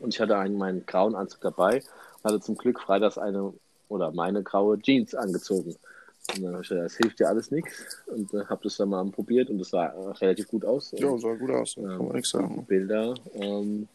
Und 0.00 0.14
ich 0.14 0.20
hatte 0.20 0.36
einen, 0.36 0.58
meinen 0.58 0.84
grauen 0.84 1.14
Anzug 1.14 1.40
dabei 1.40 1.82
und 2.22 2.24
hatte 2.24 2.40
zum 2.40 2.56
Glück 2.56 2.80
freitags 2.80 3.18
eine 3.18 3.54
oder 3.88 4.12
meine 4.12 4.42
graue 4.42 4.78
Jeans 4.80 5.14
angezogen. 5.14 5.76
Und 6.34 6.42
dann 6.42 6.52
habe 6.54 6.62
ich 6.62 6.68
gedacht, 6.68 6.86
das 6.86 6.96
hilft 6.96 7.20
ja 7.20 7.28
alles 7.28 7.50
nichts. 7.50 7.98
Und 8.06 8.34
äh, 8.34 8.44
habe 8.46 8.60
das 8.64 8.76
dann 8.76 8.88
mal 8.88 9.04
probiert 9.06 9.48
und 9.48 9.58
das 9.58 9.70
sah 9.70 9.86
äh, 9.86 10.10
relativ 10.20 10.48
gut 10.48 10.64
aus. 10.64 10.92
ja, 10.96 11.16
sah 11.18 11.34
gut 11.34 11.50
aus, 11.50 11.76
kann 11.76 11.84
man 11.98 12.08
nichts 12.08 12.30
sagen. 12.30 12.64
Bilder, 12.66 13.14
ähm, 13.34 13.88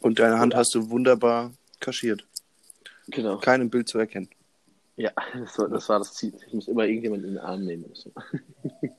Und 0.00 0.18
deine 0.18 0.38
Hand 0.38 0.54
hast 0.54 0.74
du 0.74 0.88
wunderbar 0.90 1.52
kaschiert. 1.78 2.24
genau. 3.08 3.36
Kein 3.38 3.68
Bild 3.68 3.88
zu 3.88 3.98
erkennen. 3.98 4.28
Ja, 4.96 5.10
das 5.38 5.58
war, 5.58 5.68
das 5.68 5.88
war 5.88 5.98
das 5.98 6.14
Ziel. 6.14 6.32
Ich 6.46 6.54
muss 6.54 6.68
immer 6.68 6.84
irgendjemand 6.84 7.24
in 7.24 7.30
den 7.34 7.38
Arm 7.38 7.64
nehmen 7.64 7.84
müssen. 7.88 8.12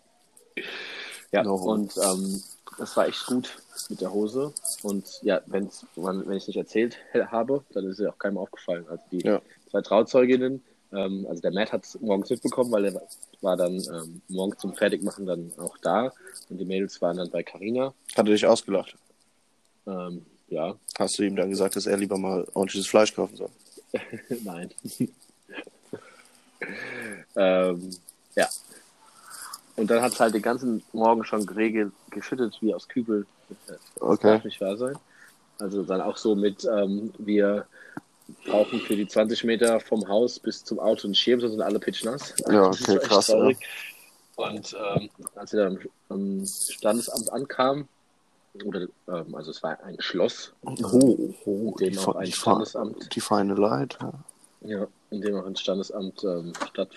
ja, 1.32 1.44
No. 1.44 1.56
und 1.56 1.92
ähm, 1.98 2.44
das 2.84 2.98
war 2.98 3.08
echt 3.08 3.26
gut 3.26 3.58
mit 3.90 4.02
der 4.02 4.12
Hose. 4.14 4.54
Und 4.82 5.08
ja, 5.22 5.42
wenn's, 5.46 5.86
wenn 5.96 6.20
ich 6.32 6.44
es 6.44 6.48
nicht 6.48 6.58
erzählt 6.58 6.98
habe, 7.14 7.64
dann 7.74 7.86
ist 7.86 8.00
es 8.00 8.04
ja 8.06 8.12
auch 8.12 8.18
keinem 8.18 8.38
aufgefallen. 8.38 8.86
Also 8.90 9.02
die 9.12 9.20
Ja. 9.26 9.42
zwei 9.72 9.82
Trauzeuginnen, 9.82 10.62
ähm, 10.92 11.26
also 11.30 11.42
der 11.42 11.54
Matt 11.54 11.72
hat 11.72 11.86
es 11.86 12.00
morgens 12.02 12.30
mitbekommen, 12.30 12.72
weil 12.72 12.86
er 12.86 13.02
war 13.42 13.56
dann 13.56 13.76
ähm, 13.76 14.22
morgens 14.28 14.60
zum 14.60 14.76
Fertigmachen 14.76 15.26
dann 15.26 15.54
auch 15.58 15.78
da. 15.78 16.12
Und 16.50 16.58
die 16.58 16.66
Mädels 16.66 17.02
waren 17.02 17.16
dann 17.18 17.30
bei 17.30 17.42
Carina. 17.42 17.94
Hat 18.16 18.28
er 18.28 18.34
dich 18.34 18.46
ausgelacht? 18.46 18.96
Ähm, 19.88 20.26
ja, 20.50 20.76
Hast 21.00 21.18
du 21.18 21.24
ihm 21.24 21.36
dann 21.38 21.50
gesagt, 21.50 21.76
dass 21.78 21.86
er 21.88 21.96
lieber 21.98 22.18
mal 22.18 22.46
ordentliches 22.54 22.88
Fleisch 22.88 23.16
kaufen 23.16 23.38
soll? 23.38 23.50
Nein. 24.44 24.72
ähm, 27.36 27.90
ja. 28.36 28.50
Und 29.76 29.90
dann 29.90 30.02
hat 30.02 30.14
es 30.14 30.20
halt 30.20 30.34
den 30.36 30.42
ganzen 30.42 30.84
Morgen 30.94 31.24
schon 31.24 31.46
geregelt, 31.46 31.92
geschüttet 32.12 32.58
wie 32.62 32.74
aus 32.74 32.88
Kübel. 32.88 33.26
Das 33.68 33.80
Okay. 34.00 34.28
darf 34.34 34.44
nicht 34.44 34.62
wahr 34.62 34.78
sein. 34.78 34.96
Also 35.60 35.84
dann 35.84 36.02
auch 36.02 36.18
so 36.18 36.36
mit, 36.36 36.66
ähm, 36.66 37.12
wir 37.18 37.66
brauchen 38.46 38.80
für 38.82 38.96
die 38.96 39.08
20 39.08 39.44
Meter 39.44 39.80
vom 39.80 40.08
Haus 40.08 40.40
bis 40.40 40.64
zum 40.64 40.80
Auto 40.80 41.08
einen 41.08 41.16
Schirm, 41.16 41.40
sonst 41.40 41.54
sind 41.54 41.62
alle 41.62 41.80
pitchnass. 41.80 42.34
Ja, 42.48 42.68
okay, 42.68 42.98
krass, 43.00 43.28
ja. 43.30 43.52
Und 44.36 44.76
ähm, 44.96 45.10
als 45.36 45.54
wir 45.54 45.64
dann 45.64 45.80
am 46.10 46.46
Standesamt 46.46 47.32
ankamen, 47.32 47.88
oder, 48.66 48.88
ähm, 49.08 49.36
also 49.36 49.52
es 49.52 49.62
war 49.62 49.80
ein 49.84 49.96
Schloss, 50.00 50.54
Oh, 50.64 51.34
oh 51.46 51.76
in 51.80 51.92
dem 51.92 52.00
auch 52.00 52.16
ein 52.16 52.32
Standesamt 52.32 53.16
die 53.16 53.22
feine 53.22 53.54
Leid. 53.56 53.98
Ja. 54.02 54.14
Ja, 54.66 54.88
in 55.12 55.22
dem 55.22 55.36
auch 55.36 55.46
ein 55.46 55.56
Standesamt 55.56 56.24
ähm, 56.24 56.54
statt, 56.72 56.90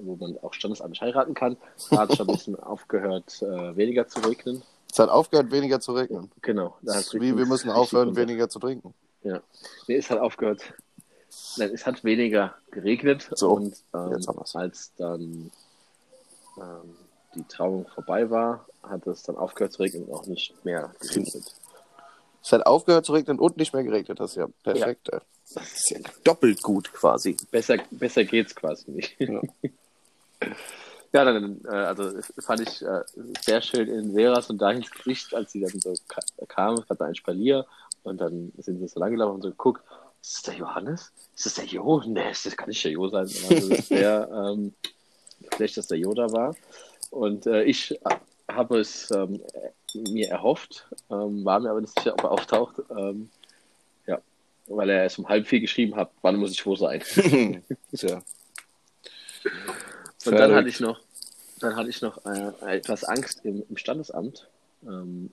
wo 0.00 0.16
man 0.16 0.38
auch 0.42 0.54
standesamtlich 0.54 1.00
heiraten 1.00 1.34
kann. 1.34 1.56
Da 1.90 1.98
hat 1.98 2.10
es 2.10 2.16
schon 2.16 2.28
ein 2.28 2.34
bisschen 2.34 2.56
aufgehört, 2.60 3.42
äh, 3.42 3.76
weniger 3.76 4.06
zu 4.08 4.20
regnen. 4.20 4.62
Es 4.90 4.98
hat 4.98 5.10
aufgehört, 5.10 5.50
weniger 5.50 5.80
zu 5.80 5.92
regnen. 5.92 6.30
Genau. 6.42 6.76
Da 6.82 6.94
hat's 6.94 7.12
Wie 7.14 7.36
wir 7.36 7.46
müssen 7.46 7.70
aufhören, 7.70 8.16
weniger 8.16 8.48
zu 8.48 8.58
trinken. 8.58 8.94
Ja. 9.22 9.42
Nee, 9.88 9.96
es 9.96 10.08
hat 10.10 10.18
aufgehört. 10.18 10.62
Nein, 11.58 11.70
es 11.74 11.84
hat 11.84 12.04
weniger 12.04 12.54
geregnet. 12.70 13.28
So, 13.34 13.52
und 13.52 13.76
ähm, 13.92 14.22
als 14.54 14.92
dann 14.96 15.50
ähm, 16.56 16.96
die 17.34 17.44
Trauung 17.44 17.86
vorbei 17.94 18.30
war, 18.30 18.66
hat 18.82 19.06
es 19.06 19.22
dann 19.22 19.36
aufgehört 19.36 19.72
zu 19.72 19.82
regnen 19.82 20.04
und 20.04 20.14
auch 20.14 20.26
nicht 20.26 20.64
mehr 20.64 20.94
geregnet. 21.00 21.54
Es 22.42 22.52
hat 22.52 22.64
aufgehört 22.64 23.04
zu 23.04 23.12
regnen 23.12 23.38
und 23.38 23.56
nicht 23.56 23.74
mehr 23.74 23.82
geregnet. 23.82 24.20
Das 24.20 24.30
ist 24.30 24.36
ja 24.36 24.46
perfekt. 24.62 25.08
ey. 25.12 25.18
Das 25.54 25.72
ist 25.72 25.90
ja 25.90 25.98
doppelt 26.24 26.62
gut 26.62 26.92
quasi. 26.92 27.36
Besser, 27.50 27.78
besser 27.90 28.24
geht's 28.24 28.54
quasi 28.54 28.90
nicht. 28.90 29.16
Ja. 29.20 29.40
Ja, 31.12 31.24
dann, 31.24 31.60
äh, 31.64 31.68
also 31.68 32.12
fand 32.40 32.60
ich 32.60 32.82
äh, 32.82 33.02
sehr 33.40 33.62
schön 33.62 33.88
in 33.88 34.14
Veras 34.14 34.50
und 34.50 34.60
Dahins 34.60 34.90
Gesicht, 34.90 35.32
als 35.34 35.52
sie 35.52 35.60
dann 35.60 35.80
so 35.80 35.94
ka 36.08 36.20
kam, 36.48 36.84
hat 36.88 37.00
ein 37.00 37.14
Spalier 37.14 37.64
und 38.02 38.20
dann 38.20 38.52
sind 38.58 38.78
sie 38.80 38.88
so 38.88 39.00
lang 39.00 39.12
gelaufen 39.12 39.36
und 39.36 39.42
so 39.42 39.50
geguckt, 39.50 39.82
ist 40.20 40.34
das 40.34 40.42
der 40.42 40.54
Johannes? 40.54 41.12
Ist 41.36 41.46
das 41.46 41.54
der 41.54 41.64
Jo? 41.66 42.02
Nee, 42.04 42.30
das 42.30 42.56
kann 42.56 42.68
nicht 42.68 42.84
der 42.84 42.92
Jo 42.92 43.08
sein. 43.08 43.28
Also 43.48 43.68
das 43.68 43.90
wäre 43.90 44.52
ähm, 44.52 44.74
vielleicht, 45.52 45.76
dass 45.76 45.86
der 45.86 45.98
Jo 45.98 46.14
da 46.14 46.30
war. 46.32 46.54
Und 47.10 47.46
äh, 47.46 47.62
ich 47.62 47.92
äh, 47.92 48.16
habe 48.50 48.80
es 48.80 49.10
ähm, 49.12 49.40
mir 49.94 50.28
erhofft, 50.28 50.86
ähm, 51.10 51.44
war 51.44 51.60
mir 51.60 51.70
aber 51.70 51.80
nicht 51.80 51.96
sicher, 51.96 52.14
ob 52.14 52.24
er 52.24 52.32
auftaucht. 52.32 52.82
Ähm, 52.90 53.30
ja, 54.06 54.20
weil 54.66 54.90
er 54.90 55.04
erst 55.04 55.18
um 55.18 55.28
halb 55.28 55.46
vier 55.46 55.60
geschrieben 55.60 55.94
hat, 55.94 56.10
wann 56.22 56.36
muss 56.36 56.50
ich 56.50 56.66
wo 56.66 56.74
sein. 56.74 57.02
Tja. 57.96 58.22
Und 60.26 60.38
dann 60.38 60.54
hatte 60.54 60.68
ich 60.68 60.80
noch, 60.80 61.00
dann 61.60 61.76
hatte 61.76 61.88
ich 61.90 62.02
noch 62.02 62.24
äh, 62.26 62.76
etwas 62.76 63.04
Angst 63.04 63.40
im, 63.44 63.64
im 63.68 63.76
Standesamt, 63.76 64.48
ähm, 64.86 65.30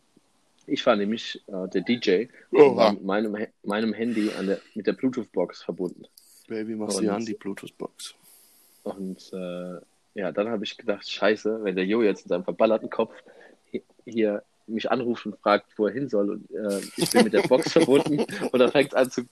Ich 0.66 0.86
war 0.86 0.96
nämlich 0.96 1.42
äh, 1.48 1.68
der 1.68 1.82
DJ 1.82 2.26
Oha. 2.52 2.62
und 2.70 2.78
war 2.78 2.94
mit 2.94 3.04
meinem, 3.04 3.48
meinem 3.64 3.94
Handy 3.94 4.32
an 4.38 4.48
der, 4.48 4.60
mit 4.76 4.88
der 4.88 4.94
Bluetooth-Box 4.94 5.64
verbunden. 5.64 6.06
Baby, 6.48 6.76
mach 6.76 6.90
sie 6.92 7.10
an, 7.10 7.26
die 7.26 7.34
Bluetooth-Box. 7.34 8.16
Und 8.84 9.32
äh, 9.34 9.80
ja, 10.16 10.32
dann 10.32 10.50
habe 10.50 10.64
ich 10.64 10.78
gedacht, 10.78 11.10
scheiße, 11.10 11.64
wenn 11.64 11.76
der 11.76 11.86
Jo 11.86 12.02
jetzt 12.02 12.24
in 12.24 12.30
seinem 12.30 12.44
verballerten 12.44 12.90
Kopf 12.90 13.14
hi- 13.74 13.84
hier 14.06 14.44
mich 14.68 14.90
anruft 14.92 15.26
und 15.26 15.38
fragt, 15.38 15.68
wo 15.78 15.88
er 15.88 15.94
hin 15.94 16.10
soll 16.10 16.30
und 16.30 16.52
äh, 16.52 16.82
ich 16.98 17.12
bin 17.12 17.24
mit 17.26 17.34
der 17.34 17.42
Box 17.42 17.72
verbunden 17.74 18.26
und 18.52 18.60
dann 18.60 18.72
fängt 18.72 18.90
es 18.90 18.94
an 18.94 19.12
zu, 19.12 19.24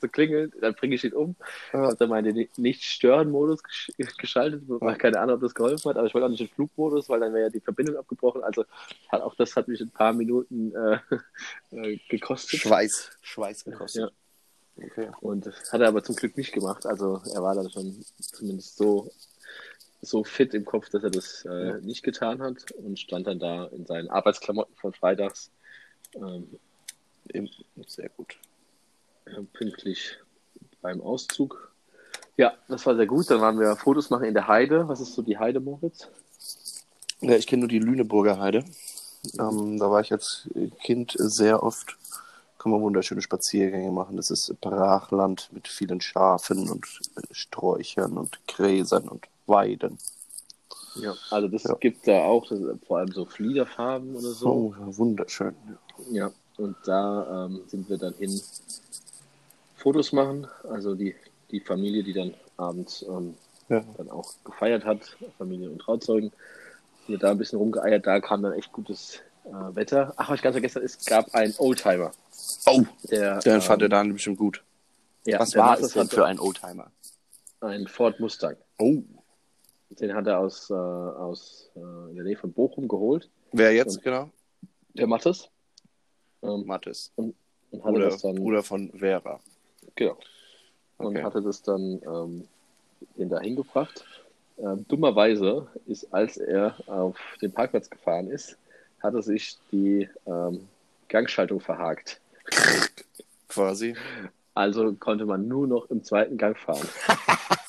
zu 0.00 0.08
klingeln, 0.08 0.52
dann 0.60 0.74
bringe 0.74 0.94
ich 0.94 1.04
ihn 1.04 1.12
um. 1.12 1.36
Ja. 1.72 1.80
Habe 1.80 1.96
dann 1.96 2.08
meinen 2.08 2.48
Nicht-Stören-Modus 2.56 3.62
gesch 3.62 3.92
geschaltet, 4.18 4.62
weil 4.66 4.96
keine 4.96 5.20
Ahnung, 5.20 5.36
ob 5.36 5.42
das 5.42 5.54
geholfen 5.54 5.90
hat, 5.90 5.96
aber 5.96 6.06
ich 6.06 6.14
wollte 6.14 6.26
auch 6.26 6.30
nicht 6.30 6.40
den 6.40 6.48
Flugmodus, 6.48 7.08
weil 7.08 7.20
dann 7.20 7.32
wäre 7.32 7.44
ja 7.44 7.50
die 7.50 7.60
Verbindung 7.60 7.96
abgebrochen. 7.96 8.42
Also 8.42 8.64
hat, 9.08 9.22
auch 9.22 9.34
das 9.34 9.56
hat 9.56 9.68
mich 9.68 9.80
ein 9.80 9.90
paar 9.90 10.12
Minuten 10.12 10.72
äh, 10.74 10.98
äh, 11.76 11.98
gekostet. 12.08 12.60
Schweiß. 12.60 13.10
Schweiß 13.22 13.64
gekostet. 13.64 14.10
Ja. 14.76 14.84
Okay. 14.84 15.10
Und 15.20 15.46
das 15.46 15.72
hat 15.72 15.80
er 15.80 15.88
aber 15.88 16.02
zum 16.04 16.14
Glück 16.14 16.36
nicht 16.36 16.52
gemacht. 16.52 16.86
Also 16.86 17.20
er 17.34 17.42
war 17.42 17.54
dann 17.54 17.70
schon 17.70 18.04
zumindest 18.20 18.76
so, 18.76 19.10
so 20.00 20.22
fit 20.24 20.54
im 20.54 20.64
Kopf, 20.64 20.88
dass 20.90 21.02
er 21.02 21.10
das 21.10 21.44
äh, 21.44 21.68
Ja. 21.68 21.78
nicht 21.78 22.02
getan 22.02 22.40
hat 22.40 22.70
und 22.72 22.98
stand 22.98 23.26
dann 23.26 23.38
da 23.38 23.64
in 23.66 23.84
seinen 23.86 24.08
Arbeitsklamotten 24.08 24.74
von 24.76 24.92
freitags 24.92 25.50
ähm. 26.14 26.58
Sehr 27.86 28.08
gut. 28.10 28.36
äh, 29.26 29.42
pünktlich 29.52 30.16
beim 30.80 31.02
Auszug. 31.02 31.72
Ja, 32.38 32.54
das 32.68 32.86
war 32.86 32.96
sehr 32.96 33.06
gut. 33.06 33.28
Dann 33.30 33.40
waren 33.40 33.58
wir 33.58 33.76
Fotos 33.76 34.08
machen 34.10 34.24
in 34.24 34.32
der 34.34 34.48
Heide. 34.48 34.88
Was 34.88 35.00
ist 35.00 35.14
so 35.14 35.22
die 35.22 35.36
Heide, 35.38 35.60
Moritz? 35.60 36.08
Ja, 37.20 37.34
ich 37.36 37.46
kenne 37.46 37.60
nur 37.60 37.68
die 37.68 37.80
Lüneburger 37.80 38.38
Heide. 38.38 38.64
Ähm, 39.38 39.78
da 39.78 39.90
war 39.90 40.00
ich 40.00 40.12
als 40.12 40.48
Kind 40.82 41.14
sehr 41.18 41.62
oft. 41.62 41.96
Kann 42.58 42.72
man 42.72 42.80
wunderschöne 42.80 43.20
Spaziergänge 43.22 43.90
machen. 43.90 44.16
Das 44.16 44.30
ist 44.30 44.54
Brachland 44.60 45.50
mit 45.52 45.68
vielen 45.68 46.00
Schafen 46.00 46.70
und 46.70 46.86
Sträuchern 47.32 48.16
und 48.16 48.38
Gräsern 48.46 49.08
und 49.08 49.26
Weiden. 49.48 49.98
Ja, 50.96 51.14
also 51.30 51.48
das 51.48 51.64
Ja. 51.64 51.74
gibt 51.74 52.06
da 52.08 52.22
auch 52.24 52.46
das 52.48 52.60
vor 52.86 52.98
allem 52.98 53.12
so 53.12 53.24
Fliederfarben 53.24 54.14
oder 54.16 54.30
so. 54.30 54.48
Oh, 54.48 54.74
wunderschön. 54.78 55.54
Ja, 56.10 56.30
und 56.56 56.76
da 56.84 57.46
ähm, 57.46 57.62
sind 57.68 57.88
wir 57.88 57.98
dann 57.98 58.14
hin 58.14 58.40
Fotos 59.76 60.12
machen. 60.12 60.46
Also 60.68 60.94
die, 60.94 61.14
die 61.50 61.60
Familie, 61.60 62.02
die 62.02 62.12
dann 62.12 62.34
abends 62.56 63.02
ähm, 63.08 63.34
Ja. 63.68 63.84
dann 63.96 64.10
auch 64.10 64.32
gefeiert 64.44 64.84
hat, 64.84 65.16
Familie 65.38 65.70
und 65.70 65.78
Trauzeugen, 65.78 66.30
sind 66.30 67.08
wir 67.08 67.18
da 67.18 67.30
ein 67.30 67.38
bisschen 67.38 67.58
rumgeeiert. 67.58 68.06
Da 68.06 68.20
kam 68.20 68.42
dann 68.42 68.52
echt 68.54 68.72
gutes 68.72 69.20
äh, 69.44 69.50
Wetter. 69.74 70.12
Ach, 70.16 70.28
was 70.30 70.36
ich 70.36 70.42
ganz 70.42 70.54
vergessen 70.54 70.82
es 70.82 71.04
gab 71.04 71.32
einen 71.34 71.54
Oldtimer. 71.58 72.10
Oh, 72.66 72.82
Der, 73.10 73.38
den 73.40 73.60
fand 73.60 73.82
er 73.82 73.86
ähm, 73.86 73.90
dann 73.90 74.12
bestimmt 74.12 74.38
gut. 74.38 74.62
ja, 75.24 75.38
Was 75.38 75.50
der 75.50 75.62
war 75.62 75.78
es 75.78 75.92
denn 75.92 76.08
für 76.08 76.26
ein 76.26 76.38
Oldtimer? 76.40 76.90
ein 77.60 77.86
Ford 77.88 78.18
Mustang. 78.20 78.56
Oh, 78.78 78.98
Den 79.90 80.14
hat 80.14 80.26
er 80.26 80.38
aus, 80.38 80.70
äh, 80.70 80.74
aus 80.74 81.70
äh, 81.76 81.80
in 82.10 82.16
der 82.16 82.24
Nähe 82.24 82.36
von 82.36 82.52
Bochum 82.52 82.88
geholt. 82.88 83.28
wer 83.52 83.72
jetzt 83.72 83.96
Und- 83.98 84.04
genau? 84.04 84.30
Der 84.94 85.06
Mattes. 85.06 85.48
Ähm, 86.42 86.64
Mattes. 86.66 87.12
und 87.16 87.34
hatte 87.72 87.80
Bruder, 87.92 88.10
das 88.10 88.22
dann 88.22 88.34
Bruder 88.36 88.62
von 88.62 88.90
Vera. 88.92 89.40
Genau. 89.96 90.16
Und 90.98 91.06
Okay. 91.16 91.22
hatte 91.22 91.42
das 91.42 91.62
dann 91.62 92.00
ähm, 92.04 92.48
den 93.16 93.28
da 93.28 93.40
hingebracht. 93.40 94.04
Ähm, 94.58 94.84
dummerweise 94.88 95.68
ist, 95.86 96.12
als 96.12 96.36
er 96.36 96.74
auf 96.88 97.16
den 97.40 97.52
Parkplatz 97.52 97.88
gefahren 97.88 98.28
ist, 98.28 98.56
hatte 99.00 99.22
sich 99.22 99.56
die 99.70 100.08
ähm, 100.26 100.68
Gangschaltung 101.08 101.60
verhakt. 101.60 102.20
Quasi. 103.48 103.94
Also 104.54 104.92
konnte 104.94 105.24
man 105.26 105.46
nur 105.46 105.66
noch 105.68 105.88
im 105.90 106.02
zweiten 106.02 106.36
Gang 106.36 106.58
fahren. 106.58 106.86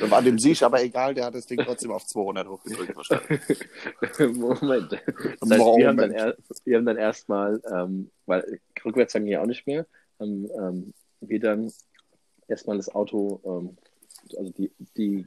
War 0.00 0.22
dem 0.22 0.38
Sieg 0.38 0.62
aber 0.62 0.82
egal, 0.82 1.14
der 1.14 1.26
hat 1.26 1.34
das 1.34 1.46
Ding 1.46 1.60
trotzdem 1.64 1.90
auf 1.90 2.06
200 2.06 2.48
hochgedrückt 2.48 2.96
wahrscheinlich. 2.96 3.40
Moment. 4.36 4.92
Das 4.92 5.50
heißt, 5.50 5.60
wir 5.60 5.88
haben 5.88 5.96
dann, 5.96 6.10
Moment. 6.10 6.14
er, 6.14 6.36
wir 6.64 6.76
haben 6.76 6.86
dann 6.86 6.96
erstmal, 6.96 7.60
ähm, 7.72 8.10
weil 8.26 8.60
rückwärts 8.84 9.12
ging 9.12 9.26
ja 9.26 9.42
auch 9.42 9.46
nicht 9.46 9.66
mehr, 9.66 9.86
haben 10.18 10.48
ähm, 10.58 10.94
wir 11.20 11.40
dann 11.40 11.72
erstmal 12.48 12.76
das 12.76 12.94
Auto, 12.94 13.40
ähm, 13.44 13.76
also 14.36 14.50
die, 14.52 14.70
die 14.96 15.26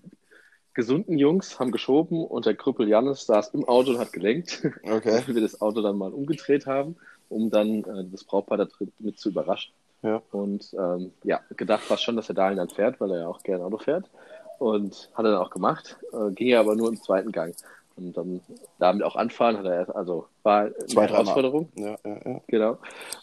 gesunden 0.73 1.17
Jungs 1.17 1.59
haben 1.59 1.71
geschoben 1.71 2.23
und 2.23 2.45
der 2.45 2.55
Krüppel 2.55 2.87
Jannis 2.87 3.25
saß 3.25 3.49
im 3.55 3.67
Auto 3.67 3.91
und 3.91 3.99
hat 3.99 4.13
gelenkt, 4.13 4.61
Okay. 4.83 5.23
weil 5.27 5.35
wir 5.35 5.41
das 5.41 5.59
Auto 5.59 5.81
dann 5.81 5.97
mal 5.97 6.13
umgedreht 6.13 6.67
haben, 6.67 6.95
um 7.29 7.49
dann 7.49 7.83
äh, 7.83 8.05
das 8.11 8.23
Brautpaar 8.23 8.59
da 8.59 8.65
drin 8.65 8.91
mit 8.99 9.19
zu 9.19 9.29
überraschen. 9.29 9.73
Ja. 10.03 10.21
Und 10.31 10.75
ähm, 10.77 11.11
ja, 11.23 11.41
gedacht 11.55 11.89
war 11.89 11.97
schon, 11.97 12.15
dass 12.15 12.27
der 12.27 12.35
Daniel 12.35 12.57
dann 12.57 12.69
fährt, 12.69 13.01
weil 13.01 13.11
er 13.11 13.21
ja 13.21 13.27
auch 13.27 13.41
gerne 13.41 13.65
Auto 13.65 13.79
fährt. 13.79 14.05
Und 14.59 15.09
hat 15.13 15.25
er 15.25 15.31
dann 15.31 15.41
auch 15.41 15.49
gemacht, 15.51 15.97
äh, 16.13 16.31
ging 16.31 16.53
aber 16.55 16.75
nur 16.75 16.89
im 16.89 17.01
zweiten 17.01 17.31
Gang. 17.31 17.55
Und 17.95 18.15
dann 18.15 18.41
damit 18.77 19.03
auch 19.03 19.15
anfahren, 19.15 19.57
hat 19.57 19.65
er 19.65 19.75
erst, 19.75 19.95
also 19.95 20.27
war 20.43 20.61
eine 20.65 20.73
Zwei, 20.85 21.07
dreimal. 21.07 21.09
Herausforderung, 21.25 21.69
Ja, 21.75 21.97
ja, 22.05 22.17
ja. 22.25 22.41
genau. 22.47 22.77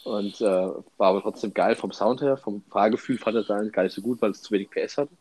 Und 0.05 0.41
äh, 0.41 0.45
war 0.45 1.09
aber 1.11 1.23
trotzdem 1.23 1.55
geil 1.55 1.77
vom 1.77 1.93
Sound 1.93 2.21
her, 2.23 2.37
vom 2.37 2.63
Fahrgefühl 2.71 3.19
fand 3.19 3.37
er 3.37 3.45
dann 3.45 3.71
gar 3.71 3.85
nicht 3.85 3.95
so 3.95 4.03
gut, 4.03 4.21
weil 4.21 4.31
es 4.33 4.43
zu 4.43 4.53
wenig 4.53 4.71
PS 4.71 4.99
hatte. 4.99 5.13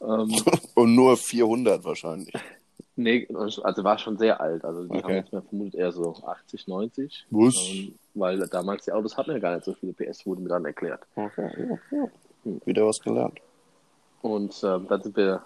Ähm, 0.00 0.30
Und 0.74 0.94
nur 0.94 1.16
400 1.16 1.84
wahrscheinlich. 1.84 2.32
nee, 2.96 3.28
also 3.34 3.62
war 3.84 3.98
schon 3.98 4.16
sehr 4.16 4.40
alt. 4.40 4.64
Also 4.64 4.84
die 4.84 4.90
Okay. 4.90 5.02
haben 5.02 5.14
jetzt 5.16 5.32
mal 5.32 5.42
vermutet 5.42 5.74
eher 5.74 5.92
so 5.92 6.14
80, 6.26 6.66
90. 6.66 7.26
Was? 7.30 7.54
Ähm, 7.70 7.94
weil 8.14 8.38
damals 8.48 8.84
die 8.86 8.92
Autos 8.92 9.16
hatten 9.18 9.30
ja 9.32 9.38
gar 9.38 9.54
nicht 9.56 9.64
so 9.66 9.74
viele 9.74 9.92
PS, 9.92 10.24
wurde 10.24 10.40
mir 10.40 10.48
dann 10.48 10.64
erklärt. 10.64 11.00
Okay, 11.16 11.50
ja, 11.90 11.98
ja. 11.98 12.08
Wieder 12.64 12.86
was 12.86 12.98
gelernt. 13.00 13.40
Und 14.22 14.62
ähm, 14.64 14.86
dann 14.88 15.02
sind 15.02 15.16
wir 15.16 15.42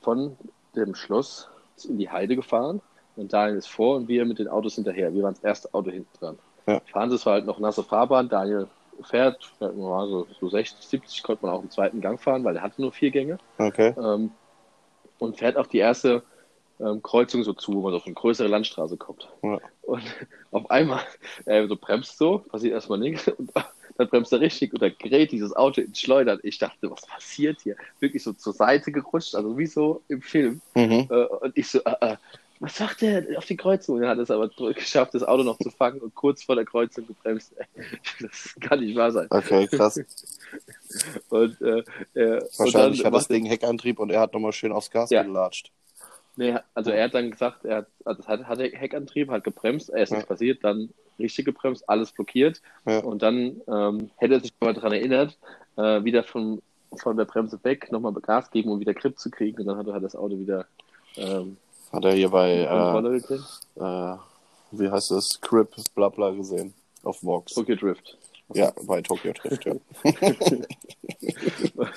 von 0.00 0.36
dem 0.74 0.94
Schloss 0.94 1.48
in 1.88 1.98
die 1.98 2.10
Heide 2.10 2.36
gefahren 2.36 2.80
und 3.16 3.32
Daniel 3.32 3.58
ist 3.58 3.68
vor 3.68 3.96
und 3.96 4.08
wir 4.08 4.24
mit 4.24 4.38
den 4.38 4.48
Autos 4.48 4.76
hinterher. 4.76 5.12
Wir 5.12 5.22
waren 5.22 5.34
das 5.34 5.44
erste 5.44 5.74
Auto 5.74 5.90
hinten 5.90 6.18
dran. 6.18 6.38
Ja. 6.66 6.80
Fahren 6.92 7.10
es 7.10 7.26
war 7.26 7.34
halt 7.34 7.46
noch 7.46 7.58
nasse 7.58 7.82
Fahrbahn. 7.82 8.28
Daniel 8.28 8.68
fährt, 9.02 9.44
fährt 9.58 9.74
so, 9.74 10.26
so 10.40 10.48
60, 10.48 10.86
70 10.86 11.22
konnte 11.22 11.46
man 11.46 11.54
auch 11.54 11.62
im 11.62 11.70
zweiten 11.70 12.00
Gang 12.00 12.20
fahren, 12.20 12.44
weil 12.44 12.56
er 12.56 12.62
hatte 12.62 12.80
nur 12.80 12.92
vier 12.92 13.10
Gänge. 13.10 13.38
Okay. 13.58 13.94
Ähm, 13.98 14.30
und 15.18 15.36
fährt 15.38 15.56
auch 15.56 15.66
die 15.66 15.78
erste 15.78 16.22
ähm, 16.80 17.02
Kreuzung 17.02 17.42
so 17.44 17.52
zu, 17.52 17.74
wo 17.74 17.80
man 17.82 17.92
so 17.92 17.98
auf 17.98 18.06
eine 18.06 18.14
größere 18.14 18.48
Landstraße 18.48 18.96
kommt. 18.96 19.28
Ja. 19.42 19.58
Und 19.82 20.02
auf 20.50 20.70
einmal, 20.70 21.00
er 21.44 21.66
so 21.68 21.76
bremst 21.76 22.18
so, 22.18 22.38
passiert 22.38 22.74
erstmal 22.74 22.98
nichts 22.98 23.28
und 23.38 23.50
dann 23.96 24.08
bremst 24.08 24.32
er 24.32 24.40
richtig 24.40 24.72
und 24.72 24.82
dann 24.82 24.94
gerät 24.98 25.32
dieses 25.32 25.54
Auto 25.54 25.80
ins 25.80 26.00
Schleudern. 26.00 26.38
Ich 26.42 26.58
dachte, 26.58 26.90
was 26.90 27.06
passiert 27.06 27.60
hier? 27.62 27.76
Wirklich 28.00 28.22
so 28.22 28.32
zur 28.32 28.52
Seite 28.52 28.92
gerutscht, 28.92 29.34
also 29.34 29.58
wie 29.58 29.66
so 29.66 30.02
im 30.08 30.22
Film. 30.22 30.60
Mhm. 30.74 31.08
Äh, 31.10 31.24
und 31.24 31.56
ich 31.56 31.68
so, 31.68 31.80
äh, 31.80 31.94
äh, 32.00 32.16
was 32.60 32.80
macht 32.80 33.02
der 33.02 33.24
auf 33.36 33.44
die 33.44 33.56
Kreuzung? 33.56 33.96
Und 33.96 34.02
er 34.02 34.10
hat 34.10 34.18
es 34.18 34.30
aber 34.30 34.48
geschafft, 34.74 35.14
das 35.14 35.22
Auto 35.22 35.44
noch 35.44 35.58
zu 35.58 35.70
fangen 35.70 36.00
und 36.00 36.14
kurz 36.14 36.42
vor 36.42 36.56
der 36.56 36.64
Kreuzung 36.64 37.06
gebremst. 37.06 37.54
Das 38.20 38.56
kann 38.60 38.80
nicht 38.80 38.96
wahr 38.96 39.12
sein. 39.12 39.28
Okay, 39.30 39.68
krass. 39.68 40.00
Und, 41.28 41.60
äh, 41.60 41.84
äh, 42.14 42.40
Wahrscheinlich 42.56 43.00
und 43.00 43.06
hat 43.06 43.14
das 43.14 43.28
Ding 43.28 43.46
Heckantrieb 43.46 44.00
und 44.00 44.10
er 44.10 44.20
hat 44.20 44.32
nochmal 44.32 44.52
schön 44.52 44.72
aufs 44.72 44.90
Gas 44.90 45.10
Ja. 45.10 45.22
gelatscht. 45.22 45.70
Nee, 46.38 46.56
also 46.72 46.92
er 46.92 47.02
hat 47.06 47.14
dann 47.14 47.32
gesagt, 47.32 47.64
er 47.64 47.78
hat, 47.78 47.86
also 48.04 48.24
hat, 48.28 48.44
hat 48.44 48.60
Heckantrieb, 48.60 49.28
hat 49.28 49.42
gebremst, 49.42 49.90
er 49.90 50.04
ist 50.04 50.10
Ja. 50.10 50.18
nicht 50.18 50.28
passiert, 50.28 50.62
dann 50.62 50.90
richtig 51.18 51.46
gebremst, 51.46 51.82
alles 51.88 52.12
blockiert. 52.12 52.62
Ja. 52.86 53.00
Und 53.00 53.22
dann 53.22 53.60
ähm, 53.66 54.10
hätte 54.18 54.34
er 54.34 54.40
sich 54.40 54.52
mal 54.60 54.72
daran 54.72 54.92
erinnert, 54.92 55.36
äh, 55.74 56.04
wieder 56.04 56.22
von, 56.22 56.62
von 56.96 57.16
der 57.16 57.24
Bremse 57.24 57.58
weg, 57.64 57.90
nochmal 57.90 58.12
Gas 58.12 58.52
geben, 58.52 58.70
um 58.70 58.78
wieder 58.78 58.94
Grip 58.94 59.18
zu 59.18 59.32
kriegen. 59.32 59.58
Und 59.58 59.66
dann 59.66 59.78
hat 59.78 59.88
er 59.88 59.94
halt 59.94 60.04
das 60.04 60.14
Auto 60.14 60.38
wieder 60.38 60.66
ähm, 61.16 61.56
Hat 61.92 62.04
er 62.04 62.12
hier 62.12 62.28
bei, 62.28 62.50
äh, 62.52 63.82
äh, 63.82 64.16
wie 64.70 64.88
heißt 64.88 65.10
das, 65.10 65.40
Crip, 65.40 65.74
Blabla 65.96 66.30
gesehen. 66.30 66.72
Auf 67.02 67.20
Vox. 67.24 67.54
Tokyo 67.54 67.74
Drift. 67.74 68.16
Ja, 68.54 68.72
bei 68.86 69.02
Tokyo 69.02 69.32
Drift, 69.32 69.64
ja. 69.64 69.74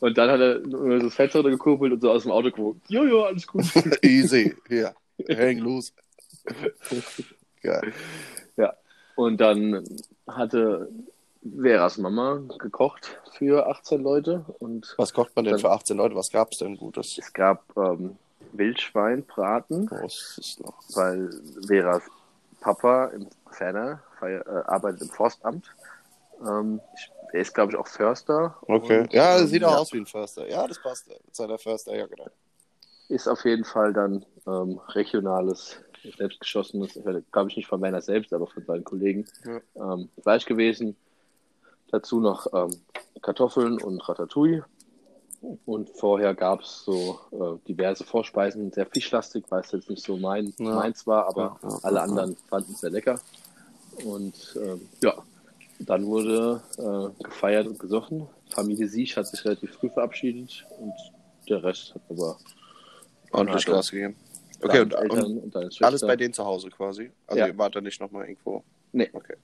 Und 0.00 0.18
dann 0.18 0.30
hat 0.30 0.40
er 0.40 0.58
nur 0.60 0.98
so 1.00 1.06
das 1.06 1.14
Fenster 1.14 1.42
gekurbelt 1.42 1.92
und 1.92 2.00
so 2.00 2.10
aus 2.10 2.22
dem 2.24 2.32
Auto 2.32 2.50
gewunken. 2.50 2.82
Jojo, 2.88 3.24
alles 3.24 3.46
gut. 3.46 3.64
Easy, 4.02 4.54
hier. 4.68 4.94
Häng 5.28 5.58
los. 5.58 5.92
Geil. 7.62 7.92
Und 9.16 9.40
dann 9.40 9.84
hatte 10.26 10.88
Veras 11.42 11.98
Mama 11.98 12.42
gekocht 12.58 13.20
für 13.38 13.66
18 13.68 14.02
Leute 14.02 14.44
und 14.58 14.92
Was 14.98 15.12
kocht 15.14 15.36
man 15.36 15.44
denn 15.44 15.52
Dann- 15.52 15.60
für 15.60 15.70
18 15.70 15.96
Leute? 15.96 16.16
Was 16.16 16.32
gab's 16.32 16.58
denn 16.58 16.76
Gutes? 16.76 17.16
es 17.18 17.32
gab 17.32 17.62
ähm, 17.76 18.16
Wildschweinbraten, 18.54 19.88
Oh, 19.92 20.02
was 20.02 20.36
ist 20.38 20.60
noch? 20.64 20.74
weil 20.96 21.30
Veras 21.68 22.02
Papa 22.60 23.06
im 23.14 23.28
Ferner 23.52 24.02
äh, 24.20 24.40
arbeitet 24.66 25.02
im 25.02 25.08
Forstamt. 25.10 25.72
Ähm, 26.44 26.80
ich, 26.96 27.10
er 27.34 27.40
ist, 27.40 27.52
glaube 27.52 27.72
ich, 27.72 27.78
auch 27.78 27.86
Förster. 27.88 28.56
Okay. 28.62 29.00
Und, 29.00 29.12
ja, 29.12 29.38
ähm, 29.38 29.46
sieht 29.48 29.64
auch 29.64 29.78
aus 29.78 29.92
wie 29.92 29.98
ein 29.98 30.06
Förster. 30.06 30.48
Ja, 30.48 30.66
das 30.68 30.80
passt. 30.80 31.08
Mit 31.08 31.34
seiner 31.34 31.58
Förster, 31.58 31.96
ja, 31.96 32.06
genau. 32.06 32.26
Ist 33.08 33.26
auf 33.28 33.44
jeden 33.44 33.64
Fall 33.64 33.92
dann 33.92 34.24
ähm, 34.46 34.80
regionales 34.88 35.78
selbst 36.16 36.38
geschossenes, 36.38 36.92
glaube 37.32 37.50
ich 37.50 37.56
nicht 37.56 37.66
von 37.66 37.80
meiner 37.80 38.00
selbst, 38.02 38.32
aber 38.32 38.46
von 38.46 38.64
seinen 38.64 38.84
Kollegen, 38.84 39.24
Ja. 39.44 39.60
ähm, 39.94 40.08
Fleisch 40.22 40.44
gewesen. 40.46 40.96
Dazu 41.90 42.20
noch 42.20 42.46
ähm, 42.54 42.70
Kartoffeln 43.22 43.80
und 43.82 44.00
Ratatouille. 44.08 44.64
Und 45.66 45.90
vorher 45.90 46.34
gab 46.34 46.60
es 46.62 46.84
so 46.84 47.18
äh, 47.32 47.66
diverse 47.68 48.04
Vorspeisen, 48.04 48.72
sehr 48.72 48.86
fischlastig, 48.86 49.44
weil 49.50 49.60
es 49.60 49.72
jetzt 49.72 49.90
nicht 49.90 50.02
so 50.04 50.16
mein, 50.16 50.54
Ja. 50.58 50.74
meins 50.76 51.06
war, 51.06 51.26
aber 51.26 51.58
Ja, 51.62 51.68
ja, 51.68 51.78
alle 51.82 51.96
ja. 51.96 52.02
anderen 52.04 52.36
fanden 52.48 52.72
es 52.72 52.80
sehr 52.80 52.90
lecker. 52.90 53.20
Und 54.04 54.56
ähm, 54.62 54.88
ja, 55.02 55.14
dann 55.80 56.06
wurde 56.06 56.62
äh, 56.78 57.22
gefeiert 57.24 57.66
und 57.66 57.78
gesoffen. 57.78 58.26
Familie 58.50 58.88
Siech 58.88 59.16
hat 59.16 59.26
sich 59.26 59.44
relativ 59.44 59.74
früh 59.74 59.90
verabschiedet 59.90 60.64
und 60.80 60.92
der 61.48 61.62
Rest 61.62 61.94
hat 61.94 62.02
aber 62.08 62.36
Ordentlich 63.32 63.66
Gas 63.66 63.90
gegeben. 63.90 64.16
Okay, 64.62 64.80
und, 64.80 64.94
und 64.94 65.54
und 65.54 65.82
alles 65.82 66.00
bei 66.02 66.16
denen 66.16 66.32
zu 66.32 66.44
Hause 66.44 66.70
quasi. 66.70 67.10
Also 67.26 67.40
Ja. 67.40 67.46
ihr 67.48 67.58
wart 67.58 67.74
da 67.76 67.80
nicht 67.80 68.00
nochmal 68.00 68.28
irgendwo. 68.28 68.62
Nee. 68.92 69.10
Okay. 69.12 69.34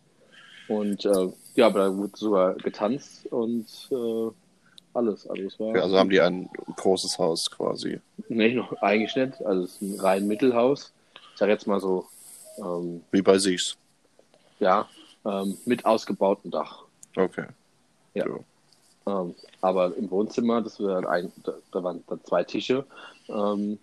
Und 0.68 1.04
äh, 1.04 1.28
ja, 1.56 1.66
aber 1.66 1.80
da 1.80 1.96
wurde 1.96 2.12
sogar 2.16 2.54
getanzt 2.54 3.26
und 3.26 3.66
äh, 3.90 4.30
alles. 4.94 5.28
Also 5.28 5.42
es 5.42 5.58
war 5.58 5.68
okay. 5.68 5.80
Also 5.80 5.98
haben 5.98 6.10
die 6.10 6.20
ein 6.20 6.48
großes 6.76 7.18
Haus 7.18 7.50
quasi. 7.50 8.00
nee, 8.28 8.54
noch 8.54 8.72
eigentlich 8.80 9.14
nicht. 9.16 9.42
Also 9.44 9.64
es 9.64 9.72
ist 9.72 9.82
ein 9.82 10.00
rein 10.00 10.26
Mittelhaus. 10.28 10.92
Ich 11.32 11.38
sag 11.38 11.48
jetzt 11.48 11.66
mal 11.66 11.80
so, 11.80 12.06
ähm, 12.58 13.02
Wie 13.10 13.22
bei 13.22 13.38
sich. 13.38 13.74
ja, 14.60 14.88
ähm, 15.24 15.56
mit 15.64 15.84
ausgebautem 15.84 16.50
Dach. 16.50 16.84
Okay. 17.16 17.46
Ja. 18.14 18.26
Ja. 18.26 18.36
Ähm, 19.06 19.34
aber 19.60 19.96
im 19.96 20.10
Wohnzimmer, 20.10 20.60
das 20.62 20.80
war 20.80 21.08
ein, 21.08 21.32
da, 21.44 21.52
da 21.72 21.82
waren 21.82 22.02
dann 22.06 22.22
zwei 22.24 22.44
Tische. 22.44 22.84
Ähm, 23.28 23.78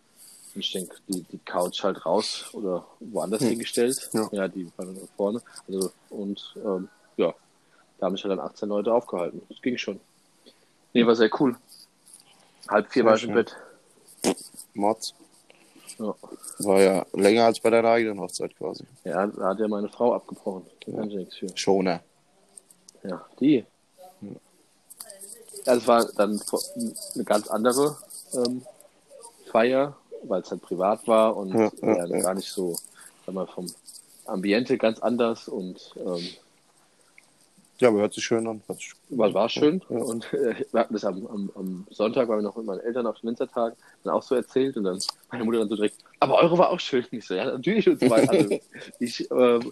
ich 0.55 0.71
denke, 0.71 0.95
die, 1.07 1.21
die 1.23 1.37
Couch 1.39 1.83
halt 1.83 2.05
raus 2.05 2.45
oder 2.53 2.85
woanders 2.99 3.41
Hm. 3.41 3.49
hingestellt. 3.49 4.09
Ja. 4.31 4.47
die 4.47 4.71
waren 4.77 4.97
vorne. 5.15 5.41
Also, 5.67 5.91
und 6.09 6.55
ähm, 6.63 6.89
ja, 7.17 7.33
da 7.99 8.05
haben 8.05 8.15
sich 8.15 8.23
halt 8.25 8.31
dann 8.37 8.45
18 8.45 8.69
Leute 8.69 8.93
aufgehalten. 8.93 9.41
Das 9.49 9.61
ging 9.61 9.77
schon. 9.77 9.99
Nee, 10.93 11.05
war 11.05 11.15
sehr 11.15 11.29
cool. 11.39 11.55
Halb 12.69 12.91
vier 12.91 13.03
Sehr 13.03 13.09
war 13.09 13.15
ich 13.17 13.23
im. 13.23 13.33
Bett. 13.33 13.55
Mods. 14.73 15.13
Ja. 15.99 16.15
War 16.59 16.81
ja 16.81 17.05
länger 17.13 17.45
als 17.45 17.59
bei 17.59 17.69
deiner 17.69 17.89
eigenen 17.89 18.19
Hochzeit 18.19 18.55
quasi. 18.55 18.83
ja, 19.03 19.25
da 19.27 19.49
hat 19.49 19.59
ja 19.59 19.67
meine 19.67 19.89
Frau 19.89 20.13
abgebrochen. 20.13 20.65
Da 20.85 20.91
kann 20.91 21.09
ich 21.09 21.17
nichts 21.17 21.35
für. 21.37 21.47
Schoner. 21.55 22.01
Ja, 23.03 23.25
die. 23.39 23.65
Ja, 25.65 25.73
es 25.75 25.87
war 25.87 26.05
dann 26.15 26.39
eine 27.15 27.23
ganz 27.23 27.47
andere 27.47 27.97
ähm, 28.33 28.61
Feier, 29.51 29.95
weil 30.23 30.41
es 30.41 30.51
halt 30.51 30.61
privat 30.61 31.07
war 31.07 31.35
und 31.35 31.53
Ja, 31.53 31.71
ja, 31.81 31.97
ja, 31.97 32.05
ja. 32.05 32.19
gar 32.21 32.33
nicht 32.35 32.49
so, 32.51 32.75
sag 33.25 33.35
mal, 33.35 33.47
vom 33.47 33.67
Ambiente 34.25 34.77
ganz 34.77 34.99
anders 34.99 35.47
und 35.47 35.93
ähm, 35.97 36.27
Ja, 37.79 37.89
aber 37.89 37.99
hört 37.99 38.13
sich 38.13 38.23
schön 38.23 38.47
an. 38.47 38.61
Hört 38.67 38.79
sich 38.79 38.93
war, 39.09 39.33
war 39.33 39.49
schön. 39.49 39.83
Ja. 39.89 39.97
Und 39.97 40.33
äh, 40.33 40.55
wir 40.71 40.79
hatten 40.79 40.93
das 40.93 41.05
am, 41.05 41.25
am, 41.27 41.51
am 41.55 41.87
Sonntag, 41.91 42.27
weil 42.27 42.37
wir 42.39 42.41
noch 42.43 42.55
mit 42.57 42.65
meinen 42.65 42.79
Eltern 42.79 43.05
auf 43.05 43.19
den 43.19 43.29
Winzertag 43.29 43.75
dann 44.03 44.13
auch 44.13 44.23
so 44.23 44.35
erzählt 44.35 44.77
und 44.77 44.83
dann 44.85 44.99
meine 45.31 45.43
Mutter 45.43 45.59
dann 45.59 45.69
so 45.69 45.75
direkt, 45.75 45.97
aber 46.19 46.35
eure 46.41 46.57
war 46.57 46.69
auch 46.71 46.79
schön. 46.79 47.05
Ich 47.11 47.25
so, 47.25 47.35
ja, 47.35 47.45
natürlich 47.45 47.87
und 47.87 47.99
so 47.99 48.09
weiter. 48.09 48.31
Also 48.31 48.59
ich 48.99 49.29
ähm, 49.29 49.71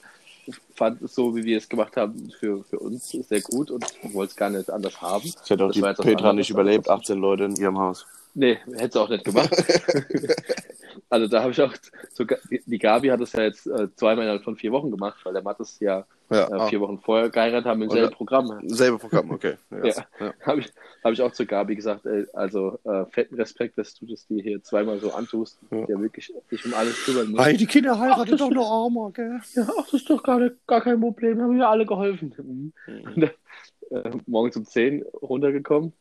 fand 0.76 1.02
es 1.02 1.16
so, 1.16 1.36
wie 1.36 1.44
wir 1.44 1.58
es 1.58 1.68
gemacht 1.68 1.98
haben, 1.98 2.32
für, 2.40 2.64
für 2.64 2.78
uns 2.78 3.10
sehr 3.10 3.42
gut 3.42 3.72
und 3.72 3.84
wollte 4.14 4.32
es 4.32 4.36
gar 4.36 4.52
nicht 4.52 4.70
anders 4.70 5.02
haben. 5.02 5.26
Ich 5.26 5.50
hätte 5.50 5.64
auch 5.64 5.70
Das 5.74 5.76
die 5.76 6.04
Petra 6.04 6.34
nicht 6.34 6.52
überlebt, 6.52 6.86
das- 6.88 7.00
18 7.00 7.18
Leute 7.18 7.46
in 7.46 7.56
ihrem 7.56 7.80
Haus. 7.80 8.06
Nee, 8.38 8.58
hätte 8.74 8.92
sie 8.92 9.02
auch 9.02 9.08
nicht 9.10 9.24
gemacht. 9.24 9.50
also 11.10 11.28
da 11.28 11.42
habe 11.42 11.52
ich 11.52 11.62
auch 11.62 11.74
sogar, 12.12 12.38
die 12.50 12.78
Gabi 12.78 13.08
hat 13.08 13.22
es 13.22 13.32
ja 13.32 13.44
jetzt 13.44 13.66
äh, 13.66 13.88
zweimal 13.96 14.26
innerhalb 14.26 14.44
von 14.44 14.58
vier 14.58 14.74
Wochen 14.74 14.92
gemacht, 14.92 15.22
weil 15.24 15.32
der 15.32 15.42
Mattes 15.42 15.80
ja, 15.80 16.06
Ja, 16.30 16.50
äh, 16.50 16.54
ah, 16.54 16.68
vier 16.68 16.82
Wochen 16.82 17.00
vorher 17.00 17.30
geheiratet 17.30 17.66
haben 17.66 17.82
im 17.82 17.90
selben 17.90 18.12
Programm. 18.14 18.60
selbe 18.68 19.00
Programm, 19.00 19.32
okay. 19.32 19.56
Ja. 19.72 19.86
Ja. 19.86 20.06
Ja. 20.20 20.34
Habe 20.42 20.60
ich, 20.60 20.74
hab 21.02 21.14
ich 21.14 21.22
auch 21.22 21.32
zu 21.32 21.46
Gabi 21.46 21.78
gesagt, 21.78 22.06
ey, 22.06 22.26
also 22.34 22.78
äh, 22.84 23.06
fetten 23.06 23.36
Respekt, 23.36 23.78
dass 23.78 23.94
du 23.96 24.06
das 24.06 24.28
dir 24.28 24.44
hier 24.44 24.62
zweimal 24.62 25.00
so 25.00 25.14
antust, 25.14 25.58
Ja. 25.72 25.86
der 25.86 26.02
wirklich 26.02 26.34
dich 26.52 26.66
um 26.66 26.74
alles 26.74 27.06
kümmern 27.06 27.32
muss. 27.32 27.46
Hey, 27.46 27.56
die 27.56 27.68
Kinder 27.68 27.94
Ach, 27.94 28.00
heiraten 28.00 28.32
das 28.32 28.40
doch 28.42 28.52
nur 28.52 28.68
armer, 28.68 29.12
gell? 29.12 29.40
Ja, 29.54 29.66
ach, 29.80 29.86
das 29.86 29.94
ist 29.94 30.10
doch 30.10 30.22
gar, 30.22 30.40
nicht, 30.42 30.56
gar 30.68 30.82
kein 30.82 31.00
Problem, 31.00 31.42
haben 31.42 31.56
mir 31.56 31.70
alle 31.70 31.86
geholfen. 31.86 32.34
Mhm. 32.38 32.74
Und 33.16 33.24
äh, 33.24 34.12
morgens 34.26 34.58
um 34.58 34.66
10 34.66 35.04
runtergekommen. 35.22 35.94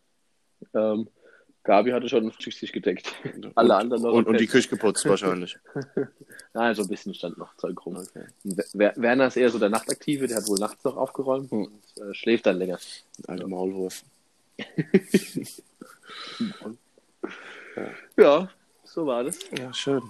Ähm, 0.75 1.07
Gabi 1.65 1.91
hatte 1.93 2.09
schon 2.09 2.31
sich 2.41 2.73
gedeckt. 2.73 3.13
Alle 3.55 3.75
und, 3.75 3.81
anderen 3.81 4.03
noch 4.03 4.13
Und, 4.13 4.27
und 4.27 4.39
die. 4.39 4.47
Küche 4.47 4.69
geputzt 4.69 5.05
wahrscheinlich. 5.07 5.57
Nein, 6.53 6.75
so 6.75 6.83
ein 6.83 6.89
bisschen 6.89 7.15
stand 7.15 7.39
noch 7.39 7.57
Zeug 7.57 7.85
rum. 7.87 7.97
Okay. 7.97 8.27
Wer- 8.75 8.95
Werner 8.97 9.27
ist 9.29 9.37
eher 9.37 9.49
so 9.51 9.59
der 9.59 9.71
Nachtaktive, 9.71 10.27
der 10.29 10.37
hat 10.37 10.47
wohl 10.47 10.59
nachts 10.59 10.85
noch 10.85 10.97
aufgeräumt 10.97 11.51
Hm. 11.51 11.65
und 11.65 11.83
äh, 12.03 12.15
schläft 12.15 12.47
dann 12.47 12.59
länger. 12.59 12.79
Alter 13.27 13.49
Maulwurf. 13.49 14.03
Ja, 18.17 18.49
so 18.85 19.05
war 19.07 19.25
das. 19.25 19.39
Ja, 19.59 19.73
schön. 19.75 20.03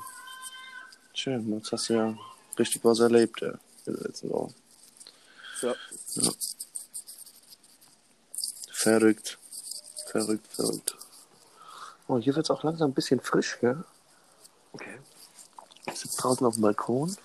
Schön, 1.15 1.51
jetzt 1.55 1.73
hast 1.73 1.89
du 1.89 1.95
ja 1.95 2.19
richtig 2.59 2.85
was 2.85 3.01
erlebt, 3.01 3.41
ja, 3.41 3.53
in 3.87 3.95
den 3.95 4.03
letzten 4.05 4.29
Wochen. 4.31 4.55
Ja. 5.63 5.75
Verrückt. 8.71 9.39
Verrückt, 10.09 10.47
verrückt. 10.49 10.97
Oh, 12.07 12.19
hier 12.19 12.35
wird 12.37 12.47
es 12.47 12.51
auch 12.51 12.63
langsam 12.63 12.91
ein 12.91 12.95
bisschen 12.95 13.21
frisch, 13.21 13.59
gell? 13.61 13.83
Okay. 14.73 14.99
Ich 15.87 16.01
sitze 16.01 16.19
draußen 16.21 16.47
auf 16.47 16.55
dem 16.55 16.63
Balkon. 16.63 17.17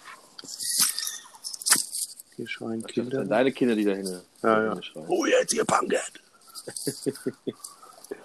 Hier 2.36 2.48
schreien 2.48 2.82
Das 2.82 2.92
Kinder. 2.92 3.20
sind 3.20 3.30
deine 3.30 3.52
Kinder, 3.52 3.76
die 3.76 3.84
da 3.84 3.94
hin. 3.94 4.22
Ja, 4.42 4.64
ja. 4.64 4.82
schreien. 4.82 5.06
Oh, 5.10 5.26
jetzt 5.26 5.54
ihr 5.54 5.66
Punkert! 5.66 6.14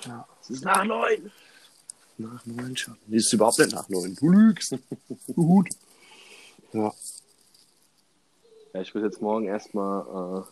ja. 0.06 0.28
Es 0.40 0.50
ist 0.50 0.64
nach 0.64 0.84
neun. 0.84 1.32
Nach 2.18 2.46
neun 2.46 2.76
schon. 2.76 2.96
Die 3.06 3.16
ist 3.16 3.32
überhaupt 3.32 3.58
nicht 3.58 3.72
nach 3.72 3.88
neun. 3.88 4.14
Du 4.14 4.28
lügst. 4.30 4.76
Gut. 5.34 5.68
Ja. 6.72 6.92
Ja, 8.72 8.80
ich 8.80 8.94
muss 8.94 9.02
jetzt 9.04 9.20
morgen 9.22 9.46
erstmal 9.46 10.42
äh, 10.42 10.44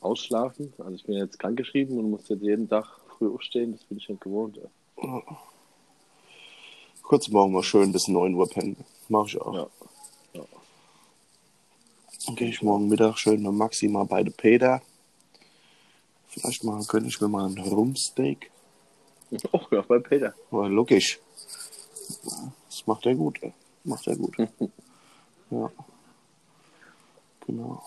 ausschlafen. 0.00 0.72
Also 0.78 0.92
ich 0.92 1.04
bin 1.04 1.16
jetzt 1.16 1.38
krankgeschrieben 1.38 1.98
und 1.98 2.10
muss 2.10 2.28
jetzt 2.28 2.42
jeden 2.42 2.68
Tag 2.68 2.86
früh 3.16 3.32
aufstehen. 3.32 3.72
Das 3.72 3.84
bin 3.84 3.98
ich 3.98 4.08
nicht 4.08 4.20
gewohnt. 4.20 4.58
Kurz 7.02 7.28
morgen 7.28 7.52
mal 7.52 7.62
schön 7.62 7.92
bis 7.92 8.08
9 8.08 8.34
Uhr 8.34 8.48
pennen. 8.48 8.76
Mach 9.08 9.26
ich 9.26 9.40
auch. 9.40 9.54
Ja. 9.54 9.66
Ja. 10.34 10.44
Dann 12.26 12.34
gehe 12.36 12.48
ich 12.48 12.62
morgen 12.62 12.88
Mittag 12.88 13.18
schön 13.18 13.42
mit 13.42 13.52
Maxi 13.52 13.88
mal 13.88 14.04
bei 14.04 14.22
der 14.22 14.32
Peter. 14.32 14.82
Vielleicht 16.28 16.62
mal 16.64 16.84
könnte 16.84 17.08
ich 17.08 17.20
mir 17.20 17.28
mal 17.28 17.46
ein 17.46 17.58
Rumsteak. 17.58 18.50
Oh 19.52 19.60
ja, 19.70 19.82
bei 19.82 19.98
Peter. 19.98 20.32
Aber 20.50 20.70
logisch. 20.70 21.18
Das 22.66 22.86
macht 22.86 23.04
er 23.04 23.14
gut. 23.14 23.38
ey. 23.42 23.52
Macht 23.84 24.06
er 24.06 24.16
gut. 24.16 24.34
ja. 25.50 25.70
Genau. 27.46 27.82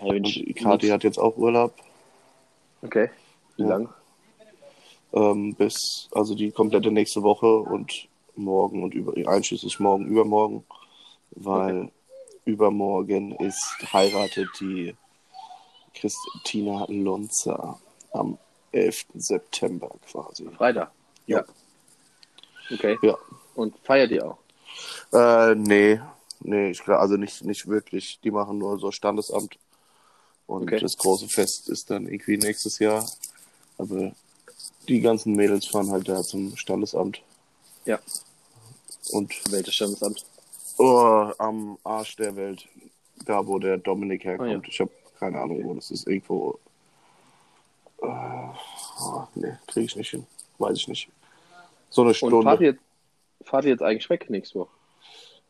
Und 0.00 0.54
Kathi 0.56 0.88
hat 0.88 1.02
jetzt 1.04 1.18
auch 1.18 1.34
Urlaub. 1.38 1.72
Okay. 2.82 3.08
Wie 3.56 3.62
Ja. 3.62 3.68
lang? 3.70 3.88
Ähm, 5.12 5.54
bis, 5.54 6.08
also 6.12 6.34
die 6.34 6.50
komplette 6.50 6.90
nächste 6.90 7.22
Woche 7.22 7.46
und 7.46 8.08
morgen 8.34 8.82
und 8.82 8.94
über, 8.94 9.14
einschließlich 9.30 9.78
morgen, 9.78 10.06
übermorgen, 10.06 10.64
weil 11.32 11.90
übermorgen 12.44 13.32
ist 13.36 13.76
heiratet 13.92 14.48
die 14.60 14.94
Christina 15.94 16.86
Lonza 16.88 17.78
am 18.12 18.38
11. 18.72 19.06
September 19.14 19.90
quasi. 20.10 20.48
Freitag. 20.56 20.90
Ja. 21.26 21.44
Okay. 22.70 22.98
Ja. 23.02 23.16
Und 23.54 23.74
feiert 23.84 24.10
ihr 24.10 24.26
auch? 24.26 24.38
Äh, 25.12 25.54
nee, 25.54 26.00
nee, 26.40 26.70
ich 26.70 26.82
glaube, 26.82 27.00
also 27.00 27.16
nicht, 27.16 27.44
nicht 27.44 27.66
wirklich. 27.68 28.18
Die 28.24 28.30
machen 28.30 28.58
nur 28.58 28.78
so 28.78 28.90
Standesamt. 28.90 29.58
Und 30.46 30.62
Okay. 30.64 30.80
das 30.80 30.96
große 30.96 31.28
Fest 31.28 31.68
ist 31.68 31.90
dann 31.90 32.06
irgendwie 32.06 32.38
nächstes 32.38 32.78
Jahr. 32.78 33.06
Aber 33.78 34.12
die 34.88 35.00
ganzen 35.00 35.34
Mädels 35.34 35.66
fahren 35.66 35.90
halt 35.90 36.08
da 36.08 36.22
zum 36.22 36.56
Standesamt. 36.56 37.22
Ja. 37.84 37.98
Und 39.12 39.32
Welches 39.52 39.74
Standesamt? 39.74 40.24
oh, 40.78 41.30
am 41.38 41.78
Arsch 41.84 42.16
der 42.16 42.34
Welt, 42.36 42.66
da 43.26 43.46
wo 43.46 43.58
der 43.58 43.78
Dominik 43.78 44.24
herkommt. 44.24 44.48
Ah, 44.50 44.52
ja. 44.54 44.60
Ich 44.66 44.80
habe 44.80 44.90
keine 45.18 45.40
Ahnung, 45.40 45.62
wo 45.64 45.74
das 45.74 45.90
ist. 45.90 46.06
Irgendwo. 46.06 46.58
Oh, 47.98 49.24
nee, 49.34 49.52
kriege 49.66 49.86
ich 49.86 49.96
nicht 49.96 50.10
hin. 50.10 50.26
Weiß 50.58 50.76
ich 50.76 50.88
nicht. 50.88 51.08
So 51.90 52.02
eine 52.02 52.10
Und 52.10 52.14
Stunde. 52.16 52.42
fahrt 52.42 52.60
ihr, 52.60 52.76
fahrt 53.44 53.64
ihr 53.64 53.70
jetzt 53.70 53.82
eigentlich 53.82 54.08
weg 54.10 54.28
nächste 54.30 54.60
Woche? 54.60 54.70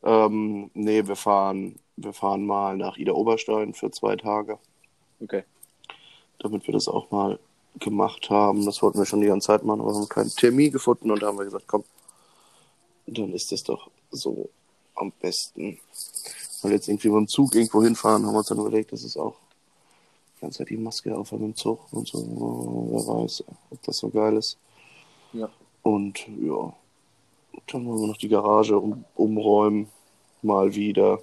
Ähm, 0.02 0.70
nee, 0.74 1.06
wir 1.06 1.16
fahren, 1.16 1.78
wir 1.96 2.12
fahren 2.12 2.44
mal 2.44 2.76
nach 2.76 2.96
Ida 2.96 3.12
Oberstein 3.12 3.72
für 3.74 3.90
zwei 3.90 4.16
Tage, 4.16 4.58
Okay. 5.22 5.44
damit 6.40 6.66
wir 6.66 6.72
das 6.74 6.88
auch 6.88 7.10
mal 7.10 7.38
gemacht 7.79 8.31
haben. 8.31 8.64
Das 8.64 8.83
wollten 8.83 8.99
wir 8.99 9.07
schon 9.07 9.20
die 9.20 9.27
ganze 9.27 9.47
Zeit 9.49 9.64
machen, 9.64 9.81
aber 9.81 9.95
haben 9.95 10.09
keinen 10.09 10.31
Termin 10.31 10.73
gefunden 10.73 11.11
und 11.11 11.23
da 11.23 11.29
haben 11.29 11.39
wir 11.39 11.45
gesagt, 11.45 11.66
komm, 11.66 11.85
dann 13.07 13.33
ist 13.33 13.53
das 13.53 13.62
doch 13.62 13.91
so 14.11 14.49
am 14.95 15.12
besten. 15.20 15.79
Weil 16.62 16.73
jetzt 16.73 16.89
irgendwie 16.89 17.09
mit 17.09 17.18
dem 17.18 17.29
Zug 17.29 17.55
irgendwo 17.55 17.83
hinfahren, 17.83 18.25
haben 18.25 18.35
wir 18.35 18.39
uns 18.39 18.49
dann 18.49 18.59
überlegt, 18.59 18.93
dass 18.93 19.03
es 19.03 19.16
auch 19.16 19.35
die 20.37 20.41
ganze 20.43 20.59
Zeit 20.59 20.70
die 20.70 20.77
Maske 20.77 21.16
auf 21.16 21.33
im 21.33 21.57
Zug 21.57 21.81
und 21.93 22.07
so. 22.07 22.18
Wer 22.91 23.07
weiß, 23.07 23.45
ob 23.70 23.83
das 23.83 23.97
so 23.99 24.09
geil 24.09 24.37
ist. 24.37 24.59
Ja. 25.33 25.49
Und 25.83 26.27
ja, 26.41 26.73
dann 27.66 27.87
wollen 27.87 28.01
wir 28.01 28.07
noch 28.09 28.16
die 28.16 28.29
Garage 28.29 28.79
um, 28.79 29.05
umräumen, 29.14 29.89
mal 30.43 30.75
wieder. 30.75 31.20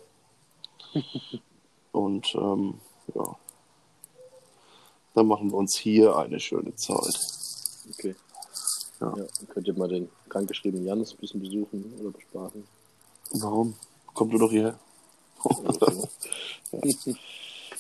Und 1.92 2.36
ähm, 2.36 2.76
ja, 3.16 3.36
dann 5.14 5.28
machen 5.28 5.52
wir 5.52 5.58
uns 5.58 5.76
hier 5.78 6.16
eine 6.16 6.40
schöne 6.40 6.76
Zeit. 6.76 7.20
Okay. 7.92 8.16
Ja. 9.00 9.08
Ja. 9.16 9.26
dann 9.40 9.48
könnt 9.50 9.68
ihr 9.68 9.74
mal 9.74 9.88
den 9.88 10.10
krankgeschriebenen 10.30 10.86
Janis 10.86 11.14
ein 11.14 11.18
bisschen 11.18 11.42
besuchen 11.42 11.94
oder 12.00 12.12
bespaßen. 12.12 12.64
Warum? 13.32 13.76
Kommt 14.14 14.34
du 14.34 14.38
doch 14.38 14.52
hierher. 14.52 14.80
So. 15.42 16.10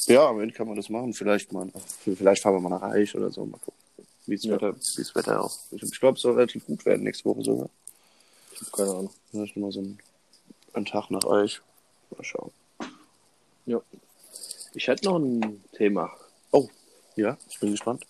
Ja, 0.08 0.30
am 0.30 0.40
Ende 0.40 0.54
kann 0.54 0.68
man 0.68 0.78
das 0.78 0.90
machen. 0.90 1.14
Vielleicht 1.14 1.52
mal, 1.52 1.70
vielleicht 2.04 2.42
fahren 2.42 2.56
wir 2.56 2.62
mal 2.62 2.70
nach 2.70 2.82
Reich 2.82 3.14
oder 3.16 3.30
so. 3.30 3.46
Mal 3.46 3.60
gucken, 3.60 3.80
wie 4.28 4.36
das 4.36 4.46
Ja. 4.46 4.54
Wetter, 4.54 4.74
wie 4.76 5.02
das 5.04 5.14
Wetter 5.14 5.44
auch. 5.44 5.56
Ich, 5.72 5.84
ich 5.84 6.00
glaube, 6.00 6.16
es 6.16 6.22
soll 6.22 6.36
relativ 6.36 6.66
gut 6.66 6.86
werden 6.86 7.04
nächste 7.04 7.26
Woche 7.26 7.44
sogar. 7.44 7.70
ich 8.54 8.62
habe 8.62 8.72
keine 8.72 8.90
Ahnung. 8.92 9.10
Vielleicht 9.30 9.58
mal 9.58 9.72
so 9.72 9.82
ein, 9.82 10.00
ein 10.74 10.86
Tag 10.86 11.12
nach 11.12 11.26
Reich. 11.26 11.62
Mal 12.16 12.24
schauen. 12.24 12.52
Ja. 13.66 13.82
Ich 14.74 14.88
hätte 14.88 15.06
noch 15.06 15.18
ein 15.20 15.64
Thema. 15.74 16.10
Ja, 17.20 17.38
ich 17.50 17.60
bin 17.60 17.72
gespannt. 17.72 18.08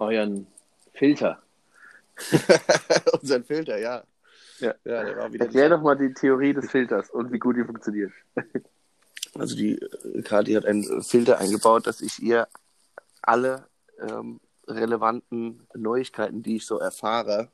Euren 0.00 0.48
Filter. 0.94 1.40
Unser 3.20 3.40
Filter, 3.44 3.78
ja. 3.78 4.02
Ja. 4.58 4.74
Ja, 4.84 5.04
der 5.04 5.16
war 5.16 5.32
wieder. 5.32 5.44
Erklär 5.44 5.68
doch 5.68 5.80
mal 5.80 5.94
die 5.94 6.12
Theorie 6.12 6.52
des 6.52 6.68
Filters 6.72 7.10
und 7.10 7.30
wie 7.30 7.38
gut 7.38 7.56
die 7.56 7.64
funktioniert. 7.64 8.12
Also 9.36 9.56
die 9.56 9.72
äh, 9.72 10.22
Kati 10.22 10.52
hat 10.52 10.64
einen 10.64 11.02
Filter 11.02 11.38
eingebaut, 11.38 11.88
dass 11.88 12.00
ich 12.00 12.22
ihr 12.22 12.46
alle 13.20 13.66
ähm, 13.98 14.38
relevanten 14.68 15.66
Neuigkeiten, 15.74 16.40
die 16.44 16.56
ich 16.56 16.66
so 16.66 16.78
erfahre, 16.78 17.48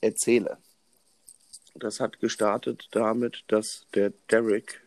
erzähle. 0.00 0.58
Das 1.74 1.98
hat 1.98 2.20
gestartet 2.20 2.86
damit, 2.92 3.42
dass 3.48 3.88
der 3.96 4.12
Derek, 4.30 4.80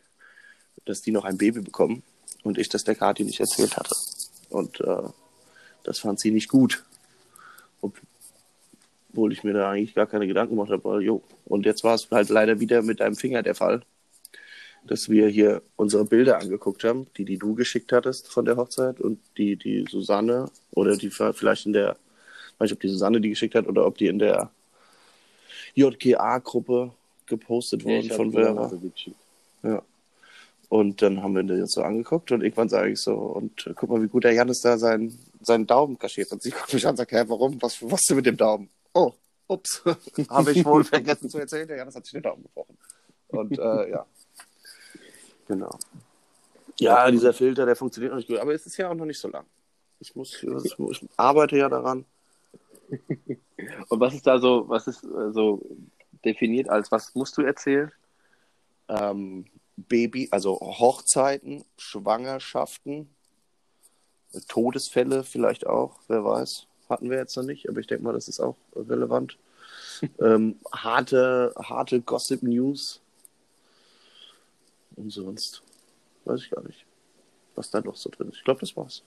dass 0.85 1.01
die 1.01 1.11
noch 1.11 1.25
ein 1.25 1.37
Baby 1.37 1.59
bekommen 1.59 2.01
und 2.47 2.57
ich 2.57 2.69
das 2.69 2.83
der 2.83 2.95
Kati 2.95 3.23
nicht 3.23 3.39
erzählt 3.39 3.77
hatte. 3.77 3.95
Und 4.49 4.79
äh, 4.81 5.03
das 5.83 5.99
fand 5.99 6.19
sie 6.19 6.31
nicht 6.31 6.49
gut. 6.49 6.83
Obwohl 7.81 9.33
ich 9.33 9.43
mir 9.43 9.53
da 9.53 9.71
eigentlich 9.71 9.95
gar 9.95 10.07
keine 10.07 10.27
Gedanken 10.27 10.55
gemacht 10.55 10.71
habe. 10.71 11.03
Jo. 11.03 11.21
Und 11.45 11.65
jetzt 11.65 11.83
war 11.83 11.95
es 11.95 12.09
halt 12.11 12.29
leider 12.29 12.59
wieder 12.59 12.81
mit 12.81 12.99
deinem 12.99 13.15
Finger 13.15 13.43
der 13.43 13.55
Fall 13.55 13.81
dass 14.87 15.09
wir 15.09 15.27
hier 15.27 15.61
unsere 15.75 16.05
Bilder 16.05 16.39
angeguckt 16.39 16.83
haben, 16.83 17.07
die, 17.17 17.25
die 17.25 17.37
du 17.37 17.55
geschickt 17.55 17.91
hattest 17.91 18.27
von 18.27 18.45
der 18.45 18.57
Hochzeit 18.57 18.99
und 18.99 19.19
die, 19.37 19.55
die 19.55 19.85
Susanne 19.89 20.49
oder 20.71 20.95
die 20.95 21.09
vielleicht 21.09 21.65
in 21.65 21.73
der, 21.73 21.97
weiß 22.57 22.69
nicht, 22.69 22.73
ob 22.73 22.79
die 22.79 22.89
Susanne 22.89 23.21
die 23.21 23.29
geschickt 23.29 23.55
hat 23.55 23.67
oder 23.67 23.85
ob 23.85 23.97
die 23.97 24.07
in 24.07 24.19
der 24.19 24.49
JGA-Gruppe 25.75 26.91
gepostet 27.25 27.85
Nee, 27.85 27.97
wurden 27.97 28.05
ich 28.05 28.13
von 28.13 28.31
Vera. 28.31 28.71
Ja. 29.63 29.83
Und 30.69 31.01
dann 31.01 31.23
haben 31.23 31.33
wir 31.33 31.57
jetzt 31.57 31.73
so 31.73 31.81
angeguckt 31.81 32.31
und 32.31 32.41
irgendwann 32.41 32.67
sage 32.67 32.91
ich 32.91 32.99
so, 32.99 33.13
und 33.15 33.67
äh, 33.67 33.73
guck 33.73 33.89
mal, 33.89 34.01
wie 34.01 34.07
gut 34.09 34.25
der 34.25 34.33
Janis 34.33 34.59
da 34.61 34.77
seinen, 34.77 35.17
seinen 35.41 35.65
Daumen 35.65 35.97
kaschiert. 35.97 36.31
Und 36.33 36.41
sie 36.41 36.51
guckt 36.51 36.73
mich 36.73 36.85
an 36.85 36.91
und 36.91 36.97
sagt, 36.97 37.11
hä, 37.13 37.23
warum? 37.27 37.61
Was, 37.61 37.77
was 37.89 38.01
denn 38.01 38.17
mit 38.17 38.25
dem 38.25 38.35
Daumen? 38.35 38.69
Oh, 38.93 39.13
ups. 39.47 39.81
Habe 40.29 40.51
ich 40.51 40.65
wohl 40.65 40.83
vergessen 40.83 41.29
zu 41.29 41.37
erzählen, 41.39 41.67
der 41.67 41.77
Janis 41.77 41.95
hat 41.95 42.03
sich 42.05 42.11
den 42.13 42.23
Daumen 42.23 42.43
gebrochen. 42.43 42.77
Und 43.29 43.57
äh, 43.57 43.91
ja. 43.91 44.05
Genau. 45.47 45.77
Ja, 46.79 47.09
dieser 47.09 47.33
Filter, 47.33 47.65
der 47.65 47.75
funktioniert 47.77 48.11
noch 48.11 48.17
nicht 48.17 48.27
gut, 48.27 48.37
aber 48.37 48.53
es 48.53 48.65
ist 48.65 48.77
ja 48.77 48.89
auch 48.89 48.95
noch 48.95 49.05
nicht 49.05 49.19
so 49.19 49.29
lang. 49.29 49.45
Ich 49.99 50.15
muss, 50.15 50.43
ich, 50.43 50.77
muss- 50.77 51.01
ich 51.01 51.09
arbeite 51.15 51.57
ja 51.57 51.69
daran. 51.69 52.05
Und 53.89 53.99
was 53.99 54.13
ist 54.13 54.27
da 54.27 54.37
so, 54.37 54.67
was 54.67 54.87
ist 54.87 55.03
äh, 55.03 55.31
so 55.31 55.61
definiert 56.25 56.69
als, 56.69 56.91
was 56.91 57.15
musst 57.15 57.37
du 57.37 57.41
erzählen? 57.41 57.91
ähm, 58.89 59.45
Baby, 59.77 60.27
also 60.31 60.59
Hochzeiten, 60.59 61.63
Schwangerschaften, 61.77 63.09
Todesfälle 64.47 65.23
vielleicht 65.23 65.65
auch, 65.65 65.99
wer 66.07 66.25
weiß. 66.25 66.67
Hatten 66.89 67.09
wir 67.09 67.17
jetzt 67.17 67.35
noch 67.37 67.43
nicht, 67.43 67.69
aber 67.69 67.79
ich 67.79 67.87
denke 67.87 68.03
mal, 68.03 68.13
das 68.13 68.27
ist 68.27 68.39
auch 68.39 68.57
relevant. 68.75 69.37
ähm, 70.19 70.59
harte, 70.71 71.53
harte 71.57 72.01
Gossip 72.01 72.43
News. 72.43 73.01
Und 74.95 75.11
sonst 75.11 75.61
weiß 76.25 76.41
ich 76.41 76.49
gar 76.49 76.63
nicht, 76.63 76.85
was 77.55 77.69
da 77.69 77.81
noch 77.81 77.95
so 77.95 78.09
drin 78.09 78.29
ist. 78.29 78.37
Ich 78.37 78.43
glaube, 78.43 78.61
das 78.61 78.75
war's. 78.75 79.03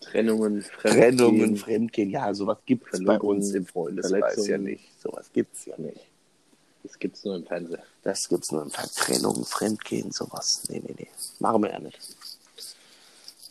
Trennungen, 0.00 0.62
Trennungen, 0.80 1.56
Fremdgehen. 1.56 1.56
Fremdgehen, 1.56 2.10
ja, 2.10 2.34
sowas 2.34 2.58
gibt 2.66 2.92
es 2.92 3.02
bei 3.02 3.18
uns 3.18 3.52
im 3.52 3.64
Freundeskreis 3.64 4.46
ja 4.46 4.58
nicht. 4.58 5.00
Sowas 5.00 5.30
gibt's 5.32 5.64
ja 5.64 5.78
nicht. 5.78 6.10
Das 6.84 6.98
gibt's 6.98 7.24
nur 7.24 7.34
im 7.36 7.46
Fernsehen. 7.46 7.82
Das 8.02 8.28
gibt's 8.28 8.52
nur 8.52 8.62
in 8.62 8.70
Trennung, 8.70 9.44
Fremdgehen, 9.44 10.12
sowas. 10.12 10.62
Nee, 10.68 10.82
nee, 10.84 10.94
nee. 10.96 11.08
Machen 11.40 11.62
wir 11.62 11.72
ja 11.72 11.78
nicht. 11.78 11.98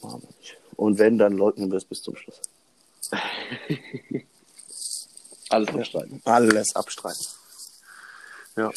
Machen 0.01 0.21
wir 0.21 0.29
nicht. 0.37 0.57
Und 0.75 0.99
wenn, 0.99 1.17
dann 1.17 1.33
leugnen 1.33 1.71
wir 1.71 1.77
es 1.77 1.85
bis 1.85 2.03
zum 2.03 2.15
Schluss. 2.15 2.39
Alles 5.49 5.69
abstreiten. 5.69 6.21
Alles 6.25 6.75
abstreiten. 6.75 7.25
Ja. 8.55 8.71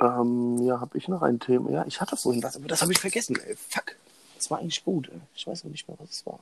Ähm, 0.00 0.58
ja, 0.58 0.80
habe 0.80 0.98
ich 0.98 1.06
noch 1.06 1.22
ein 1.22 1.38
Thema? 1.38 1.70
Ja, 1.70 1.86
ich 1.86 2.00
hatte 2.00 2.16
vorhin 2.16 2.42
was, 2.42 2.56
aber 2.56 2.66
das 2.66 2.82
habe 2.82 2.92
ich 2.92 2.98
vergessen, 2.98 3.36
ey. 3.36 3.54
Fuck. 3.56 3.94
Das 4.36 4.50
war 4.50 4.58
eigentlich 4.58 4.84
gut, 4.84 5.08
ey. 5.08 5.20
Ich 5.36 5.46
weiß 5.46 5.62
noch 5.64 5.70
nicht 5.70 5.86
mehr, 5.86 5.96
was 6.00 6.10
es 6.10 6.26
war. 6.26 6.40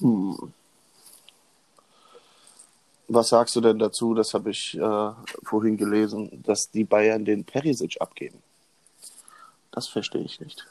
Hm. 0.00 0.52
Was 3.08 3.30
sagst 3.30 3.56
du 3.56 3.62
denn 3.62 3.78
dazu? 3.78 4.14
Das 4.14 4.34
habe 4.34 4.50
ich 4.50 4.78
äh, 4.78 5.10
vorhin 5.42 5.78
gelesen, 5.78 6.42
dass 6.44 6.70
die 6.70 6.84
Bayern 6.84 7.24
den 7.24 7.44
Perisic 7.44 8.00
abgeben. 8.00 8.42
Das 9.72 9.88
verstehe 9.88 10.22
ich 10.22 10.40
nicht. 10.40 10.66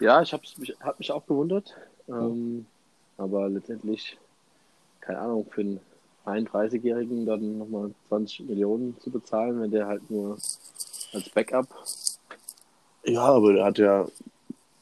Ja, 0.00 0.22
ich 0.22 0.32
habe 0.32 0.42
mich, 0.56 0.74
hab 0.80 0.98
mich 0.98 1.12
auch 1.12 1.26
gewundert. 1.26 1.74
Ähm, 2.08 2.66
aber 3.18 3.48
letztendlich, 3.48 4.16
keine 5.00 5.18
Ahnung, 5.18 5.46
für 5.50 5.60
einen 5.60 5.80
31-Jährigen 6.48 7.26
dann 7.26 7.58
nochmal 7.58 7.90
20 8.08 8.48
Millionen 8.48 8.98
zu 9.00 9.10
bezahlen, 9.10 9.60
wenn 9.60 9.70
der 9.70 9.86
halt 9.86 10.10
nur 10.10 10.38
als 11.12 11.28
Backup. 11.28 11.68
Ja, 13.04 13.24
aber 13.24 13.52
der 13.52 13.64
hat 13.64 13.78
ja, 13.78 14.06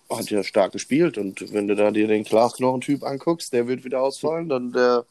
hat 0.08 0.30
ja 0.30 0.44
stark 0.44 0.72
gespielt 0.72 1.18
und 1.18 1.52
wenn 1.52 1.66
du 1.66 1.74
da 1.74 1.90
dir 1.90 2.06
den 2.06 2.22
Glasknochen-Typ 2.22 3.02
anguckst, 3.02 3.52
der 3.52 3.66
wird 3.66 3.84
wieder 3.84 4.00
ausfallen, 4.00 4.48
dann 4.48 4.72
der 4.72 5.04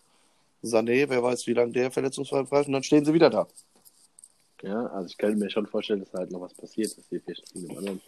Sané, 0.63 1.09
wer 1.09 1.23
weiß, 1.23 1.47
wie 1.47 1.53
lange 1.53 1.71
der 1.71 1.91
verletzungsfrei 1.91 2.43
bleibt 2.43 2.67
und 2.67 2.73
dann 2.73 2.83
stehen 2.83 3.05
sie 3.05 3.13
wieder 3.13 3.29
da. 3.29 3.47
Ja, 4.61 4.85
also 4.87 5.07
ich 5.07 5.17
könnte 5.17 5.37
mir 5.37 5.49
schon 5.49 5.65
vorstellen, 5.65 6.01
dass 6.01 6.11
da 6.11 6.19
halt 6.19 6.31
noch 6.31 6.41
was 6.41 6.53
passiert, 6.53 6.95
dass 6.95 7.07
die 7.09 7.19
vielleicht 7.19 7.55
mit 7.55 7.69
dem 7.69 7.77
anderen 7.77 8.01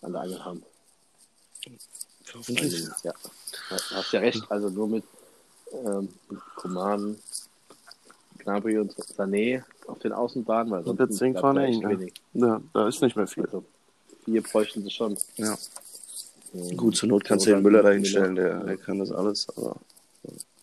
an 0.00 0.12
der 0.12 0.22
Angel 0.22 0.44
haben. 0.44 0.62
Hoffentlich. 2.34 2.84
Ja, 3.02 3.12
du 3.12 3.96
hast 3.96 4.12
ja 4.12 4.20
recht. 4.20 4.42
Also 4.50 4.70
nur 4.70 4.88
mit, 4.88 5.04
ähm, 5.72 6.08
mit 6.30 6.40
Gnabry 8.38 8.78
und 8.78 8.94
Sané 8.94 9.62
auf 9.86 9.98
den 9.98 10.12
Außenbahnen, 10.12 10.72
weil 10.72 10.82
Und 10.84 10.96
sonst 10.96 11.20
irgendwann 11.20 11.56
da 11.56 11.64
echt 11.64 11.82
wenig. 11.82 12.14
Ja, 12.32 12.62
da 12.72 12.88
ist 12.88 13.02
nicht 13.02 13.16
mehr 13.16 13.26
viel. 13.26 13.44
Also 13.44 13.64
vier 14.24 14.42
bräuchten 14.42 14.82
sie 14.82 14.90
schon. 14.90 15.18
Ja. 15.36 15.58
Ähm, 16.54 16.76
Gut, 16.76 16.96
zur 16.96 17.08
Not 17.08 17.24
kannst 17.24 17.46
du 17.46 17.50
den 17.50 17.62
Müller 17.62 17.78
Müller. 17.78 17.90
dahinstellen, 17.90 18.34
der, 18.34 18.60
der 18.64 18.76
kann 18.76 18.98
das 18.98 19.12
alles, 19.12 19.48
aber 19.50 19.76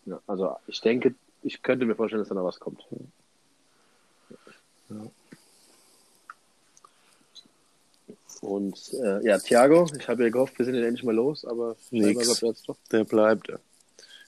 Ja, 0.05 0.19
also 0.25 0.55
ich 0.67 0.81
denke, 0.81 1.15
ich 1.47 1.61
könnte 1.63 1.85
mir 1.85 1.95
vorstellen, 1.95 2.21
dass 2.21 2.29
da 2.29 2.35
noch 2.35 2.43
was 2.45 2.59
kommt. 2.59 2.83
Und 8.41 8.93
äh, 8.93 9.25
ja, 9.25 9.39
Thiago, 9.39 9.89
ich 9.97 10.07
habe 10.07 10.23
ja 10.23 10.29
gehofft, 10.29 10.57
wir 10.59 10.65
sind 10.65 10.75
jetzt 10.75 10.85
endlich 10.85 11.03
mal 11.03 11.15
los, 11.15 11.43
aber 11.43 11.75
Nix. 11.91 12.39
bleibt 12.39 12.63
er 12.67 12.75
der 12.91 13.03
bleibt. 13.03 13.47
Ja. 13.49 13.57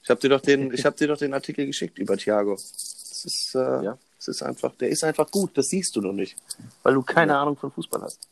Ich 0.04 0.10
habe 0.10 0.20
dir 0.20 0.30
doch 0.30 0.42
den, 0.42 0.74
ich 0.74 0.84
habe 0.86 0.96
dir 0.96 1.08
doch 1.08 1.18
den 1.18 1.34
Artikel 1.34 1.66
geschickt 1.68 2.00
über 2.00 2.18
Thiago. 2.18 2.54
Das 2.54 3.26
ist, 3.26 3.54
äh, 3.54 3.60
Ja. 3.84 3.98
das 4.18 4.28
ist 4.30 4.42
einfach, 4.42 4.74
der 4.76 4.90
ist 4.90 5.04
einfach 5.04 5.30
gut. 5.30 5.58
Das 5.58 5.68
siehst 5.68 5.96
du 5.96 6.02
noch 6.02 6.14
nicht, 6.14 6.38
weil 6.84 6.96
du 6.96 7.04
keine 7.04 7.34
Ja. 7.34 7.42
Ahnung 7.44 7.56
von 7.56 7.72
Fußball 7.72 8.02
hast. 8.02 8.28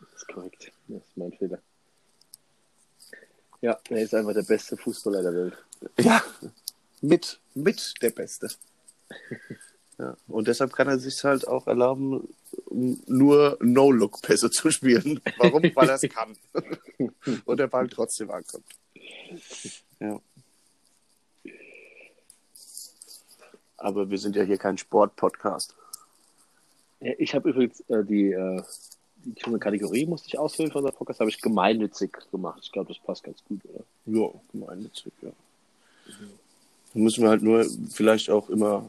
Das 0.00 0.22
ist 0.22 0.28
korrekt. 0.28 0.72
Das 0.88 0.98
ist 1.02 1.16
mein 1.16 1.32
Fehler. 1.32 1.58
Ja, 3.60 3.78
er 3.90 4.02
ist 4.02 4.14
einfach 4.14 4.34
der 4.34 4.42
beste 4.42 4.76
Fußballer 4.76 5.22
der 5.22 5.34
Welt. 5.34 5.54
Ja, 6.00 6.20
mit, 7.02 7.38
mit 7.54 7.94
der 8.00 8.10
Beste. 8.10 8.48
Ja, 9.98 10.16
und 10.26 10.48
deshalb 10.48 10.72
kann 10.72 10.88
er 10.88 10.98
sich 10.98 11.22
halt 11.22 11.46
auch 11.46 11.66
erlauben, 11.66 12.26
nur 12.70 13.58
No-Look-Pässe 13.60 14.50
zu 14.50 14.70
spielen. 14.70 15.20
Warum? 15.36 15.62
Weil 15.62 15.88
er 15.90 15.94
es 15.96 16.02
kann. 16.08 16.34
und 17.44 17.60
der 17.60 17.66
Ball 17.68 17.88
trotzdem 17.88 18.30
ankommt. 18.30 18.64
Ja. 20.00 20.20
Aber 23.76 24.10
wir 24.10 24.18
sind 24.18 24.34
ja 24.34 24.42
hier 24.42 24.58
kein 24.58 24.78
Sport-Podcast. 24.78 25.76
Ja, 27.00 27.12
ich 27.18 27.34
habe 27.34 27.50
übrigens 27.50 27.80
äh, 27.88 28.02
die, 28.02 28.32
äh, 28.32 28.62
die 29.24 29.58
Kategorie 29.58 30.06
musste 30.06 30.28
ich 30.28 30.38
ausfüllen 30.38 30.72
von 30.72 30.84
der 30.84 30.92
Podcast, 30.92 31.20
habe 31.20 31.30
ich 31.30 31.40
gemeinnützig 31.40 32.16
gemacht. 32.30 32.60
Ich 32.62 32.72
glaube, 32.72 32.92
das 32.92 33.02
passt 33.02 33.24
ganz 33.24 33.38
gut, 33.44 33.60
oder? 33.66 33.84
Ja, 34.06 34.30
gemeinnützig, 34.52 35.12
ja. 35.20 35.30
Da 36.06 36.12
müssen 36.94 37.22
wir 37.22 37.30
halt 37.30 37.42
nur 37.42 37.66
vielleicht 37.90 38.30
auch 38.30 38.48
immer, 38.48 38.88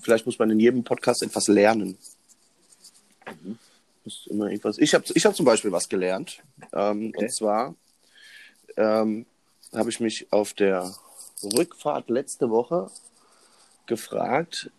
vielleicht 0.00 0.26
muss 0.26 0.38
man 0.38 0.50
in 0.50 0.60
jedem 0.60 0.84
Podcast 0.84 1.22
etwas 1.22 1.48
lernen. 1.48 1.98
Mhm. 3.42 3.58
Muss 4.04 4.26
immer 4.28 4.46
irgendwas. 4.50 4.78
Ich 4.78 4.94
habe 4.94 5.04
ich 5.14 5.24
hab 5.24 5.34
zum 5.34 5.46
Beispiel 5.46 5.72
was 5.72 5.88
gelernt. 5.88 6.42
Ähm, 6.72 7.12
Okay. 7.14 7.24
Und 7.24 7.34
zwar 7.34 7.74
ähm, 8.76 9.26
habe 9.72 9.90
ich 9.90 10.00
mich 10.00 10.26
auf 10.30 10.52
der 10.54 10.94
Rückfahrt 11.42 12.10
letzte 12.10 12.50
Woche 12.50 12.90
gefragt, 13.86 14.70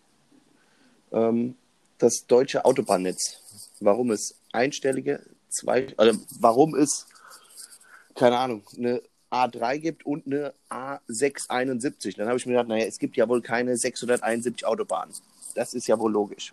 ähm, 1.12 1.56
das 1.98 2.26
deutsche 2.26 2.64
Autobahnnetz, 2.64 3.40
warum 3.80 4.10
es 4.10 4.36
einstellige, 4.52 5.22
zwei, 5.48 5.88
also 5.96 6.18
warum 6.40 6.74
es, 6.74 7.06
keine 8.14 8.38
Ahnung, 8.38 8.62
eine 8.76 9.02
A3 9.44 9.78
gibt 9.78 10.06
und 10.06 10.26
eine 10.26 10.52
A671. 10.70 12.16
Dann 12.16 12.28
habe 12.28 12.38
ich 12.38 12.46
mir 12.46 12.52
gedacht, 12.52 12.68
naja, 12.68 12.86
es 12.86 12.98
gibt 12.98 13.16
ja 13.16 13.28
wohl 13.28 13.42
keine 13.42 13.76
671 13.76 14.66
Autobahnen. 14.66 15.14
Das 15.54 15.74
ist 15.74 15.86
ja 15.86 15.98
wohl 15.98 16.12
logisch. 16.12 16.52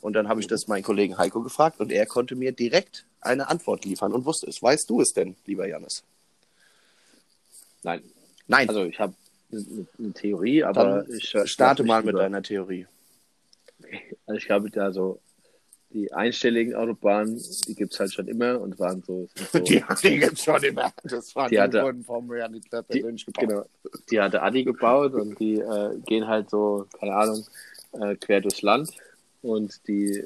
Und 0.00 0.12
dann 0.12 0.28
habe 0.28 0.40
ich 0.40 0.46
das 0.46 0.68
meinen 0.68 0.82
Kollegen 0.82 1.16
Heiko 1.16 1.42
gefragt 1.42 1.80
und 1.80 1.90
er 1.90 2.06
konnte 2.06 2.36
mir 2.36 2.52
direkt 2.52 3.06
eine 3.20 3.48
Antwort 3.48 3.84
liefern 3.84 4.12
und 4.12 4.26
wusste 4.26 4.46
es. 4.48 4.62
Weißt 4.62 4.88
du 4.90 5.00
es 5.00 5.12
denn, 5.14 5.34
lieber 5.46 5.66
Janis? 5.66 6.04
Nein. 7.82 8.02
Nein, 8.46 8.68
Also 8.68 8.84
ich 8.84 8.98
habe 8.98 9.14
eine, 9.50 10.12
Theorie, 10.12 10.64
aber 10.64 11.04
dann 11.04 11.16
ich 11.16 11.34
äh, 11.34 11.46
starte 11.46 11.84
mal 11.84 12.02
mit 12.02 12.16
deiner 12.16 12.42
Theorie. 12.42 12.86
Also 14.26 14.38
ich 14.38 14.46
glaube, 14.46 14.70
da 14.70 14.92
so 14.92 15.20
die 15.94 16.12
einstelligen 16.12 16.74
Autobahnen, 16.74 17.40
die 17.66 17.74
gibt's 17.74 17.98
halt 18.00 18.12
schon 18.12 18.28
immer 18.28 18.60
und 18.60 18.78
waren 18.78 19.02
so, 19.06 19.28
so 19.52 19.58
Die, 19.60 19.82
die 20.02 20.18
gibt 20.18 20.34
es 20.38 20.44
schon 20.44 20.62
immer. 20.62 20.92
Das 21.04 21.34
war 21.34 21.48
Die 21.48 21.58
hatte- 21.60 21.82
wurden 21.82 22.04
vom 22.04 22.30
Herrn 22.32 22.52
Hitler 22.52 22.82
persönlich 22.82 23.24
gebaut. 23.24 23.48
Genau. 23.48 23.64
Die 24.10 24.20
hatte 24.20 24.42
Adi 24.42 24.64
gebaut 24.64 25.14
und 25.14 25.38
die 25.40 25.54
äh, 25.60 25.96
gehen 26.04 26.26
halt 26.26 26.50
so, 26.50 26.86
keine 27.00 27.14
Ahnung, 27.14 27.46
äh, 27.92 28.16
quer 28.16 28.40
durchs 28.42 28.60
Land. 28.62 28.90
Und 29.42 29.80
die 29.88 30.22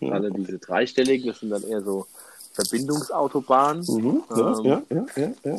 Ja. 0.00 0.10
alle 0.12 0.30
diese 0.32 0.58
dreistelligen, 0.58 1.28
das 1.28 1.40
sind 1.40 1.50
dann 1.50 1.62
eher 1.62 1.82
so 1.82 2.06
Verbindungsautobahnen. 2.54 3.84
Mhm, 3.88 4.22
ja, 4.30 4.58
Ähm, 4.58 4.64
ja, 4.64 4.82
ja, 4.90 5.06
ja, 5.16 5.32
ja. 5.44 5.56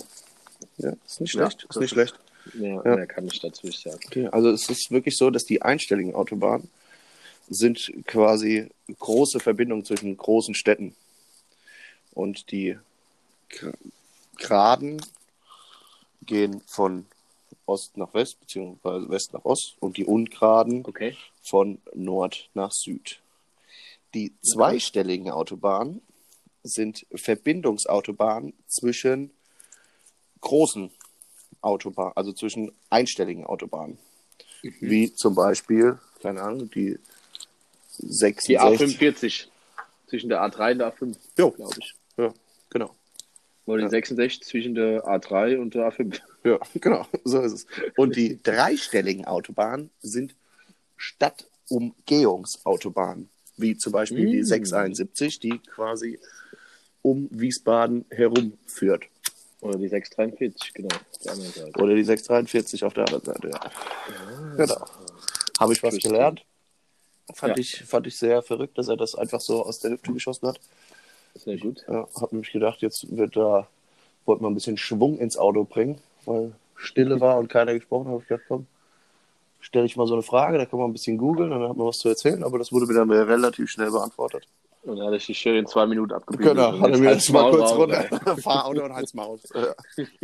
Ja, 0.78 0.94
ist 1.06 1.22
nicht 1.22 1.32
schlecht. 1.32 1.66
ist 1.70 1.80
nicht 1.80 1.90
schlecht. 1.92 2.16
Ja. 2.60 2.82
mehr 2.84 3.08
kann 3.08 3.26
ich 3.28 3.40
dazu 3.40 3.68
nicht 3.68 3.82
sagen. 3.82 4.00
Okay, 4.06 4.28
also 4.28 4.50
es 4.50 4.70
ist 4.70 4.92
wirklich 4.92 5.16
so, 5.16 5.30
dass 5.30 5.44
die 5.46 5.62
einstelligen 5.62 6.14
Autobahnen 6.16 6.70
sind 7.50 7.92
quasi 8.06 8.70
große 9.00 9.40
Verbindungen 9.40 9.86
zwischen 9.86 10.16
großen 10.16 10.56
Städten. 10.56 10.96
Und 12.14 12.52
die 12.52 12.78
Gra- 13.50 13.76
Geraden 14.38 15.02
gehen 16.26 16.62
von 16.68 17.06
Ost 17.66 17.98
nach 17.98 18.14
West, 18.14 18.40
beziehungsweise 18.40 19.10
West 19.10 19.34
nach 19.34 19.46
Ost 19.46 19.76
und 19.80 19.98
die 19.98 20.06
Ungeraden 20.06 20.84
Okay. 20.86 21.16
von 21.42 21.82
Nord 21.94 22.50
nach 22.54 22.72
Süd. 22.72 23.22
Die 24.14 24.34
zweistelligen 24.42 25.30
Autobahnen 25.32 26.02
sind 26.64 27.06
Verbindungsautobahnen 27.14 28.54
zwischen 28.68 29.32
großen 30.42 30.92
Autobahnen, 31.62 32.14
also 32.16 32.32
zwischen 32.34 32.72
einstelligen 32.90 33.46
Autobahnen. 33.46 33.98
Wie 34.62 35.14
zum 35.14 35.36
Beispiel, 35.36 36.00
keine 36.22 36.42
Ahnung, 36.42 36.70
die 36.70 37.00
Die 38.00 38.12
66. 38.12 39.00
A45 39.00 39.48
zwischen 40.08 40.30
der 40.30 40.42
A3 40.44 40.78
und 40.78 40.82
der 40.82 40.94
A5, 40.94 41.16
Jo. 41.38 41.52
glaube 41.52 41.76
ich. 41.80 41.94
Ja, 42.18 42.34
genau. 42.70 42.92
Oder 43.66 43.78
die 43.78 43.84
Ja. 43.84 43.90
66 43.90 44.46
zwischen 44.48 44.76
der 44.76 45.06
A3 45.06 45.58
und 45.58 45.74
der 45.76 45.90
A5. 45.92 46.20
Ja, 46.46 46.60
genau, 46.82 47.08
so 47.24 47.40
ist 47.40 47.54
es. 47.54 47.66
Und 47.96 48.18
die 48.18 48.38
dreistelligen 48.44 49.24
Autobahnen 49.24 49.92
sind 50.02 50.36
Stadtumgehungsautobahnen, 50.98 53.30
wie 53.56 53.78
zum 53.78 53.94
Beispiel 53.94 54.26
die 54.30 54.42
Mm. 54.42 54.46
671, 54.46 55.40
die 55.40 55.60
quasi 55.60 56.20
um 57.02 57.30
Wiesbaden 57.32 58.04
herumführt. 58.10 59.06
Oder 59.62 59.78
die 59.78 59.88
643, 59.88 60.74
genau. 60.74 60.90
Oder 61.78 61.96
die 61.96 62.04
643 62.04 62.84
auf 62.84 62.94
der 62.94 63.06
anderen 63.06 63.24
Seite, 63.24 63.48
ja. 63.50 63.72
Genau. 64.58 64.86
Habe 65.60 65.72
ich 65.72 65.82
was 65.82 65.96
gelernt. 65.98 66.44
Fand, 67.34 67.56
Ja. 67.56 67.62
ich, 67.62 67.84
fand 67.84 68.08
ich 68.08 68.18
sehr 68.18 68.42
verrückt, 68.42 68.78
dass 68.78 68.88
er 68.90 68.98
das 68.98 69.16
einfach 69.16 69.40
so 69.40 69.64
aus 69.64 69.80
der 69.80 69.92
Hüfte 69.92 70.12
geschossen 70.14 70.48
hat. 70.48 70.60
Sehr 71.36 71.58
gut. 71.58 71.84
Ja, 71.88 72.08
hab 72.20 72.32
nämlich 72.32 72.52
gedacht, 72.52 72.82
jetzt 72.82 73.16
wird 73.16 73.36
da, 73.36 73.68
wollte 74.26 74.44
man 74.44 74.52
ein 74.52 74.56
bisschen 74.56 74.78
Schwung 74.78 75.18
ins 75.18 75.38
Auto 75.38 75.64
bringen, 75.64 76.00
weil 76.26 76.54
Stille 76.76 77.20
war 77.22 77.38
und 77.38 77.48
keiner 77.50 77.74
gesprochen 77.74 78.12
hat. 78.12 78.22
Ich 78.22 78.28
gedacht, 78.28 78.46
komm, 78.48 78.68
stelle 79.60 79.86
ich 79.86 79.96
mal 79.96 80.06
so 80.06 80.14
eine 80.14 80.24
Frage, 80.24 80.58
da 80.58 80.66
kann 80.66 80.80
man 80.80 80.90
ein 80.90 80.94
bisschen 80.94 81.18
googeln, 81.18 81.50
dann 81.50 81.64
hat 81.68 81.78
man 81.78 81.88
was 81.88 81.98
zu 82.00 82.10
erzählen, 82.10 82.44
aber 82.44 82.60
das 82.60 82.72
wurde 82.72 82.86
mir 82.86 82.94
dann 82.94 83.10
relativ 83.10 83.70
schnell 83.70 83.90
beantwortet. 83.90 84.46
Und 84.84 84.98
dann 84.98 85.06
hatte 85.08 85.16
ich 85.16 85.26
die 85.26 85.34
schön 85.34 85.56
in 85.56 85.66
zwei 85.66 85.86
Minuten 85.86 86.12
abgebildet. 86.12 86.56
Genau, 86.58 86.74
Und 86.74 86.82
hat 86.82 86.90
er 86.90 86.98
jetzt 86.98 87.00
mir 87.00 87.10
das 87.16 87.30
mal 87.30 87.52
kurz 87.52 87.72
runter. 87.72 88.38
Fahr 88.42 88.66
Auto 88.66 88.84
und 88.84 88.94
halt's 88.94 89.14
Maul. 89.14 89.40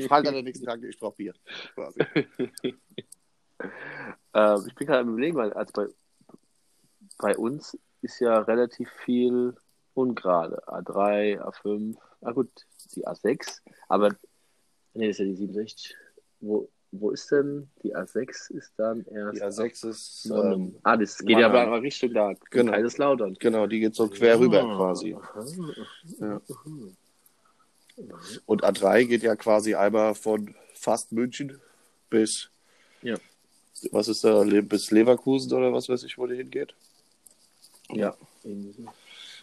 Fall 0.10 0.28
an 0.28 0.34
der 0.34 0.44
nächsten 0.44 0.66
Tag, 0.66 0.84
ich 0.84 1.00
brauch 1.00 1.14
Bier. 1.14 1.34
Quasi. 1.76 2.00
Ähm, 4.34 4.64
ich 4.68 4.76
bin 4.76 4.88
gerade 4.88 5.00
am 5.02 5.10
überlegen, 5.10 5.36
weil 5.36 5.52
also 5.54 5.72
bei, 5.74 5.86
bei 7.20 7.38
uns 7.38 7.78
ist 8.02 8.20
ja 8.20 8.40
relativ 8.40 8.90
viel 9.06 9.56
ungerade. 9.94 10.64
A3, 10.68 11.40
A5, 11.42 11.96
ah 12.22 12.32
gut, 12.32 12.50
die 12.96 13.06
A6, 13.08 13.60
aber 13.88 14.10
nee, 14.94 15.08
das 15.08 15.16
ist 15.16 15.20
ja 15.20 15.26
die 15.26 15.36
67. 15.36 15.96
Wo, 16.40 16.70
wo 16.92 17.12
ist 17.12 17.30
denn 17.32 17.70
die 17.84 17.96
A6? 17.96 18.52
Ist 18.52 18.72
dann 18.78 19.06
erst 19.06 19.38
Die 19.38 19.44
A6 19.44 19.90
ist, 19.90 20.26
Mannheim. 20.30 20.54
ähm, 20.54 20.76
ah, 20.84 20.96
das 20.98 21.18
geht 21.20 21.38
ja 21.38 21.50
Mannheim. 21.50 21.68
aber 21.68 21.82
Richtung 21.82 22.14
da, 22.14 22.34
Genau. 22.50 22.72
Kaiserslautern. 22.72 23.34
genau, 23.40 23.68
die 23.68 23.82
geht 23.82 23.96
so 23.96 24.08
quer 24.08 24.40
rüber 24.40 24.62
Ah, 24.64 24.76
quasi. 24.78 25.16
Ja. 26.20 26.42
Und 28.46 28.64
A3 28.64 29.06
geht 29.06 29.24
ja 29.24 29.36
quasi 29.36 29.76
einmal 29.76 30.16
von 30.16 30.56
fast 30.74 31.12
München 31.12 31.60
bis, 32.10 32.50
Ja. 33.02 33.18
was 33.92 34.08
ist 34.08 34.24
da, 34.24 34.44
bis 34.44 34.90
Leverkusen 34.92 35.52
oder 35.54 35.74
was 35.74 35.90
weiß 35.90 36.04
ich, 36.04 36.18
wo 36.18 36.26
die 36.26 36.38
hingeht. 36.38 36.74
Ja. 37.92 38.16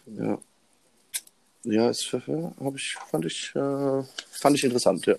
Ja. 0.05 0.39
Ja, 1.63 1.91
ja, 1.91 2.53
hab 2.61 2.75
ich, 2.75 2.95
fand 3.09 3.25
ich, 3.25 3.51
äh, 3.55 4.03
fand 4.31 4.55
ich 4.55 4.63
interessant, 4.63 5.05
ja. 5.05 5.15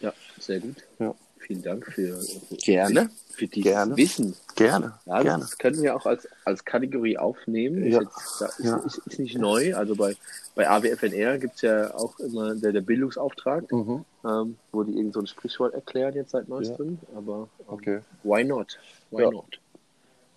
Ja, 0.00 0.12
sehr 0.38 0.60
gut. 0.60 0.76
Ja. 0.98 1.14
Vielen 1.38 1.62
Dank 1.62 1.84
für, 1.92 2.20
Gerne. 2.58 3.10
für 3.30 3.48
dieses 3.48 3.64
Gerne. 3.72 3.96
Wissen. 3.96 4.36
Gerne. 4.54 4.96
Ja, 5.06 5.22
Gerne. 5.22 5.42
das 5.42 5.58
können 5.58 5.82
wir 5.82 5.96
auch 5.96 6.06
als, 6.06 6.28
als 6.44 6.64
Kategorie 6.64 7.18
aufnehmen. 7.18 7.84
Ja. 7.90 8.00
Ist, 8.00 8.04
jetzt, 8.40 8.58
ist, 8.60 8.64
Ja. 8.64 8.76
ist, 8.78 8.98
ist 8.98 9.18
nicht 9.18 9.36
neu. 9.38 9.74
Also 9.74 9.96
bei, 9.96 10.14
bei 10.54 10.68
AWFNR 10.70 11.38
gibt 11.38 11.56
es 11.56 11.62
ja 11.62 11.92
auch 11.94 12.16
immer 12.20 12.54
der, 12.54 12.70
der 12.72 12.80
Bildungsauftrag, 12.80 13.70
Mhm. 13.72 14.04
ähm, 14.24 14.56
wo 14.70 14.84
die 14.84 14.92
irgend 14.96 15.14
so 15.14 15.20
ein 15.20 15.26
Sprichwort 15.26 15.74
erklären 15.74 16.14
jetzt 16.14 16.30
seit 16.30 16.48
neuestem. 16.48 17.00
Aber 17.16 17.48
ähm, 17.58 17.64
Okay. 17.66 18.00
why 18.22 18.44
not? 18.44 18.78
Why 19.10 19.22
Ja. 19.22 19.30
not? 19.32 19.58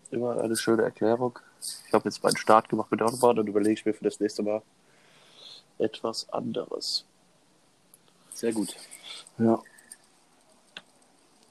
Immer 0.09 0.41
eine 0.41 0.55
schöne 0.55 0.81
Erklärung. 0.83 1.37
Ich 1.61 1.93
habe 1.93 2.07
jetzt 2.09 2.23
meinen 2.23 2.37
Start 2.37 2.69
gemacht 2.69 2.91
mit 2.91 2.99
der 2.99 3.07
Autobahn 3.07 3.39
und 3.39 3.47
überlege 3.47 3.73
ich 3.73 3.85
mir 3.85 3.93
für 3.93 4.03
das 4.03 4.19
nächste 4.19 4.43
Mal 4.43 4.61
etwas 5.77 6.29
anderes. 6.29 7.05
Sehr 8.33 8.51
gut. 8.53 8.75
Ja. 9.37 9.61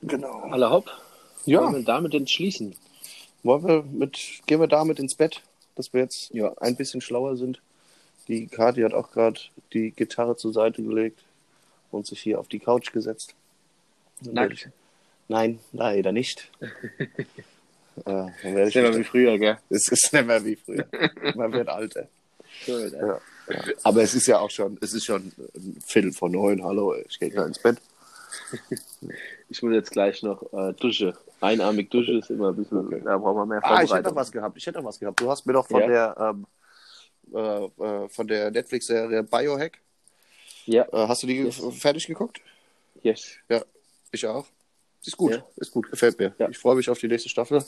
Genau. 0.03 0.41
Aller 0.51 0.71
hopp. 0.71 0.91
Ja. 1.47 1.63
Wollen 1.63 1.75
wir 1.77 1.85
damit 1.85 2.15
entschließen? 2.15 2.77
Wollen 3.43 3.67
wir 3.67 3.83
mit, 3.83 4.41
gehen 4.47 4.61
wir 4.61 4.67
damit 4.67 4.99
ins 4.99 5.15
Bett, 5.15 5.43
dass 5.75 5.93
wir 5.93 6.01
jetzt 6.03 6.31
Ja. 6.33 6.53
ein 6.59 6.77
bisschen 6.77 7.01
schlauer 7.01 7.37
sind. 7.37 7.61
Die 8.29 8.47
Kati 8.47 8.83
hat 8.83 8.95
auch 8.95 9.11
gerade 9.13 9.41
die 9.73 9.91
Gitarre 9.91 10.37
zur 10.37 10.53
Seite 10.53 10.83
gelegt 10.83 11.23
und 11.91 12.07
sich 12.07 12.21
hier 12.21 12.41
auf 12.41 12.49
die 12.49 12.59
Couch 12.59 12.93
gesetzt. 12.93 13.35
Nackt. 14.21 14.71
Nein, 15.29 15.59
leider 15.73 16.13
nicht. 16.13 16.51
äh, 18.07 18.67
ist 18.67 18.77
immer 18.77 18.89
mich 18.91 18.99
wie 18.99 19.05
früher, 19.05 19.39
gell? 19.39 19.59
Es 19.71 19.89
ist 19.89 20.13
nicht 20.13 20.27
mehr 20.27 20.45
wie 20.45 20.57
früher. 20.57 20.87
Man 21.35 21.53
wird 21.53 21.69
äh. 21.69 22.07
Ja, 22.67 22.79
ja. 22.79 23.21
Aber 23.83 24.03
es 24.03 24.15
ist 24.15 24.27
ja 24.27 24.39
auch 24.39 24.51
schon, 24.51 24.79
es 24.81 24.93
ist 24.95 25.05
schon 25.05 25.33
ein 25.57 25.77
Viertel 25.85 26.13
vor 26.13 26.29
neun. 26.29 26.63
Hallo, 26.65 26.95
ich 27.09 27.19
gehe 27.19 27.31
gleich 27.31 27.47
ins 27.49 27.59
Bett. 27.59 27.79
Ich 29.51 29.63
muss 29.63 29.75
jetzt 29.75 29.93
gleich 29.93 30.23
noch 30.23 30.43
äh, 30.53 30.73
Dusche. 30.73 31.15
Einarmig 31.41 31.91
Dusche 31.91 32.13
ist 32.19 32.31
immer 32.31 32.49
ein 32.49 32.57
bisschen, 32.57 32.79
Okay. 32.79 33.03
da 33.05 33.19
braucht 33.19 33.37
man 33.37 33.49
mehr 33.49 33.61
Ah, 33.63 33.83
ich 33.83 33.93
hätte 33.93 34.11
noch 34.11 34.15
Vorbereitung. 34.15 34.17
was 34.17 34.33
gehabt. 34.33 34.57
Ich 34.57 34.67
hätte 34.67 34.79
noch 34.79 34.85
was 34.87 34.99
gehabt. 34.99 35.21
Du 35.21 35.31
hast 35.31 35.47
mir 35.47 35.53
doch 35.53 35.67
von 35.69 35.81
Ja. 35.83 35.87
der 35.87 36.17
ähm, 36.19 36.47
äh, 37.33 37.65
äh, 38.05 38.09
von 38.09 38.27
der 38.27 38.51
Netflix-Serie 38.51 39.23
Biohack. 39.23 39.79
ja, 40.67 40.85
Äh, 40.85 41.07
hast 41.09 41.23
du 41.23 41.27
die 41.27 41.43
Yes. 41.43 41.61
fertig 41.79 42.07
geguckt? 42.07 42.41
yes. 43.03 43.35
Ja, 43.49 43.63
ich 44.11 44.27
auch. 44.27 44.47
Ist 45.07 45.17
gut, 45.17 45.33
Ja. 45.33 45.45
ist 45.57 45.71
gut, 45.73 45.91
gefällt 45.91 46.19
mir. 46.19 46.35
Ja. 46.39 46.49
Ich 46.49 46.59
freue 46.59 46.77
mich 46.77 46.89
auf 46.89 46.99
die 46.99 47.09
nächste 47.09 47.29
Staffel. 47.29 47.63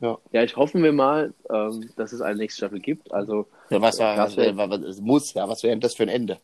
Ja. 0.00 0.18
Ja, 0.30 0.42
ich 0.42 0.56
hoffe 0.56 0.76
mir 0.78 0.92
mal, 0.92 1.32
ähm, 1.50 1.90
dass 1.96 2.12
es 2.12 2.20
eine 2.20 2.36
nächste 2.38 2.58
Staffel 2.58 2.80
gibt. 2.80 3.10
Also, 3.12 3.46
Ja, 3.70 3.80
was, 3.80 3.98
war, 3.98 4.14
das 4.16 4.36
wär- 4.36 4.56
was, 4.56 4.68
was, 4.70 4.80
es 4.80 5.00
muss, 5.00 5.32
ja, 5.34 5.48
was 5.48 5.62
wäre 5.62 5.72
denn 5.72 5.80
das 5.80 5.94
für 5.94 6.02
ein 6.02 6.08
Ende? 6.10 6.38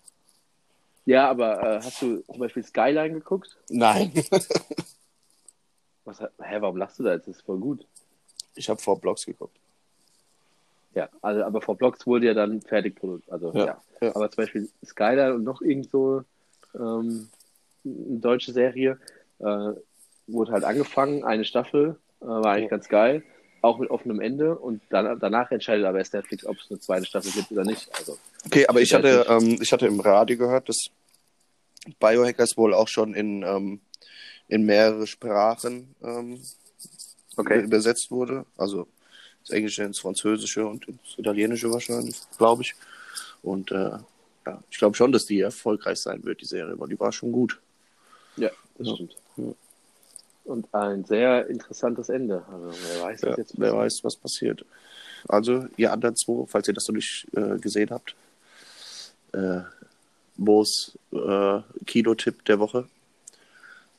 ja, 1.04 1.28
aber 1.28 1.60
äh, 1.62 1.82
hast 1.82 2.00
du 2.00 2.20
zum 2.22 2.38
Beispiel 2.38 2.62
Skyline 2.62 3.12
geguckt? 3.14 3.56
Nein. 3.68 4.12
Was, 6.04 6.18
hä, 6.20 6.56
warum 6.58 6.76
lachst 6.78 6.98
du 6.98 7.04
da 7.04 7.12
jetzt? 7.14 7.28
Das 7.28 7.36
ist 7.36 7.42
voll 7.42 7.58
gut. 7.58 7.86
Ich 8.56 8.68
habe 8.68 8.80
vor 8.80 9.00
Blogs 9.00 9.24
geguckt. 9.24 9.56
Ja, 10.94 11.08
also, 11.22 11.44
aber 11.44 11.60
vor 11.62 11.76
Blocks 11.76 12.04
wurde 12.08 12.26
ja 12.26 12.34
dann 12.34 12.60
fertig 12.60 12.96
produziert. 12.96 13.32
Also, 13.32 13.52
Ja, 13.54 13.64
ja. 13.66 13.82
ja. 14.00 14.16
Aber 14.16 14.28
zum 14.30 14.42
Beispiel 14.42 14.68
Skyline 14.84 15.34
und 15.34 15.44
noch 15.44 15.62
irgend 15.62 15.90
so 15.90 16.24
ähm, 16.74 17.28
eine 17.84 18.18
deutsche 18.18 18.52
Serie 18.52 18.98
äh, 19.42 19.80
wurde 20.26 20.52
halt 20.52 20.64
angefangen, 20.64 21.24
eine 21.24 21.44
Staffel, 21.44 21.98
äh, 22.20 22.26
war 22.26 22.52
eigentlich 22.52 22.70
ganz 22.70 22.88
geil, 22.88 23.22
auch 23.60 23.78
mit 23.78 23.90
offenem 23.90 24.20
Ende 24.20 24.56
und 24.58 24.82
dann, 24.90 25.18
danach 25.20 25.50
entscheidet 25.50 25.84
aber 25.84 25.98
erst 25.98 26.14
Netflix, 26.14 26.44
ob 26.46 26.56
es 26.58 26.70
eine 26.70 26.80
zweite 26.80 27.06
Staffel 27.06 27.30
gibt 27.32 27.50
oder 27.52 27.64
nicht. 27.64 27.88
Also, 27.98 28.18
Okay, 28.46 28.66
aber 28.66 28.80
ich 28.80 28.92
hatte, 28.92 29.26
ähm, 29.28 29.58
ich 29.60 29.72
hatte 29.72 29.86
im 29.86 30.00
Radio 30.00 30.36
gehört, 30.36 30.68
dass 30.68 30.78
Biohackers 32.00 32.56
wohl 32.56 32.74
auch 32.74 32.88
schon 32.88 33.14
in, 33.14 33.42
ähm, 33.42 33.80
in 34.48 34.64
mehrere 34.64 35.06
Sprachen 35.06 35.94
ähm, 36.02 36.40
okay. 37.36 37.62
übersetzt 37.62 38.10
wurde. 38.10 38.44
Also 38.56 38.86
das 39.42 39.50
Englische 39.50 39.82
ins 39.82 39.98
Französische 40.00 40.66
und 40.66 40.86
ins 40.88 41.18
Italienische 41.18 41.70
wahrscheinlich, 41.72 42.16
glaube 42.38 42.62
ich. 42.62 42.74
Und 43.42 43.70
äh, 43.72 43.98
ja, 44.46 44.62
ich 44.70 44.78
glaube 44.78 44.96
schon, 44.96 45.12
dass 45.12 45.24
die 45.24 45.40
erfolgreich 45.40 45.98
sein 45.98 46.22
wird, 46.24 46.40
die 46.40 46.46
Serie, 46.46 46.78
weil 46.78 46.88
die 46.88 46.98
war 46.98 47.12
schon 47.12 47.32
gut. 47.32 47.60
Ja, 48.36 48.50
das 48.78 48.88
Ja. 48.88 48.94
stimmt. 48.94 49.16
Ja. 49.36 49.44
Und 50.44 50.74
ein 50.74 51.04
sehr 51.04 51.46
interessantes 51.46 52.08
Ende. 52.08 52.44
Also, 52.52 52.72
wer 52.72 53.02
weiß, 53.04 53.22
was 53.22 53.30
Ja, 53.30 53.36
jetzt 53.36 53.60
wer 53.60 53.76
weiß, 53.76 54.00
was 54.02 54.16
passiert. 54.16 54.64
Also, 55.28 55.66
ihr 55.76 55.92
anderen 55.92 56.16
zwei, 56.16 56.44
falls 56.48 56.66
ihr 56.66 56.74
das 56.74 56.88
noch 56.88 56.96
nicht 56.96 57.28
äh, 57.36 57.58
gesehen 57.58 57.90
habt, 57.90 58.16
äh, 59.32 59.60
Moos 60.36 60.98
äh, 61.12 61.60
Kinotipp 61.86 62.44
der 62.44 62.58
Woche. 62.58 62.88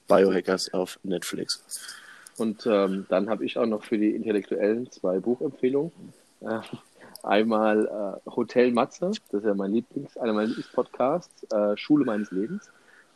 Biohackers 0.08 0.74
auf 0.74 1.00
Netflix. 1.04 1.64
Und 2.38 2.66
ähm, 2.66 3.06
dann 3.10 3.30
habe 3.30 3.46
ich 3.46 3.58
auch 3.58 3.66
noch 3.66 3.84
für 3.84 3.98
die 3.98 4.10
Intellektuellen 4.10 4.92
zwei 4.92 5.20
Buchempfehlungen. 5.20 5.92
Äh, 6.42 6.60
einmal 7.22 8.22
äh, 8.26 8.30
Hotel 8.30 8.72
Matze, 8.72 9.12
das 9.32 9.42
ist 9.42 9.46
ja 9.46 9.54
mein 9.54 9.72
Lieblings, 9.72 10.18
einer 10.18 10.34
meiner 10.34 10.48
Lieblingspodcasts, 10.48 11.52
äh, 11.52 11.78
Schule 11.78 12.06
meines 12.06 12.32
Lebens. 12.32 12.70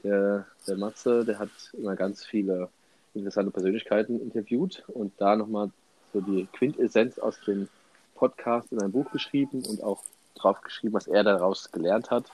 Der, 0.04 0.45
der 0.68 0.78
Matze, 0.78 1.26
der 1.26 1.39
hat 1.39 1.50
immer 1.74 1.95
ganz 1.95 2.24
viele 2.24 2.70
interessante 3.14 3.52
Persönlichkeiten 3.52 4.22
interviewt 4.22 4.84
und 4.88 5.12
da 5.18 5.36
nochmal 5.36 5.72
so 6.14 6.22
die 6.22 6.48
Quintessenz 6.54 7.20
aus 7.20 7.39
dem 7.45 7.68
Podcast 8.16 8.72
in 8.72 8.82
ein 8.82 8.91
Buch 8.91 9.12
geschrieben 9.12 9.64
und 9.68 9.84
auch 9.84 10.04
drauf 10.36 10.62
geschrieben, 10.62 10.93
was 10.93 11.08
er 11.08 11.24
daraus 11.24 11.72
gelernt 11.72 12.12
hat. 12.12 12.26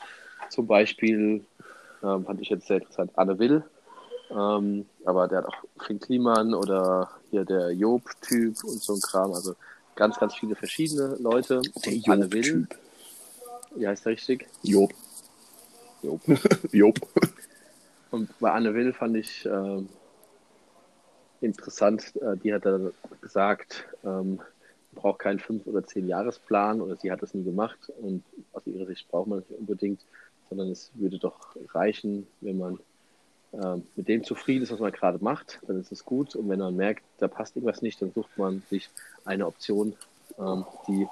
Zum 0.49 0.67
Beispiel 0.67 1.45
ähm, 2.03 2.25
fand 2.25 2.41
ich 2.41 2.49
jetzt 2.49 2.67
sehr 2.67 2.77
interessant 2.77 3.11
Anne 3.15 3.39
Will, 3.39 3.63
ähm, 4.29 4.85
aber 5.05 5.27
der 5.27 5.39
hat 5.39 5.45
auch 5.45 5.85
Finn 5.85 5.99
Kliman 5.99 6.53
oder 6.53 7.09
hier 7.31 7.45
der 7.45 7.71
Job-Typ 7.71 8.63
und 8.63 8.81
so 8.81 8.93
ein 8.93 9.01
Kram. 9.01 9.33
Also 9.33 9.55
ganz, 9.95 10.19
ganz 10.19 10.35
viele 10.35 10.55
verschiedene 10.55 11.15
Leute. 11.19 11.61
Der 11.85 11.93
Und 11.93 12.09
Anne 12.09 12.31
Will, 12.31 12.67
wie 13.75 13.87
heißt 13.87 14.05
der 14.05 14.13
richtig? 14.13 14.47
Job. 14.63 14.91
Job. 16.01 16.21
Job. 16.71 16.99
Und 18.13 18.29
bei 18.39 18.51
Anne 18.51 18.75
Will 18.75 18.93
fand 18.93 19.17
ich 19.17 19.43
ähm, 19.47 19.89
interessant, 21.41 22.15
äh, 22.17 22.37
die 22.37 22.53
hat 22.53 22.63
dann 22.63 22.91
gesagt, 23.21 23.87
ähm, 24.03 24.35
man 24.35 24.45
braucht 24.93 25.17
keinen 25.17 25.39
fünf 25.39 25.65
oder 25.65 25.83
zehn 25.83 26.07
Jahresplan 26.07 26.79
oder 26.79 26.95
sie 26.95 27.11
hat 27.11 27.23
das 27.23 27.33
nie 27.33 27.43
gemacht 27.43 27.91
und 28.03 28.23
aus 28.51 28.67
ihrer 28.67 28.85
Sicht 28.85 29.07
braucht 29.09 29.29
man 29.29 29.39
es 29.39 29.49
nicht 29.49 29.59
unbedingt, 29.59 30.01
sondern 30.47 30.69
es 30.69 30.91
würde 30.93 31.17
doch 31.17 31.55
reichen, 31.73 32.27
wenn 32.41 32.59
man 32.59 32.79
ähm, 33.51 33.87
mit 33.95 34.07
dem 34.07 34.23
zufrieden 34.23 34.61
ist, 34.61 34.71
was 34.71 34.79
man 34.79 34.91
gerade 34.91 35.17
macht, 35.23 35.59
dann 35.65 35.81
ist 35.81 35.91
es 35.91 36.05
gut 36.05 36.35
und 36.35 36.47
wenn 36.49 36.59
man 36.59 36.75
merkt, 36.75 37.03
da 37.17 37.27
passt 37.27 37.55
irgendwas 37.55 37.81
nicht, 37.81 37.99
dann 37.99 38.11
sucht 38.11 38.37
man 38.37 38.61
sich 38.69 38.91
eine 39.25 39.47
Option, 39.47 39.95
ähm, 40.37 40.65
die 40.87 41.07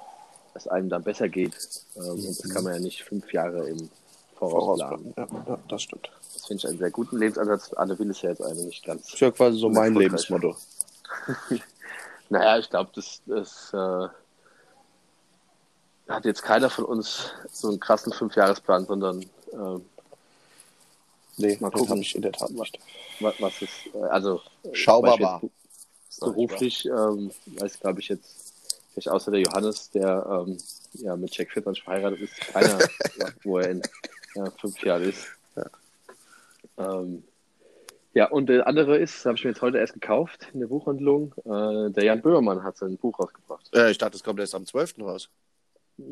es 0.54 0.68
einem 0.68 0.88
dann 0.88 1.02
besser 1.02 1.28
geht 1.28 1.56
ähm, 1.96 2.12
und 2.12 2.28
das 2.28 2.48
kann 2.48 2.62
man 2.62 2.74
ja 2.74 2.78
nicht 2.78 3.02
fünf 3.02 3.32
Jahre 3.32 3.68
im 3.68 3.90
Voraus 4.36 4.78
planen. 4.78 5.14
Ja, 5.16 5.26
ja, 5.48 5.58
das 5.66 5.82
stimmt. 5.82 6.08
Das 6.42 6.48
finde 6.48 6.58
ich 6.58 6.68
einen 6.68 6.78
sehr 6.78 6.90
guten 6.90 7.18
Lebensansatz. 7.18 7.72
Anne 7.74 7.96
Will 8.00 8.10
ist 8.10 8.22
ja 8.22 8.30
jetzt 8.30 8.42
eine 8.42 8.64
nicht 8.64 8.84
ganz. 8.84 9.02
Das 9.04 9.14
ist 9.14 9.20
ja 9.20 9.30
quasi 9.30 9.58
so 9.58 9.68
mein. 9.68 9.94
Lebensmotto. 9.94 10.56
Naja, 12.30 12.58
ich 12.58 12.70
glaube, 12.70 12.90
das, 12.94 13.20
das 13.26 13.74
äh, 13.74 14.08
hat 16.08 16.24
jetzt 16.24 16.42
keiner 16.42 16.70
von 16.70 16.86
uns 16.86 17.30
so 17.52 17.68
einen 17.68 17.78
krassen 17.78 18.10
Fünfjahresplan, 18.10 18.86
sondern 18.86 19.26
ähm, 19.52 19.84
Nee, 21.36 21.58
Mal 21.60 21.70
gucken. 21.70 22.00
ich 22.00 22.14
in 22.14 22.22
der 22.22 22.32
Tat 22.32 22.50
nicht. 22.50 22.78
was, 23.20 23.34
was 23.38 23.60
ist, 23.60 23.72
äh, 23.94 23.98
also 24.04 24.40
äh, 24.64 24.74
Schaubar 24.74 25.42
Beruflich, 26.20 26.86
ähm, 26.86 27.32
weiß 27.46 27.80
glaube 27.80 28.00
ich 28.00 28.08
jetzt, 28.08 28.54
vielleicht 28.94 29.10
außer 29.10 29.30
der 29.30 29.40
Johannes, 29.40 29.90
der 29.90 30.44
ähm, 30.46 30.56
ja 30.94 31.14
mit 31.16 31.36
Jack 31.36 31.50
Fitzmann 31.50 31.76
verheiratet 31.76 32.22
ist, 32.22 32.40
keiner, 32.40 32.78
wo 33.44 33.58
er 33.58 33.68
in 33.70 33.82
ja, 34.34 34.50
fünf 34.58 34.82
Jahren 34.82 35.02
ist. 35.02 35.26
Ja. 36.78 37.00
Ähm, 37.00 37.24
ja, 38.14 38.28
und 38.28 38.46
der 38.48 38.66
andere 38.66 38.98
ist, 38.98 39.24
habe 39.24 39.38
ich 39.38 39.44
mir 39.44 39.50
jetzt 39.50 39.62
heute 39.62 39.78
erst 39.78 39.94
gekauft 39.94 40.48
in 40.52 40.60
der 40.60 40.66
Buchhandlung. 40.66 41.32
Äh, 41.44 41.90
der 41.92 42.04
Jan 42.04 42.20
Böhmermann 42.20 42.62
hat 42.62 42.76
sein 42.76 42.98
Buch 42.98 43.18
rausgebracht. 43.18 43.70
Äh, 43.74 43.90
ich 43.90 43.98
dachte, 43.98 44.16
es 44.16 44.22
kommt 44.22 44.38
erst 44.38 44.54
am 44.54 44.66
12. 44.66 44.98
raus. 45.00 45.30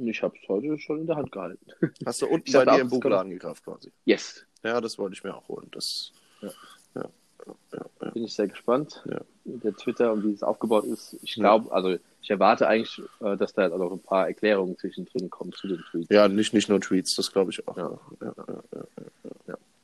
Ich 0.06 0.22
habe 0.22 0.34
es 0.40 0.48
heute 0.48 0.78
schon 0.78 1.00
in 1.00 1.06
der 1.06 1.16
Hand 1.16 1.32
gehalten. 1.32 1.66
Hast 2.06 2.22
du 2.22 2.26
unten 2.26 2.48
Ich 2.48 2.54
bei 2.54 2.64
dir 2.64 2.72
auch, 2.72 2.78
im 2.78 2.88
Buchladen 2.88 3.30
gekauft 3.30 3.64
quasi. 3.64 3.92
Yes, 4.04 4.46
Ja, 4.62 4.80
das 4.80 4.98
wollte 4.98 5.14
ich 5.14 5.24
mir 5.24 5.34
auch 5.34 5.46
holen. 5.48 5.68
Das, 5.72 6.12
Ja. 6.40 6.50
ja, 6.94 7.08
ja, 7.72 8.11
bin 8.12 8.24
ich 8.24 8.34
sehr 8.34 8.48
gespannt. 8.48 9.02
Ja. 9.11 9.20
Der 9.44 9.74
Twitter 9.74 10.12
und 10.12 10.24
wie 10.24 10.32
es 10.32 10.42
aufgebaut 10.42 10.84
ist. 10.84 11.16
Ich 11.22 11.34
glaube, 11.34 11.72
also 11.72 11.98
ich 12.22 12.30
erwarte 12.30 12.66
eigentlich, 12.66 13.02
äh, 13.20 13.36
dass 13.36 13.52
da 13.52 13.68
noch 13.68 13.92
ein 13.92 14.00
paar 14.00 14.26
Erklärungen 14.28 14.78
zwischendrin 14.78 15.28
kommen 15.28 15.52
zu 15.52 15.68
den 15.68 15.82
Tweets. 15.90 16.08
ja 16.11 16.28
nicht, 16.28 16.54
nicht 16.54 16.68
nur 16.68 16.80
Tweets, 16.80 17.16
das 17.16 17.32
glaube 17.32 17.50
ich 17.50 17.66
auch. 17.66 17.76
Ja. 17.76 17.98
Ja, 18.22 18.34
ja, 18.36 18.62
ja. 18.74 19.29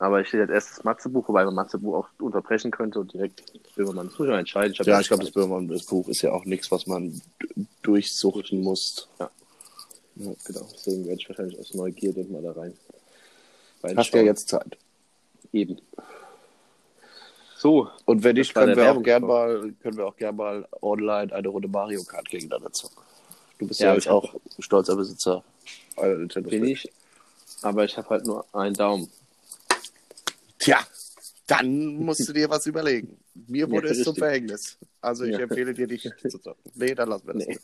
Aber 0.07 0.21
ich 0.21 0.29
stehe 0.29 0.45
jetzt 0.45 0.53
erst 0.53 0.71
das 0.71 0.85
Matze-Buch, 0.85 1.27
wobei 1.27 1.45
man 1.45 1.57
Matze-Buch 1.57 1.97
auch 1.97 2.09
unterbrechen 2.21 2.71
könnte 2.71 3.01
und 3.01 3.13
direkt 3.13 3.43
Böhmermann. 3.75 4.09
Man 4.17 4.39
entscheiden. 4.39 4.73
hab 4.79 4.87
Ja, 4.87 4.93
ja 4.93 5.01
ich 5.01 5.09
glaube, 5.09 5.25
das 5.25 5.33
Böhmermann, 5.33 5.67
das 5.67 5.85
Buch 5.85 6.07
ist 6.07 6.23
ja 6.23 6.31
auch 6.31 6.45
nichts, 6.45 6.71
was 6.71 6.87
man 6.87 7.21
durchsuchen 7.83 8.61
muss. 8.61 9.09
Ja. 9.19 9.29
Ja, 10.15 10.33
genau. 10.45 10.69
Deswegen 10.73 11.07
werde 11.07 11.21
ich 11.21 11.29
wahrscheinlich 11.29 11.59
aus 11.59 11.75
Neugierde 11.75 12.23
mal 12.31 12.41
da 12.41 12.53
rein. 12.53 12.73
Hast 13.83 13.83
ja 13.83 13.89
reinschauen. 13.97 14.27
jetzt 14.27 14.49
Zeit. 14.49 14.79
Eben. 15.53 15.81
So, 17.57 17.89
Und 18.05 18.23
wenn 18.23 18.37
nicht, 18.37 18.55
können 18.55 18.77
wir, 18.77 18.93
auch 18.93 19.03
gern 19.03 19.25
mal, 19.25 19.73
können 19.83 19.97
wir 19.97 20.07
auch 20.07 20.17
gern 20.17 20.37
mal 20.37 20.69
online 20.83 21.35
eine 21.35 21.49
Runde 21.49 21.67
Mario 21.67 22.05
Kart 22.05 22.29
gegeneinander 22.29 22.73
zocken. 22.73 23.03
Du 23.59 23.67
bist 23.67 23.81
Ja, 23.81 23.89
ja, 23.89 23.97
ich 23.97 24.09
auch 24.09 24.37
stolzer 24.61 24.95
Besitzer 24.95 25.43
bin 25.97 26.65
ich. 26.65 26.93
Aber 27.63 27.85
ich 27.85 27.97
habe 27.97 28.09
halt 28.11 28.25
nur 28.25 28.47
einen 28.55 28.75
Daumen. 28.75 29.11
Tja, 30.67 30.81
dann 31.47 31.95
musst 31.95 32.29
du 32.29 32.33
dir 32.33 32.51
was 32.51 32.67
überlegen. 32.67 33.17
Mir 33.47 33.71
wurde 33.71 33.87
Ja, 33.87 33.93
es 33.95 34.03
zum. 34.03 34.17
Verhängnis. 34.17 34.77
Also 35.01 35.23
ich 35.23 35.35
Ja. 35.35 35.39
empfehle 35.39 35.73
dir 35.75 35.87
nicht 35.87 36.03
zu 36.29 36.41
zocken. 36.41 36.73
Nee, 36.75 36.93
dann 36.93 37.09
lassen 37.09 37.25
wir 37.29 37.35
das. 37.35 37.47
Nee. 37.47 37.59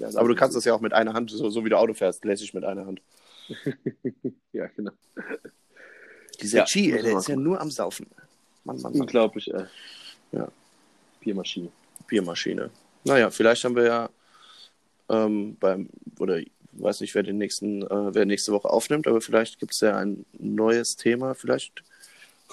Ja, 0.00 0.08
Aber 0.16 0.26
du 0.26 0.34
kannst 0.34 0.56
das 0.56 0.64
ja 0.64 0.74
auch 0.74 0.80
mit 0.80 0.92
einer 0.92 1.12
Hand, 1.12 1.30
so, 1.30 1.50
so 1.50 1.64
wie 1.64 1.68
du 1.68 1.78
Auto 1.78 1.94
fährst, 1.94 2.24
lässig 2.24 2.52
mit 2.52 2.64
einer 2.64 2.84
Hand. 2.86 3.00
Ja, 4.52 4.66
genau. 4.76 4.90
Dieser 6.42 6.58
Ja, 6.58 6.64
G, 6.64 6.92
ey, 6.92 7.02
der 7.02 7.16
ist 7.18 7.28
ja 7.28 7.36
nur 7.36 7.60
am 7.60 7.70
Saufen. 7.70 8.06
Mann, 8.64 8.80
Mann, 8.80 8.92
Mann. 8.92 9.00
Unglaublich, 9.02 9.52
äh. 9.54 9.66
Ja. 10.32 10.48
Biermaschine. 11.20 11.70
Biermaschine. 12.08 12.70
Naja, 13.04 13.30
vielleicht 13.30 13.64
haben 13.64 13.76
wir 13.76 13.84
ja 13.84 14.10
ähm, 15.08 15.56
beim, 15.60 15.88
oder 16.18 16.38
ich 16.38 16.50
weiß 16.72 17.00
nicht, 17.00 17.14
wer 17.14 17.22
den 17.22 17.38
nächsten, 17.38 17.82
äh, 17.82 18.14
wer 18.14 18.26
nächste 18.26 18.52
Woche 18.52 18.68
aufnimmt, 18.68 19.06
aber 19.06 19.20
vielleicht 19.20 19.58
gibt 19.58 19.72
es 19.72 19.80
ja 19.80 19.96
ein 19.96 20.26
neues 20.38 20.96
Thema. 20.96 21.34
Vielleicht 21.34 21.82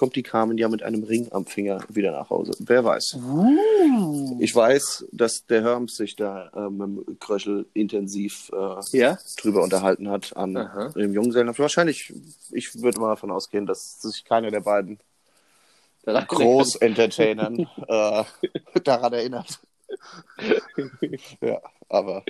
kommt 0.00 0.16
die 0.16 0.22
Carmen 0.22 0.56
ja 0.56 0.66
mit 0.70 0.82
einem 0.82 1.04
Ring 1.04 1.28
am 1.30 1.44
Finger 1.44 1.84
wieder 1.90 2.10
nach 2.10 2.30
Hause. 2.30 2.52
Wer 2.58 2.82
weiß. 2.82 3.18
Ich 4.38 4.56
weiß, 4.56 5.04
dass 5.12 5.44
der 5.44 5.62
Herms 5.62 5.96
sich 5.96 6.16
da 6.16 6.48
äh, 6.56 6.70
mit 6.70 7.06
dem 7.06 7.18
Kröschel 7.20 7.66
intensiv 7.74 8.50
äh, 8.54 8.96
Ja? 8.96 9.18
drüber 9.36 9.62
unterhalten 9.62 10.08
hat 10.08 10.34
an 10.38 10.56
Aha. 10.56 10.88
dem 10.96 11.12
Junggesellen. 11.12 11.52
Wahrscheinlich, 11.58 12.14
ich 12.50 12.80
würde 12.80 12.98
mal 12.98 13.10
davon 13.10 13.30
ausgehen, 13.30 13.66
dass 13.66 14.00
sich 14.00 14.24
keiner 14.24 14.50
der 14.50 14.60
beiden 14.60 14.98
Groß-Entertainern 16.06 17.68
äh, 17.86 18.24
daran 18.82 19.12
erinnert. 19.12 19.60
ja, 21.42 21.60
aber. 21.90 22.24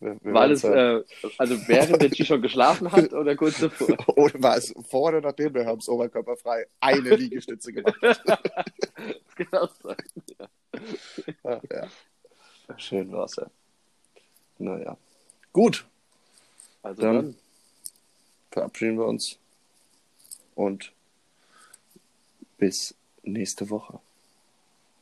War 0.00 0.48
das, 0.48 0.62
äh, 0.62 1.02
also 1.38 1.66
während 1.68 2.00
der 2.00 2.08
G 2.10 2.24
schon 2.24 2.40
geschlafen 2.40 2.90
hat 2.92 3.12
oder 3.12 3.34
kurz 3.34 3.58
davor? 3.58 3.96
Oder 4.16 4.40
war 4.42 4.56
es 4.56 4.72
vor 4.88 5.08
oder 5.08 5.20
nachdem 5.20 5.52
der 5.52 5.64
Herms 5.64 5.88
oberkörperfrei 5.88 6.66
eine 6.80 7.16
Liegestütze 7.16 7.72
gemacht 7.72 8.00
hat? 8.02 8.18
Das 8.24 9.34
kann 9.50 9.60
auch 9.60 9.74
sein. 9.82 9.96
Ja, 11.44 11.60
ja. 11.72 11.88
Schön 12.76 13.10
war's, 13.12 13.36
ja. 13.36 13.46
Naja. 14.58 14.96
Gut, 15.52 15.84
Also 16.82 17.02
Dann- 17.02 17.14
dann, 17.16 17.36
verabschieden 18.52 18.98
wir 18.98 19.06
uns. 19.06 19.36
Und 20.54 20.92
bis 22.58 22.94
nächste 23.22 23.68
Woche. 23.70 23.98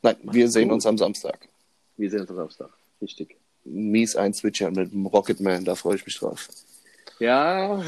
Nein, 0.02 0.16
wir 0.22 0.48
sehen 0.48 0.70
uns 0.70 0.86
am 0.86 0.96
Samstag. 0.98 1.48
wir 1.96 2.10
sehen 2.10 2.20
uns 2.20 2.30
am 2.30 2.36
Samstag. 2.36 2.70
Richtig. 3.02 3.36
Mies 3.66 4.16
ein 4.16 4.32
Switcher 4.32 4.70
mit 4.70 4.92
dem 4.92 5.06
Rocketman, 5.06 5.64
da 5.64 5.74
freue 5.74 5.96
ich 5.96 6.06
mich 6.06 6.18
drauf. 6.18 6.48
Ja, 7.18 7.78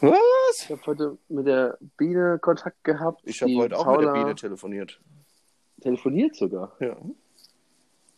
Was? 0.00 0.62
ich 0.62 0.70
habe 0.70 0.80
heute 0.86 1.18
mit 1.28 1.46
der 1.46 1.76
Biene 1.96 2.38
Kontakt 2.40 2.82
gehabt. 2.84 3.20
Ich 3.24 3.42
habe 3.42 3.54
heute 3.56 3.76
auch 3.78 3.86
mit 3.86 4.00
der 4.00 4.06
Paula 4.06 4.22
Biene 4.22 4.34
telefoniert. 4.36 5.00
telefoniert 5.80 6.36
sogar. 6.36 6.76
Ja. 6.80 6.96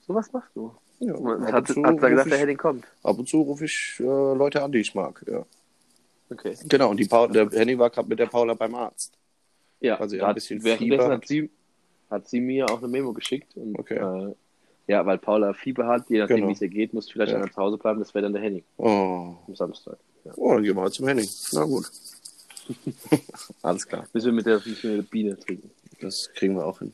So 0.07 0.14
was 0.14 0.30
machst 0.32 0.51
du. 0.55 0.72
ja. 1.01 1.14
Hat, 1.53 1.68
hat 1.68 1.76
er 2.03 2.11
gesagt, 2.11 2.30
der 2.30 2.39
Henning 2.39 2.57
kommt. 2.59 2.84
ab 3.03 3.18
und 3.18 3.28
zu 3.28 3.41
rufe 3.41 3.64
ich 3.64 3.97
äh, 3.99 4.03
Leute 4.05 4.62
an, 4.62 4.72
die 4.72 4.78
ich 4.78 4.95
mag. 4.95 5.24
Ja. 5.26 5.45
Okay. 6.30 6.57
Genau, 6.68 6.91
und 6.91 6.99
die 6.99 7.07
Paul, 7.07 7.28
der 7.32 7.49
Henning 7.51 7.78
war 7.78 7.89
gerade 7.91 8.09
mit 8.09 8.18
der 8.18 8.26
Paula 8.26 8.55
beim 8.55 8.74
Arzt. 8.74 9.16
Ja, 9.80 9.99
Also, 9.99 10.16
da 10.16 10.24
ein 10.24 10.28
hat, 10.28 10.34
bisschen 10.37 10.62
währenddessen 10.62 10.91
Fieber 10.93 11.05
hat 11.05 11.12
hat. 11.22 11.28
sie, 11.28 11.51
hat 12.11 12.28
sie 12.28 12.41
mir 12.41 12.66
auch 12.68 12.78
eine 12.78 12.89
Memo 12.89 13.12
geschickt. 13.12 13.57
Und, 13.57 13.78
Okay. 13.78 13.95
äh, 13.97 14.34
ja, 14.87 15.05
weil 15.07 15.18
Paula 15.18 15.53
Fieber 15.53 15.87
hat, 15.87 16.09
je 16.11 16.18
nachdem, 16.20 16.37
Genau. 16.37 16.49
wie 16.49 16.53
es 16.53 16.61
ihr 16.62 16.68
geht, 16.68 16.95
muss 16.95 17.11
vielleicht 17.11 17.32
Ja. 17.32 17.39
einer 17.39 17.51
zu 17.51 17.57
Hause 17.57 17.78
bleiben. 17.78 17.99
Das 17.99 18.14
wäre 18.14 18.22
dann 18.22 18.32
der 18.32 18.43
Henning 18.43 18.64
Oh. 18.78 19.34
am 19.47 19.55
Samstag. 19.55 19.99
Ja. 20.24 20.32
oh, 20.37 20.55
dann 20.55 20.62
gehen 20.62 20.74
wir 20.76 20.82
halt 20.82 20.95
zum 20.95 21.07
Henning. 21.09 21.28
Na 21.53 21.64
gut. 21.64 21.87
Alles 23.62 23.87
klar. 23.87 24.07
Müssen 24.12 24.26
wir 24.26 24.32
mit 24.32 24.47
der, 24.47 24.57
müssen 24.57 24.82
wir 24.82 24.91
mit 24.97 25.07
der 25.07 25.11
Biene 25.11 25.39
trinken. 25.39 25.70
Das 26.01 26.28
kriegen 26.34 26.57
wir 26.57 26.66
auch 26.66 26.78
hin. 26.80 26.93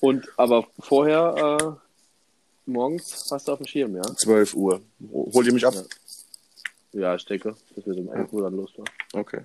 Und 0.00 0.26
aber 0.38 0.66
vorher, 0.78 1.58
äh, 1.60 2.70
morgens 2.70 3.28
hast 3.30 3.48
du 3.48 3.52
auf 3.52 3.58
dem 3.58 3.66
Schirm, 3.66 3.96
ja? 3.96 4.02
12 4.02 4.54
Uhr. 4.54 4.80
Holt 5.12 5.46
ihr 5.46 5.52
mich 5.52 5.66
ab? 5.66 5.74
Ja. 5.74 5.82
Ja, 6.92 7.14
ich 7.14 7.24
denke, 7.26 7.54
dass 7.76 7.86
wir 7.86 7.94
so 7.94 8.00
um 8.00 8.10
11 8.12 8.32
Uhr 8.32 8.42
dann 8.42 8.56
losfahren. 8.56 8.88
Okay. 9.12 9.42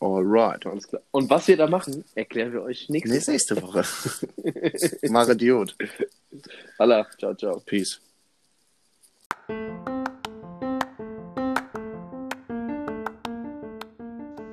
Alright. 0.00 0.64
Alles 0.66 0.86
klar. 0.88 1.02
Und 1.10 1.28
was 1.28 1.48
wir 1.48 1.56
da 1.56 1.66
machen, 1.66 2.04
erklären 2.14 2.52
wir 2.52 2.62
euch 2.62 2.88
nächste 2.88 3.10
Nächste, 3.14 3.32
nächste 3.32 3.62
Woche. 3.62 3.84
Mach 5.10 5.28
Idiot. 5.28 5.76
Allah, 6.78 7.06
ciao, 7.18 7.34
ciao. 7.34 7.60
Peace. 7.60 8.00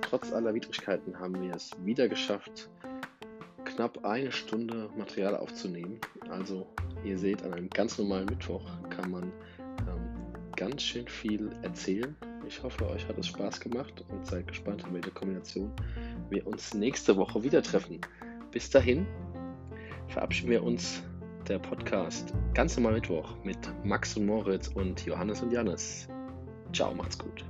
Trotz 0.01 0.31
aller 0.31 0.53
Widrigkeiten 0.53 1.19
haben 1.19 1.41
wir 1.41 1.55
es 1.55 1.71
wieder 1.83 2.07
geschafft, 2.07 2.69
knapp 3.65 4.05
eine 4.05 4.31
Stunde 4.31 4.89
Material 4.95 5.35
aufzunehmen. 5.35 5.99
Also 6.29 6.67
ihr 7.03 7.17
seht, 7.17 7.41
an 7.43 7.53
einem 7.53 7.69
ganz 7.69 7.97
normalen 7.97 8.25
Mittwoch 8.25 8.63
kann 8.89 9.09
man 9.09 9.23
ähm, 9.87 10.23
ganz 10.55 10.83
schön 10.83 11.07
viel 11.07 11.49
erzählen. 11.63 12.15
Ich 12.47 12.61
hoffe, 12.61 12.87
euch 12.89 13.07
hat 13.07 13.17
es 13.17 13.27
Spaß 13.27 13.59
gemacht 13.59 14.03
und 14.09 14.25
seid 14.27 14.47
gespannt, 14.47 14.83
in 14.87 14.93
welcher 14.93 15.11
Kombination 15.11 15.71
wir 16.29 16.45
uns 16.45 16.73
nächste 16.73 17.17
Woche 17.17 17.41
wieder 17.41 17.63
treffen. 17.63 17.99
Bis 18.51 18.69
dahin 18.69 19.07
verabschieden 20.09 20.51
wir 20.51 20.63
uns 20.63 21.01
der 21.49 21.59
Podcast 21.59 22.33
ganz 22.53 22.75
normal 22.77 22.93
Mittwoch 22.93 23.35
mit 23.43 23.57
Max 23.83 24.15
und 24.17 24.25
Moritz 24.25 24.69
und 24.69 25.05
Johannes 25.05 25.41
und 25.41 25.51
Janis. 25.51 26.07
Ciao, 26.71 26.93
macht's 26.93 27.17
gut. 27.17 27.45